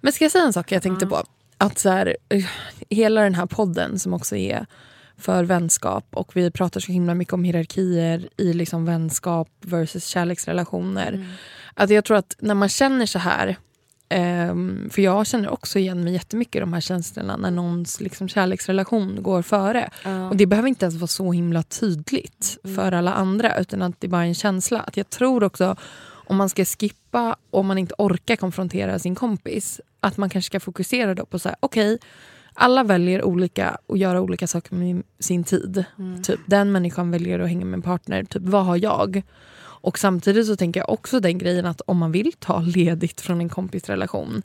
Men 0.01 0.13
ska 0.13 0.25
jag 0.25 0.33
säga 0.33 0.45
en 0.45 0.53
sak 0.53 0.73
jag 0.73 0.83
tänkte 0.83 1.07
på? 1.07 1.25
Att 1.59 1.79
så 1.79 1.89
här, 1.89 2.17
eh, 2.29 2.45
hela 2.91 3.21
den 3.23 3.35
här 3.35 3.47
podden 3.47 3.99
som 3.99 4.15
också 4.15 4.37
är 4.37 4.67
för 5.19 5.45
vänskap 5.45 6.07
och 6.11 6.37
vi 6.37 6.51
pratar 6.51 6.81
så 6.81 6.93
himla 6.93 7.15
mycket 7.15 7.35
om 7.35 7.45
hierarkier 7.45 8.29
i 8.37 8.53
liksom 8.53 8.85
vänskap 8.85 9.49
versus 9.61 10.07
kärleksrelationer. 10.07 11.27
Att 11.75 11.91
jag 11.91 12.05
tror 12.05 12.17
att 12.17 12.37
när 12.39 12.55
man 12.55 12.69
känner 12.69 13.07
så 13.07 13.19
här 13.19 13.57
ehm, 14.13 14.91
för 14.91 15.03
jag 15.03 15.27
känner 15.27 15.49
också 15.49 15.79
igen 15.79 16.05
mig 16.05 16.13
jättemycket 16.13 16.57
i 16.57 16.61
de 16.61 16.73
här 16.73 16.81
känslorna 16.81 17.37
när 17.37 17.51
någons 17.51 18.01
liksom, 18.01 18.29
kärleksrelation 18.29 19.23
går 19.23 19.43
före. 19.43 19.91
ja. 20.05 20.29
Och 20.29 20.37
det 20.37 20.47
behöver 20.47 20.69
inte 20.69 20.85
ens 20.85 20.97
vara 20.97 21.07
så 21.07 21.33
himla 21.33 21.63
tydligt 21.63 22.59
för 22.77 22.93
alla 22.93 23.13
andra 23.13 23.59
utan 23.59 23.83
att 23.83 24.01
det 24.01 24.09
bara 24.09 24.23
är 24.23 24.29
en 24.29 24.35
känsla. 24.35 24.81
Att 24.81 24.97
jag 24.97 25.11
tror 25.11 25.45
också 25.45 25.77
om 26.05 26.37
man 26.37 26.49
ska 26.49 26.65
skippa 26.65 27.37
om 27.51 27.67
man 27.67 27.79
inte 27.79 27.95
orkar 27.99 28.37
konfrontera 28.37 28.99
sin 28.99 29.15
kompis 29.15 29.81
att 30.01 30.17
man 30.17 30.31
kanske 30.31 30.47
ska 30.47 30.61
fokusera 30.61 31.15
då 31.15 31.27
på 31.27 31.39
så 31.39 31.49
här, 31.49 31.57
okej 31.61 31.99
alla 32.55 32.85
väljer 32.85 33.25
olika 33.25 33.79
och 33.87 33.99
göra 33.99 34.21
olika 34.21 34.47
saker 34.47 34.75
med 34.75 35.03
sin 35.19 35.45
tid. 35.45 35.85
Typ 36.23 36.41
den 36.47 36.73
människan 36.73 37.11
väljer 37.11 37.39
att 37.39 37.49
hänga 37.49 37.65
med 37.65 37.75
en 37.75 37.83
partner, 37.83 38.25
typ 38.25 38.43
vad 38.43 38.65
har 38.65 38.77
jag? 38.77 39.23
Och 39.83 39.99
samtidigt 39.99 40.47
så 40.47 40.57
tänker 40.57 40.81
jag 40.81 40.91
också 40.91 41.21
den 41.21 41.39
grejen 41.39 41.67
att 41.67 41.81
om 41.81 41.99
man 41.99 42.13
vill 42.13 42.33
ta 42.39 42.61
ledigt 42.61 43.21
från 43.21 43.41
en 43.41 43.49
kompisrelation, 43.49 44.43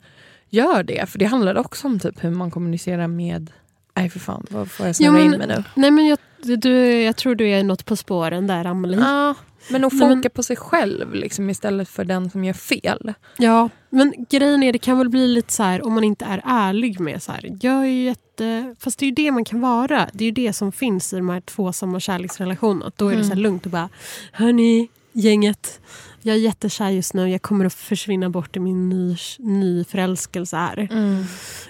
gör 0.50 0.82
det. 0.82 1.08
För 1.08 1.18
det 1.18 1.24
handlar 1.24 1.58
också 1.58 1.86
om 1.86 2.00
typ 2.00 2.24
hur 2.24 2.30
man 2.30 2.50
kommunicerar 2.50 3.06
med... 3.06 3.50
Nej 3.94 4.10
för 4.10 4.18
fan, 4.18 4.46
vad 4.50 4.70
får 4.70 4.86
jag 4.86 4.96
snurra 4.96 5.20
in 5.20 5.30
mig 5.30 5.46
nu? 5.46 5.64
Nej, 5.74 5.90
men 5.90 6.06
jag, 6.06 6.18
du, 6.60 7.02
jag 7.02 7.16
tror 7.16 7.34
du 7.34 7.48
är 7.48 7.64
något 7.64 7.84
på 7.84 7.96
spåren 7.96 8.46
där, 8.46 8.64
Amelie. 8.64 9.00
Ja, 9.00 9.34
men 9.70 9.84
att 9.84 9.92
foka 9.92 10.06
men- 10.06 10.30
på 10.30 10.42
sig 10.42 10.56
själv 10.56 11.14
liksom, 11.14 11.50
istället 11.50 11.88
för 11.88 12.04
den 12.04 12.30
som 12.30 12.44
gör 12.44 12.52
fel. 12.52 13.14
Ja, 13.38 13.68
men 13.90 14.14
grejen 14.30 14.62
är 14.62 14.72
det 14.72 14.78
kan 14.78 14.98
väl 14.98 15.08
bli 15.08 15.28
lite 15.28 15.52
så 15.52 15.62
här 15.62 15.86
om 15.86 15.92
man 15.94 16.04
inte 16.04 16.24
är 16.24 16.42
ärlig 16.44 17.00
med 17.00 17.22
så 17.22 17.32
här. 17.32 17.56
Jag 17.60 17.80
är 17.80 17.84
ju 17.84 18.04
jätte... 18.04 18.74
Fast 18.80 18.98
det 18.98 19.04
är 19.04 19.08
ju 19.08 19.14
det 19.14 19.30
man 19.30 19.44
kan 19.44 19.60
vara. 19.60 20.08
Det 20.12 20.24
är 20.24 20.26
ju 20.26 20.32
det 20.32 20.52
som 20.52 20.72
finns 20.72 21.12
i 21.12 21.16
de 21.16 21.28
här 21.28 21.40
tvåsamma 21.40 22.00
kärleksrelationerna. 22.00 22.92
Då 22.96 23.08
är 23.08 23.16
det 23.16 23.24
så 23.24 23.28
här 23.28 23.36
lugnt 23.36 23.64
och 23.64 23.72
bara 23.72 23.88
Hörni, 24.32 24.88
gänget. 25.18 25.80
Jag 26.22 26.36
är 26.36 26.40
jättekär 26.40 26.90
just 26.90 27.14
nu. 27.14 27.30
Jag 27.30 27.42
kommer 27.42 27.64
att 27.64 27.74
försvinna 27.74 28.30
bort 28.30 28.56
i 28.56 28.60
min 28.60 28.88
ny, 28.88 29.16
ny 29.38 29.84
förälskelse 29.84 30.56
här. 30.56 30.88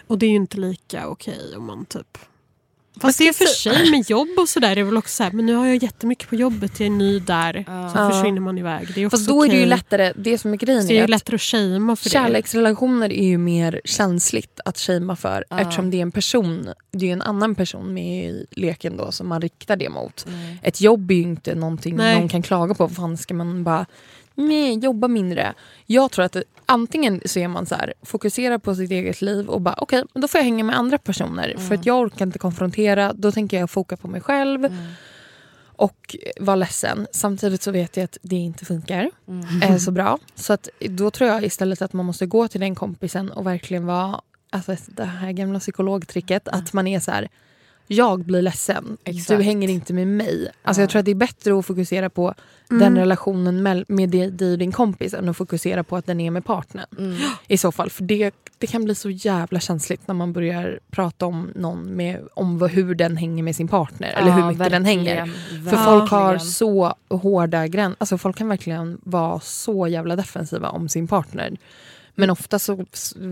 Och 0.07 0.19
det 0.19 0.27
är 0.27 0.31
ju 0.31 0.37
inte 0.37 0.61
lika 0.61 1.09
okej 1.09 1.57
om 1.57 1.67
man 1.67 1.85
typ... 1.85 2.19
Fast 3.01 3.19
det 3.19 3.29
är 3.29 3.33
för 3.33 3.45
sig 3.45 3.91
med 3.91 4.11
jobb 4.11 4.29
och 4.39 4.49
sådär. 4.49 4.75
Det 4.75 4.81
är 4.81 4.85
väl 4.85 4.97
också 4.97 5.15
så 5.17 5.23
här, 5.23 5.31
men 5.31 5.47
nu 5.47 5.55
har 5.55 5.67
jag 5.67 5.83
jättemycket 5.83 6.29
på 6.29 6.35
jobbet. 6.35 6.81
Jag 6.81 6.87
är 6.87 6.91
ny 6.91 7.19
där. 7.21 7.53
Så 7.67 7.99
Ja. 7.99 8.11
försvinner 8.11 8.41
man 8.41 8.59
iväg. 8.59 8.89
Det 8.95 9.03
är 9.03 9.07
också 9.07 9.17
Fast 9.17 9.29
då 9.29 9.45
är 9.45 9.49
det 9.49 9.57
ju 9.57 9.67
lättare, 9.67 10.13
det 10.17 10.39
som 10.39 10.53
är 10.53 10.57
grejen 10.57 10.83
Så 10.85 10.93
är 10.93 10.97
är 10.97 11.01
ju 11.01 11.07
lättare 11.07 11.35
att 11.35 11.43
shamea 11.43 11.97
för. 11.97 12.11
Kärleksrelationer 12.11 13.13
är 13.13 13.25
ju 13.27 13.39
mer 13.39 13.81
känsligt 13.85 14.61
att 14.65 14.79
shamea 14.79 15.17
för 15.17 15.45
Ja. 15.51 15.61
eftersom 15.61 15.91
det 15.91 15.97
är 15.97 16.03
en 16.03 16.13
person, 16.13 16.69
det 16.93 17.09
är 17.09 17.13
en 17.13 17.23
annan 17.23 17.55
person 17.55 17.95
med 17.95 18.25
i 18.25 18.47
leken 18.51 18.97
då 18.97 19.13
som 19.13 19.29
man 19.29 19.41
riktar 19.43 19.77
det 19.77 19.89
mot. 19.89 20.27
Mm. 20.29 20.57
Ett 20.63 20.81
jobb 20.81 21.11
är 21.11 21.15
ju 21.15 21.23
inte 21.23 21.55
någonting 21.55 21.97
Nej. 21.97 22.19
någon 22.21 22.29
kan 22.29 22.43
klaga 22.43 22.75
på. 22.75 22.89
Fan 22.89 23.17
ska 23.17 23.35
man 23.35 23.65
bara 23.65 23.87
nej, 24.39 24.79
jobba 24.79 25.09
mindre? 25.09 25.55
Jag 25.87 26.11
tror 26.11 26.25
att 26.25 26.37
antingen 26.67 27.21
så 27.25 27.39
är 27.39 27.49
man 27.49 27.67
så 27.67 27.75
här, 27.75 27.95
fokuserar 28.03 28.59
på 28.59 28.75
sitt 28.75 28.91
eget 28.91 29.23
liv 29.23 29.49
och 29.49 29.61
bara 29.61 29.75
okej, 29.79 30.05
men 30.13 30.21
då 30.21 30.29
får 30.29 30.39
jag 30.39 30.45
hänga 30.45 30.65
med 30.65 30.79
andra 30.79 30.99
personer 30.99 31.57
för 31.59 31.75
att 31.75 31.87
jag 31.87 32.01
orkar 32.01 32.27
inte 32.27 32.39
konfrontera. 32.39 33.13
Då 33.13 33.33
tänker 33.33 33.59
jag 33.61 33.71
foka 33.71 33.97
på 33.97 34.09
mig 34.09 34.21
själv 34.21 34.69
och 35.79 36.17
vara 36.41 36.57
ledsen. 36.57 37.07
Samtidigt 37.13 37.63
så 37.63 37.71
vet 37.71 37.97
jag 37.97 38.05
att 38.05 38.19
det 38.23 38.37
inte 38.37 38.65
funkar 38.65 39.11
eh, 39.63 39.77
så 39.77 39.91
bra. 39.91 40.19
Så 40.35 40.53
att 40.53 40.69
då 40.79 41.11
tror 41.11 41.31
jag 41.31 41.45
istället 41.45 41.83
att 41.83 41.93
man 41.93 42.07
måste 42.07 42.27
gå 42.27 42.49
till 42.49 42.61
den 42.61 42.75
kompisen 42.75 43.31
och 43.31 43.47
verkligen 43.47 43.87
vara, 43.87 44.21
alltså 44.51 44.77
det 44.87 45.05
här 45.05 45.33
gamla 45.33 45.59
psykologtricket, 45.59 46.49
att 46.49 46.73
man 46.73 46.87
är 46.87 47.01
så 47.01 47.11
här, 47.11 47.29
jag 47.89 48.25
blir 48.25 48.43
ledsen, 48.43 48.97
Exakt. 49.05 49.29
du 49.39 49.45
hänger 49.45 49.69
inte 49.69 49.93
med 49.93 50.07
mig. 50.09 50.49
Alltså 50.63 50.81
jag 50.83 50.91
tror 50.91 50.99
att 50.99 51.05
det 51.05 51.11
är 51.11 51.15
bättre 51.15 51.59
att 51.59 51.67
fokusera 51.67 52.11
på 52.11 52.35
Mm. 52.71 52.81
den 52.81 52.97
relationen 52.97 53.67
mell- 53.67 53.85
med 53.89 54.09
dig 54.11 54.53
och 54.53 54.59
din 54.59 54.73
kompis 54.73 55.15
än 55.15 55.29
att 55.29 55.37
fokusera 55.37 55.85
på 55.85 55.97
att 55.97 56.07
den 56.07 56.21
är 56.21 56.31
med 56.31 56.45
partnern. 56.45 56.87
Mm. 56.99 57.17
I 57.47 57.59
så 57.59 57.73
fall, 57.73 57.91
för 57.91 58.05
det, 58.05 58.31
det 58.59 58.67
kan 58.67 58.85
bli 58.85 58.95
så 58.95 59.11
jävla 59.11 59.61
känsligt 59.61 60.09
när 60.09 60.15
man 60.15 60.33
börjar 60.33 60.79
prata 60.91 61.27
om 61.27 61.51
någon 61.55 61.83
med, 61.97 62.21
om 62.35 62.59
vad, 62.59 62.71
hur 62.71 62.95
den 62.95 63.17
hänger 63.17 63.43
med 63.43 63.57
sin 63.57 63.69
partner 63.69 64.09
eller 64.17 64.31
hur 64.31 64.45
mycket 64.45 64.71
den 64.71 64.85
hänger. 64.85 65.27
För 65.71 65.77
folk 65.77 66.11
har 66.11 66.39
så 66.39 66.95
hårda 67.09 67.67
gränser. 67.67 67.97
Alltså 68.01 68.19
folk 68.19 68.37
kan 68.39 68.49
verkligen 68.49 68.99
vara 69.05 69.41
så 69.41 69.87
jävla 69.87 70.17
defensiva 70.17 70.69
om 70.69 70.89
sin 70.89 71.09
partner. 71.09 71.57
Men 72.19 72.31
ofta 72.31 72.59
så, 72.59 72.85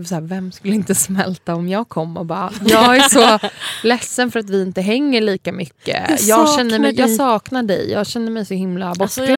så 0.05 0.15
här, 0.15 0.21
vem 0.21 0.51
skulle 0.51 0.73
inte 0.75 0.95
smälta 0.95 1.55
om 1.55 1.69
jag 1.69 1.89
kom 1.89 2.17
och 2.17 2.25
bara 2.25 2.51
jag 2.65 2.95
är 2.97 3.09
så 3.09 3.47
ledsen 3.83 4.31
för 4.31 4.39
att 4.39 4.49
vi 4.49 4.61
inte 4.61 4.81
hänger 4.81 5.21
lika 5.21 5.51
mycket. 5.51 6.09
Jag 6.09 6.19
Jag, 6.19 6.49
känner 6.49 6.69
saknar 6.69 6.79
mig, 6.79 6.95
jag 6.95 7.07
dig." 7.09 7.15
saknar 7.15 7.63
dig. 7.63 7.91
Jag 7.91 8.07
känner 8.07 8.31
mig 8.31 8.45
så 8.45 8.53
himla 8.53 8.93
bortglömd. 8.99 9.35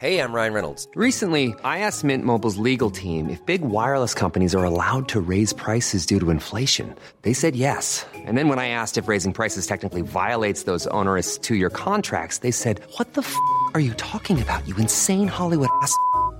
Hey, 0.00 0.18
I'm 0.18 0.32
Ryan 0.34 0.52
Reynolds. 0.52 0.88
Recently, 0.96 1.54
I 1.62 1.78
asked 1.86 2.02
Mint 2.02 2.24
Mobile's 2.24 2.56
legal 2.70 2.90
team 2.90 3.30
if 3.30 3.38
big 3.46 3.60
wireless 3.60 4.14
companies 4.14 4.52
are 4.54 4.64
allowed 4.64 5.08
to 5.08 5.20
raise 5.20 5.52
prices 5.52 6.06
due 6.06 6.18
to 6.18 6.30
inflation. 6.30 6.92
They 7.22 7.34
said 7.34 7.54
yes. 7.54 8.04
And 8.26 8.36
then 8.36 8.48
when 8.48 8.58
I 8.58 8.68
asked 8.70 8.98
if 8.98 9.06
raising 9.08 9.32
prices 9.32 9.66
technically 9.66 10.02
violates 10.02 10.64
those 10.64 10.88
onerous 10.88 11.38
two 11.38 11.54
year 11.54 11.70
contracts, 11.70 12.38
they 12.38 12.50
said, 12.50 12.80
What 12.98 13.12
the 13.14 13.20
f 13.20 13.36
are 13.74 13.80
you 13.80 13.92
talking 13.94 14.42
about, 14.42 14.66
you 14.66 14.74
insane 14.76 15.28
Hollywood 15.28 15.68
ass? 15.82 15.94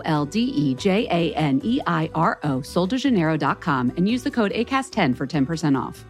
L 0.00 0.24
D 0.24 0.40
E 0.40 0.74
J 0.74 1.06
A 1.10 1.34
N 1.34 1.60
E 1.64 1.80
I 1.86 2.10
R 2.14 2.38
O, 2.44 2.60
soldejaneiro.com, 2.60 3.92
and 3.96 4.08
use 4.08 4.22
the 4.22 4.30
code 4.30 4.52
ACAST10 4.52 5.16
for 5.16 5.26
10% 5.26 5.80
off. 5.80 6.04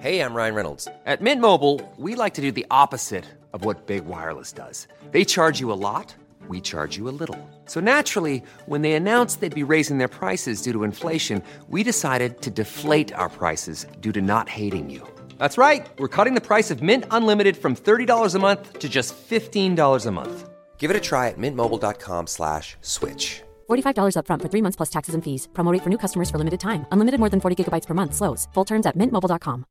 Hey, 0.00 0.20
I'm 0.20 0.34
Ryan 0.34 0.54
Reynolds. 0.54 0.88
At 1.06 1.22
Mint 1.22 1.40
Mobile, 1.40 1.80
we 1.96 2.14
like 2.14 2.34
to 2.34 2.42
do 2.42 2.52
the 2.52 2.66
opposite 2.70 3.24
of 3.54 3.64
what 3.64 3.86
Big 3.86 4.04
Wireless 4.04 4.52
does. 4.52 4.86
They 5.12 5.24
charge 5.24 5.60
you 5.60 5.72
a 5.72 5.80
lot, 5.80 6.14
we 6.48 6.60
charge 6.60 6.96
you 6.98 7.08
a 7.08 7.14
little. 7.20 7.38
So 7.64 7.80
naturally, 7.80 8.42
when 8.66 8.82
they 8.82 8.92
announced 8.92 9.40
they'd 9.40 9.54
be 9.54 9.62
raising 9.62 9.98
their 9.98 10.08
prices 10.08 10.60
due 10.62 10.72
to 10.72 10.84
inflation, 10.84 11.42
we 11.68 11.82
decided 11.82 12.42
to 12.42 12.50
deflate 12.50 13.14
our 13.14 13.30
prices 13.30 13.86
due 14.00 14.12
to 14.12 14.20
not 14.20 14.48
hating 14.48 14.90
you. 14.90 15.06
That's 15.38 15.56
right. 15.56 15.86
We're 15.98 16.08
cutting 16.08 16.34
the 16.34 16.40
price 16.40 16.70
of 16.70 16.82
Mint 16.82 17.04
Unlimited 17.10 17.56
from 17.56 17.74
$30 17.74 18.34
a 18.34 18.38
month 18.38 18.78
to 18.80 18.88
just 18.88 19.14
$15 19.16 20.06
a 20.06 20.10
month. 20.10 20.50
Give 20.78 20.90
it 20.90 20.96
a 20.96 21.00
try 21.00 21.28
at 21.28 21.38
mintmobile.com 21.38 22.26
slash 22.26 22.76
switch. 22.82 23.42
$45 23.70 24.16
upfront 24.16 24.42
for 24.42 24.48
three 24.48 24.62
months 24.62 24.76
plus 24.76 24.90
taxes 24.90 25.14
and 25.14 25.24
fees. 25.24 25.48
Promo 25.54 25.72
rate 25.72 25.82
for 25.82 25.88
new 25.90 25.98
customers 25.98 26.30
for 26.30 26.38
limited 26.38 26.60
time. 26.60 26.84
Unlimited 26.92 27.20
more 27.20 27.30
than 27.30 27.40
40 27.40 27.56
gigabytes 27.64 27.86
per 27.86 27.94
month. 27.94 28.14
Slows. 28.14 28.48
Full 28.54 28.64
terms 28.66 28.86
at 28.86 28.94
mintmobile.com. 28.94 29.64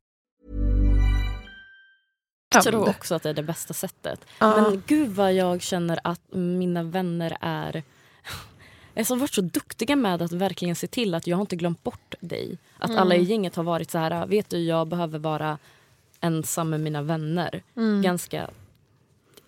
Jag 2.54 2.64
tror 2.64 2.88
också 2.88 3.14
att 3.14 3.22
det 3.22 3.28
är 3.30 3.34
det 3.34 3.42
bästa 3.42 3.74
sättet. 3.74 4.20
Ja. 4.38 4.60
Men 4.62 4.82
gud 4.86 5.10
vad 5.10 5.32
jag 5.34 5.62
känner 5.62 5.98
att 6.04 6.20
mina 6.32 6.82
vänner 6.82 7.36
är... 7.40 7.82
Jag 8.94 9.04
har 9.04 9.16
varit 9.16 9.34
så 9.34 9.40
duktiga 9.40 9.96
med 9.96 10.22
att 10.22 10.32
verkligen 10.32 10.76
se 10.76 10.86
till 10.86 11.14
att 11.14 11.26
jag 11.26 11.36
har 11.36 11.40
inte 11.40 11.56
glömt 11.56 11.82
bort 11.82 12.14
dig. 12.20 12.58
Att 12.78 12.90
Mm. 12.90 13.02
alla 13.02 13.14
i 13.14 13.22
gänget 13.22 13.56
har 13.56 13.64
varit 13.64 13.90
så 13.90 13.98
här, 13.98 14.26
vet 14.26 14.50
du 14.50 14.58
jag 14.58 14.88
behöver 14.88 15.18
vara 15.18 15.58
ensam 16.20 16.70
med 16.70 16.80
mina 16.80 17.02
vänner. 17.02 17.62
Mm. 17.76 18.02
Ganska 18.02 18.50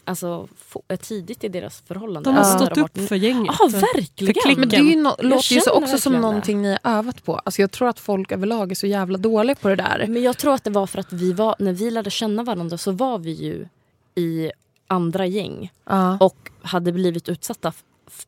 alltså, 0.06 0.48
få- 0.56 0.82
tidigt 1.00 1.44
i 1.44 1.48
deras 1.48 1.80
förhållande. 1.80 2.30
De 2.30 2.36
har 2.36 2.42
Alltså, 2.44 2.66
stått 2.66 2.78
upp 2.78 3.08
för 3.08 3.16
gänget. 3.16 3.54
Ja, 3.58 3.64
och- 3.64 3.74
verkligen. 3.74 4.60
Men 4.60 4.68
det 4.68 4.76
är 4.76 4.80
ju 4.80 5.02
no- 5.02 5.22
låter 5.22 5.52
ju 5.54 5.58
också 5.60 5.70
som 5.70 5.80
verkligen 6.12 6.20
någonting 6.20 6.62
ni 6.62 6.68
har 6.82 6.98
övat 6.98 7.24
på. 7.24 7.36
Alltså 7.38 7.60
jag 7.62 7.70
tror 7.70 7.88
att 7.88 8.00
folk 8.00 8.32
överlag 8.32 8.70
är 8.70 8.74
så 8.74 8.86
jävla 8.86 9.18
dåliga 9.18 9.54
på 9.56 9.68
det 9.68 9.76
där. 9.76 10.04
Men 10.08 10.22
jag 10.22 10.38
tror 10.38 10.54
att 10.54 10.64
det 10.64 10.70
var 10.70 10.86
för 10.86 10.98
att 10.98 11.12
vi 11.12 11.32
var, 11.32 11.56
när 11.58 11.72
vi 11.72 11.90
lärde 11.90 12.10
känna 12.10 12.42
varandra 12.42 12.78
så 12.78 12.92
var 12.92 13.18
vi 13.18 13.30
ju 13.32 13.68
i 14.14 14.50
andra 14.86 15.26
gäng. 15.26 15.72
Ja. 15.84 16.18
och 16.20 16.50
hade 16.62 16.92
blivit 16.92 17.28
utsatta 17.28 17.72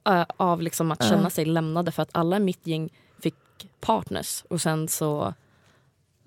äh, 0.09 0.24
av 0.37 0.62
liksom 0.62 0.91
att 0.91 1.05
känna 1.09 1.31
sig 1.31 1.45
lämnade 1.45 1.93
för 1.93 2.03
att 2.03 2.09
alla 2.12 2.37
i 2.37 2.41
mitt 2.41 2.66
gäng 2.66 2.89
fick 3.22 3.35
partners 3.81 4.45
och 4.51 4.61
sen 4.61 4.89
så 4.89 5.35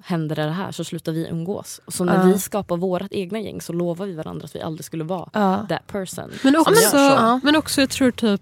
hände 0.04 0.36
det 0.36 0.52
här 0.52 0.72
så 0.72 0.84
slutade 0.84 1.18
vi 1.18 1.28
umgås. 1.28 1.82
Och 1.86 1.94
så 1.94 2.04
när 2.04 2.16
Ja. 2.16 2.24
vi 2.34 2.40
skapar 2.40 2.78
vårt 2.78 3.02
egna 3.12 3.40
gäng 3.40 3.62
så 3.62 3.74
lovar 3.74 4.06
vi 4.06 4.14
varandra 4.16 4.46
att 4.46 4.56
vi 4.56 4.62
aldrig 4.62 4.86
skulle 4.86 5.04
vara 5.04 5.30
Ja. 5.34 5.66
that 5.70 5.88
person. 5.88 6.32
Men 6.44 6.56
också, 6.56 7.40
men 7.44 7.56
också 7.56 7.82
jag 7.82 7.90
tror 7.90 8.12
typ 8.12 8.42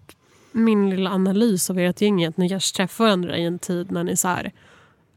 min 0.52 0.90
lilla 0.90 1.10
analys 1.10 1.70
av 1.70 1.80
ert 1.80 2.02
gäng 2.02 2.22
är 2.24 2.30
att 2.30 2.38
ni 2.38 2.50
kanske 2.50 2.76
träffar 2.78 3.04
varandra 3.06 3.38
i 3.38 3.46
en 3.46 3.60
tid 3.60 3.92
när 3.92 4.04
ni 4.04 4.16
så 4.16 4.28
här, 4.28 4.52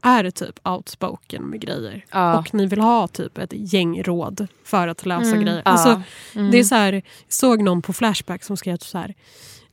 är 0.01 0.29
typ 0.31 0.67
outspoken 0.67 1.43
med 1.43 1.59
grejer. 1.61 2.05
Ja. 2.11 2.39
Och 2.39 2.53
ni 2.53 2.65
vill 2.65 2.79
ha 2.81 3.07
typ 3.07 3.37
ett 3.37 3.53
gängråd 3.53 4.47
för 4.63 4.87
att 4.87 5.05
lösa 5.05 5.27
Mm. 5.31 5.41
grejer. 5.45 5.61
Alltså, 5.65 6.01
Mm. 6.35 6.51
det 6.51 6.59
är 6.59 6.63
så 6.63 6.75
här, 6.75 6.93
jag 6.93 7.03
såg 7.27 7.61
någon 7.61 7.81
på 7.81 7.93
Flashback 7.93 8.43
som 8.43 8.57
skrev 8.57 8.77
så 8.77 8.97
här. 8.97 9.13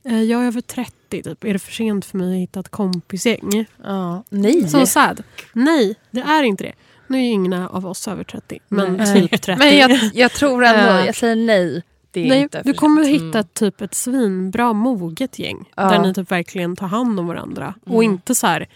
"Eh, 0.03 0.21
Jag 0.23 0.41
är 0.43 0.47
över 0.47 0.61
30, 0.61 1.23
typ. 1.23 1.43
är 1.43 1.53
det 1.53 1.59
för 1.59 1.71
sent 1.71 2.05
för 2.05 2.17
mig 2.17 2.33
att 2.35 2.41
hitta 2.41 2.59
ett 2.59 2.69
kompisgäng? 2.69 3.65
Ja. 3.83 4.23
Nej. 4.29 4.69
Så 4.69 4.85
sad. 4.85 5.23
Nej, 5.53 5.95
det 6.11 6.21
är 6.21 6.43
inte 6.43 6.63
det. 6.63 6.73
Nu 7.07 7.17
är 7.17 7.21
ju 7.21 7.27
ingen 7.29 7.53
av 7.53 7.85
oss 7.87 8.07
över 8.07 8.23
30, 8.23 8.59
men 8.67 8.93
Nej. 8.93 9.21
typ 9.29 9.41
30. 9.41 9.59
Men 9.59 9.77
jag, 9.77 9.99
jag 10.13 10.31
tror 10.31 10.63
ändå, 10.63 11.05
jag 11.05 11.15
säger 11.15 11.35
nej. 11.35 11.83
Det 12.11 12.21
är 12.25 12.29
Nej, 12.29 12.47
du 12.63 12.73
kommer 12.73 13.03
sent. 13.03 13.21
hitta 13.21 13.43
typ 13.43 13.81
ett 13.81 13.93
svinbra 13.93 14.73
moget 14.73 15.39
gäng. 15.39 15.69
Ja. 15.75 15.89
Där 15.89 15.99
ni 15.99 16.13
typ 16.13 16.31
verkligen 16.31 16.75
tar 16.75 16.87
hand 16.87 17.19
om 17.19 17.27
varandra. 17.27 17.73
Och 17.85 18.03
Mm. 18.03 18.13
inte 18.13 18.35
så 18.35 18.47
här 18.47 18.67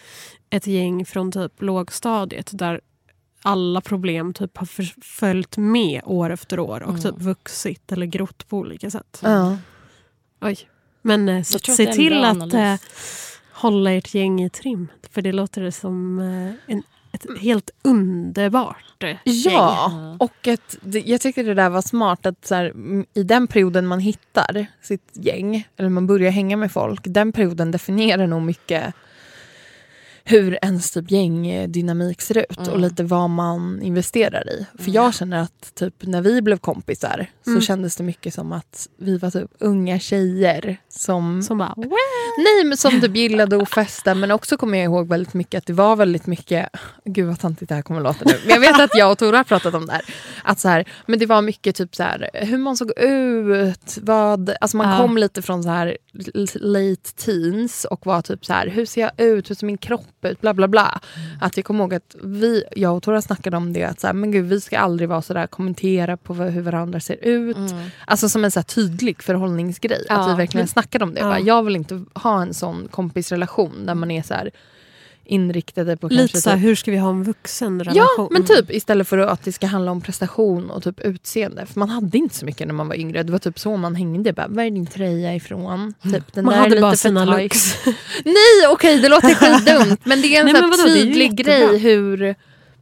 ett 0.49 0.67
gäng 0.67 1.05
från 1.05 1.31
typ 1.31 1.61
lågstadiet 1.61 2.49
där 2.53 2.81
alla 3.41 3.81
problem 3.81 4.33
typ 4.33 4.57
har 4.57 4.67
följt 5.03 5.57
med 5.57 6.01
år 6.05 6.29
efter 6.29 6.59
år 6.59 6.83
och 6.83 6.89
Mm. 6.89 7.01
typ 7.01 7.15
vuxit 7.21 7.91
eller 7.91 8.05
grott 8.05 8.47
på 8.49 8.57
olika 8.57 8.89
sätt. 8.91 9.19
Ja. 9.23 9.57
Oj. 10.41 10.57
Men 11.05 11.29
eh, 11.29 11.35
Jag 11.35 11.45
se, 11.45 11.93
till 11.93 12.23
att 12.23 12.41
analys. 12.41 12.53
eh, 12.53 12.77
hålla 13.53 13.91
ert 13.91 14.13
gäng 14.13 14.43
i 14.43 14.49
trim. 14.49 14.87
För 15.11 15.21
det 15.21 15.31
låter 15.31 15.61
det 15.61 15.71
som 15.71 16.19
eh, 16.19 16.73
en, 16.75 16.83
ett 17.11 17.25
helt 17.41 17.69
underbart 17.81 19.03
eh, 19.03 19.07
gäng. 19.25 19.53
Ja, 19.53 20.17
och 20.19 20.47
ett, 20.47 20.77
jag 20.83 21.21
tyckte 21.21 21.43
det 21.43 21.53
där 21.53 21.69
var 21.69 21.81
smart 21.81 22.25
att 22.25 22.45
så 22.45 22.55
här, 22.55 22.73
i 23.13 23.23
den 23.23 23.47
perioden 23.47 23.87
man 23.87 23.99
hittar 23.99 24.65
sitt 24.81 25.09
gäng, 25.13 25.67
eller 25.77 25.89
man 25.89 26.07
börjar 26.07 26.31
hänga 26.31 26.57
med 26.57 26.71
folk, 26.71 27.01
den 27.03 27.31
perioden 27.31 27.71
definierar 27.71 28.27
nog 28.27 28.41
mycket 28.41 28.93
hur 30.27 30.57
ens 30.61 30.91
typ 30.91 31.11
gängdynamik 31.11 32.21
ser 32.21 32.37
ut 32.37 32.57
och 32.57 32.67
Mm. 32.67 32.81
lite 32.81 33.03
vad 33.03 33.29
man 33.29 33.81
investerar 33.81 34.49
i. 34.49 34.65
För 34.75 34.81
Mm. 34.83 34.93
jag 34.93 35.13
känner 35.13 35.37
att 35.41 35.75
typ 35.75 35.93
när 35.99 36.21
vi 36.21 36.41
blev 36.41 36.57
kompisar 36.57 37.27
så 37.43 37.49
Mm. 37.49 37.61
kändes 37.61 37.95
det 37.95 38.03
mycket 38.03 38.33
som 38.33 38.51
att 38.51 38.87
vi 38.99 39.17
var 39.17 39.31
typ 39.31 39.51
unga 39.59 39.99
tjejer 39.99 40.77
som 40.89 41.41
Som 41.43 41.57
bara, 41.57 41.73
Nej, 42.37 42.65
men 42.65 42.77
som 42.77 43.01
typ 43.01 43.15
gillade 43.15 43.57
att 43.61 43.69
festa. 43.69 44.15
Men 44.15 44.31
också 44.31 44.57
kommer 44.57 44.77
jag 44.77 44.85
ihåg 44.85 45.07
väldigt 45.07 45.33
mycket 45.33 45.57
att 45.57 45.65
det 45.65 45.73
var 45.73 45.95
väldigt 45.95 46.27
mycket... 46.27 46.69
Gud 47.05 47.27
vad 47.27 47.39
tantigt 47.39 47.69
det 47.69 47.75
här 47.75 47.81
kommer 47.81 47.99
att 47.99 48.03
låta 48.03 48.25
nu. 48.25 48.33
Men 48.45 48.53
jag 48.53 48.59
vet 48.59 48.79
att 48.81 48.97
jag 48.97 49.11
och 49.11 49.17
Tora 49.17 49.37
har 49.37 49.43
pratat 49.43 49.73
om 49.73 49.85
det 49.85 49.93
här. 49.93 50.01
Att 50.43 50.59
så 50.59 50.67
här 50.69 50.85
men 51.05 51.19
det 51.19 51.25
var 51.25 51.41
mycket 51.41 51.75
typ 51.75 51.95
så 51.95 52.03
här, 52.03 52.29
hur 52.33 52.57
man 52.57 52.77
såg 52.77 52.91
ut. 52.99 53.97
Vad, 54.01 54.53
alltså 54.61 54.77
man 54.77 54.89
Ja. 54.91 54.97
kom 54.97 55.17
lite 55.17 55.41
från 55.41 55.63
så 55.63 55.69
här 55.69 55.97
late 56.55 57.13
teens 57.15 57.85
och 57.85 58.05
var 58.05 58.21
typ 58.21 58.45
så 58.45 58.53
här, 58.53 58.67
hur 58.67 58.85
ser 58.85 59.01
jag 59.01 59.11
ut? 59.17 59.49
Hur 59.49 59.55
ser 59.55 59.65
min 59.65 59.77
kropp 59.77 60.01
ut? 60.29 60.41
Bla 60.41 60.53
bla 60.53 60.67
bla. 60.67 60.99
Att 61.41 61.57
jag 61.57 61.65
kommer 61.65 61.79
ihåg 61.83 61.93
att 61.93 62.15
vi, 62.23 62.63
jag 62.75 62.95
och 62.97 63.03
Tora 63.03 63.21
snackade 63.21 63.57
om 63.57 63.73
det. 63.73 63.83
Att 63.83 63.99
så 63.99 64.07
här, 64.07 64.13
men 64.13 64.31
gud, 64.31 64.45
vi 64.45 64.61
ska 64.61 64.79
aldrig 64.79 65.09
vara 65.09 65.21
så 65.21 65.33
där 65.33 65.47
kommentera 65.47 66.17
på 66.17 66.33
hur 66.33 66.61
varandra 66.61 66.99
ser 66.99 67.17
ut. 67.21 67.57
Mm. 67.57 67.83
Alltså 68.05 68.29
som 68.29 68.45
en 68.45 68.51
så 68.51 68.63
tydlig 68.63 69.23
förhållningsgrej. 69.23 70.05
Att 70.09 70.17
Ja. 70.17 70.27
vi 70.27 70.33
verkligen 70.33 70.67
snackade 70.67 71.03
om 71.03 71.13
det. 71.13 71.19
Ja. 71.19 71.25
Bara, 71.27 71.39
Jag 71.39 71.63
vill 71.63 71.75
inte 71.75 72.05
ha 72.13 72.41
en 72.41 72.53
sån 72.53 72.87
kompisrelation 72.91 73.85
där 73.85 73.95
man 73.95 74.11
är 74.11 74.21
så 74.23 74.33
här 74.33 74.51
inriktade 75.25 75.97
på 75.97 76.07
lite 76.07 76.41
så 76.41 76.49
här, 76.49 76.57
typ, 76.57 76.65
hur 76.65 76.75
ska 76.75 76.91
vi 76.91 76.97
ha 76.97 77.09
en 77.09 77.23
vuxen 77.23 77.79
relation? 77.83 78.09
Ja, 78.17 78.27
men 78.31 78.45
typ 78.45 78.71
istället 78.71 79.07
för 79.07 79.17
att 79.17 79.43
det 79.43 79.51
ska 79.51 79.67
handla 79.67 79.91
om 79.91 80.01
prestation 80.01 80.69
och 80.69 80.83
typ 80.83 80.99
utseende. 80.99 81.65
För 81.65 81.79
man 81.79 81.89
hade 81.89 82.17
inte 82.17 82.35
så 82.35 82.45
mycket 82.45 82.67
när 82.67 82.73
man 82.73 82.87
var 82.87 82.95
yngre. 82.95 83.23
Det 83.23 83.31
var 83.31 83.39
typ 83.39 83.59
så 83.59 83.77
man 83.77 83.95
hängde. 83.95 84.33
Bara, 84.33 84.47
Var 84.47 84.63
är 84.63 84.69
din 84.71 84.85
tröja 84.85 85.35
ifrån? 85.35 85.93
Typ, 86.03 86.33
den 86.33 86.45
Man 86.45 86.53
där 86.53 86.59
är 86.59 86.63
hade 86.69 86.81
bara 86.81 86.95
sina 86.95 87.25
looks. 87.25 87.77
Nej, 88.25 88.67
okej, 88.69 88.99
det 88.99 89.09
låter 89.09 89.33
skitdumt. 89.35 90.05
Men 90.05 90.21
det 90.21 90.35
är 90.35 90.39
en 90.39 90.45
Nej, 90.45 90.55
så 90.55 90.61
men 90.61 90.71
här 90.71 90.77
vadå, 90.77 90.93
tydlig 90.93 91.35
grej 91.35 91.77
hur 91.77 92.35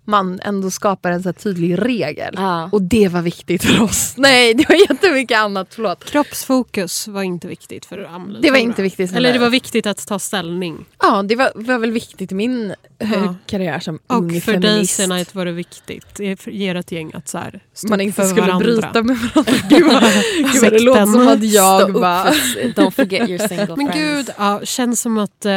man 0.05 0.39
ändå 0.43 0.71
skapar 0.71 1.11
en 1.11 1.23
så 1.23 1.29
här 1.29 1.33
tydlig 1.33 1.81
regel. 1.85 2.33
Ja. 2.37 2.69
Och 2.71 2.81
det 2.81 3.07
var 3.07 3.21
viktigt 3.21 3.63
för 3.63 3.81
oss. 3.83 4.13
Nej, 4.17 4.53
det 4.53 4.69
var 4.69 4.75
jättemycket 4.75 5.37
annat. 5.37 5.67
Förlåt. 5.71 6.05
Kroppsfokus 6.05 7.07
var 7.07 7.23
inte 7.23 7.47
viktigt 7.47 7.85
för 7.85 8.03
Amelie. 8.15 8.41
Det 8.41 8.51
var 8.51 8.57
inte 8.57 8.81
viktigt 8.81 9.13
Eller 9.13 9.33
det 9.33 9.39
var 9.39 9.49
viktigt 9.49 9.85
att 9.87 10.07
ta 10.07 10.19
ställning. 10.19 10.85
Ja, 11.01 11.23
det 11.23 11.35
var, 11.35 11.51
var 11.55 11.77
väl 11.79 11.91
viktigt 11.91 12.31
i 12.31 12.35
min 12.35 12.73
eh, 12.99 13.11
Ja. 13.13 13.35
karriär 13.45 13.79
som 13.79 13.99
Och 14.07 14.15
ung 14.15 14.41
för 14.41 14.51
dig 14.53 14.61
feminist. 14.61 14.95
Senite 14.95 15.37
var 15.37 15.45
det 15.45 15.51
viktigt. 15.51 16.19
Ge 16.45 16.69
er 16.71 16.75
ett 16.75 16.91
gäng 16.91 17.11
att 17.13 17.27
så 17.27 17.37
här, 17.37 17.59
stå 17.73 17.87
man 17.89 18.01
inte 18.01 18.15
för 18.15 18.23
skulle 18.23 18.41
varandra. 18.41 18.65
bryta 18.65 19.03
med 19.03 19.17
varandra. 19.35 19.53
Gud 19.69 19.83
vad, 19.85 20.03
gud 20.53 20.61
vad 20.61 20.71
det 20.73 20.79
låter 20.79 21.05
som 21.05 21.27
att 21.27 21.43
jag 21.43 21.93
bara... 21.93 22.23
Don't 22.75 22.91
forget 22.91 23.29
your 23.29 23.47
single 23.47 23.75
Men 23.75 23.91
friends. 23.91 23.93
gud, 24.27 24.29
ja, 24.37 24.61
känns 24.63 25.01
som 25.01 25.17
att 25.17 25.45
eh, 25.45 25.51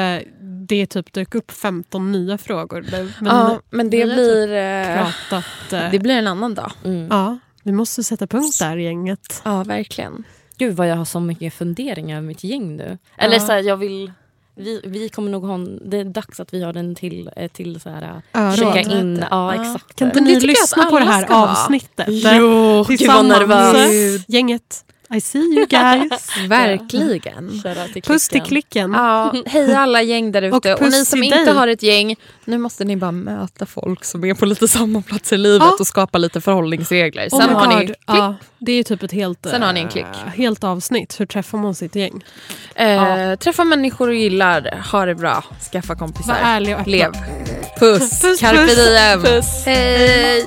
det 0.68 0.86
typ 0.86 1.12
dök 1.12 1.34
upp 1.34 1.50
15 1.50 2.12
nya 2.12 2.38
frågor. 2.38 2.84
Men 2.90 3.12
ja, 3.24 3.60
men 3.70 3.90
det 3.90 4.00
har 4.00 4.14
blir, 4.14 4.52
eh, 4.52 4.96
pratat... 5.30 5.72
Eh, 5.72 5.90
det 5.90 5.98
blir 5.98 6.14
en 6.14 6.26
annan 6.26 6.54
dag. 6.54 6.72
Mm. 6.84 7.06
ja, 7.10 7.38
vi 7.62 7.72
måste 7.72 8.04
sätta 8.04 8.26
punkt 8.26 8.58
där 8.58 8.76
gänget. 8.76 9.42
Ja, 9.44 9.62
verkligen. 9.64 10.24
Gud 10.58 10.76
vad 10.76 10.88
jag 10.88 10.96
har 10.96 11.04
så 11.04 11.20
mycket 11.20 11.54
funderingar 11.54 12.16
över 12.16 12.26
mitt 12.26 12.44
gäng 12.44 12.76
nu. 12.76 12.98
Eller 13.18 13.34
Ja. 13.34 13.40
så 13.46 13.52
här, 13.52 13.62
jag 13.62 13.76
vill... 13.76 14.12
Vi, 14.58 14.80
vi 14.84 15.08
kommer 15.08 15.30
nog 15.30 15.44
ha 15.44 15.54
en, 15.54 15.90
Det 15.90 15.96
är 15.96 16.04
dags 16.04 16.40
att 16.40 16.54
vi 16.54 16.62
har 16.62 16.76
en 16.76 16.94
till, 16.94 17.30
eh, 17.36 17.48
till 17.48 17.80
så 17.80 17.90
här, 17.90 18.22
Öron. 18.34 18.56
checka 18.56 18.80
in. 18.80 19.24
Ja, 19.30 19.54
Ja. 19.54 19.62
exakt. 19.62 19.96
Kan 19.96 20.08
inte 20.08 20.20
ni 20.20 20.40
lyssna 20.40 20.84
på 20.90 20.98
det 20.98 21.04
här 21.04 21.26
avsnittet? 21.30 22.06
Jo, 22.08 22.84
gud 22.88 23.06
vad 23.06 23.24
nervös. 23.24 24.24
Gänget. 24.28 24.84
I 25.14 25.20
see 25.20 25.38
you 25.38 25.66
guys. 25.66 26.28
Verkligen. 26.48 27.62
Till 27.92 28.02
Puss 28.02 28.28
till 28.28 28.42
klicken. 28.42 28.92
Ja, 28.92 29.34
hej 29.46 29.74
alla 29.74 30.02
gäng 30.02 30.32
där 30.32 30.52
Och 30.52 30.56
ute. 30.56 30.74
Och, 30.74 30.80
ni 30.82 30.86
puss 30.90 31.08
som 31.08 31.22
inte 31.22 31.44
dig. 31.44 31.54
har 31.54 31.68
ett 31.68 31.82
gäng, 31.82 32.16
nu 32.44 32.58
måste 32.58 32.84
ni 32.84 32.96
bara 32.96 33.12
möta 33.12 33.66
folk 33.66 34.04
som 34.04 34.24
är 34.24 34.34
på 34.34 34.46
lite 34.46 34.68
samma 34.68 35.02
plats 35.02 35.32
i 35.32 35.36
livet 35.36 35.62
Ja. 35.66 35.76
och 35.80 35.86
skapa 35.86 36.18
lite 36.18 36.40
förhållningsregler. 36.40 37.28
Oh 37.32 37.40
Sen 37.40 37.48
my 37.48 37.54
har 37.54 37.66
ni 37.66 37.74
God. 37.74 37.84
klick. 37.86 37.98
Ja, 38.06 38.34
det 38.58 38.72
är 38.72 38.82
typ 38.82 39.02
ett 39.02 39.12
helt, 39.12 39.46
Sen 39.50 39.62
har 39.62 39.72
ni 39.72 39.80
en 39.80 39.86
eh, 39.86 39.92
klick. 39.92 40.06
helt 40.36 40.64
avsnitt. 40.64 41.20
Hur 41.20 41.26
träffar 41.26 41.58
man 41.58 41.74
sitt 41.74 41.94
gäng? 41.96 42.24
Eh, 42.74 43.34
Träffa 43.38 43.64
människor 43.64 44.06
du 44.08 44.18
gillar, 44.18 44.84
ha 44.92 45.06
det 45.06 45.14
bra, 45.14 45.44
skaffa 45.72 45.88
Var 45.94 45.98
kompisar. 45.98 46.36
ärlig 46.42 46.74
och 46.74 46.80
öppen. 46.80 46.92
Lev. 46.92 47.12
Puss, 47.78 48.20
Puss, 48.22 48.40
carpe 48.40 48.66
puss. 48.66 48.76
diem. 48.76 49.22
Puss. 49.22 49.62
Hej. 49.66 50.46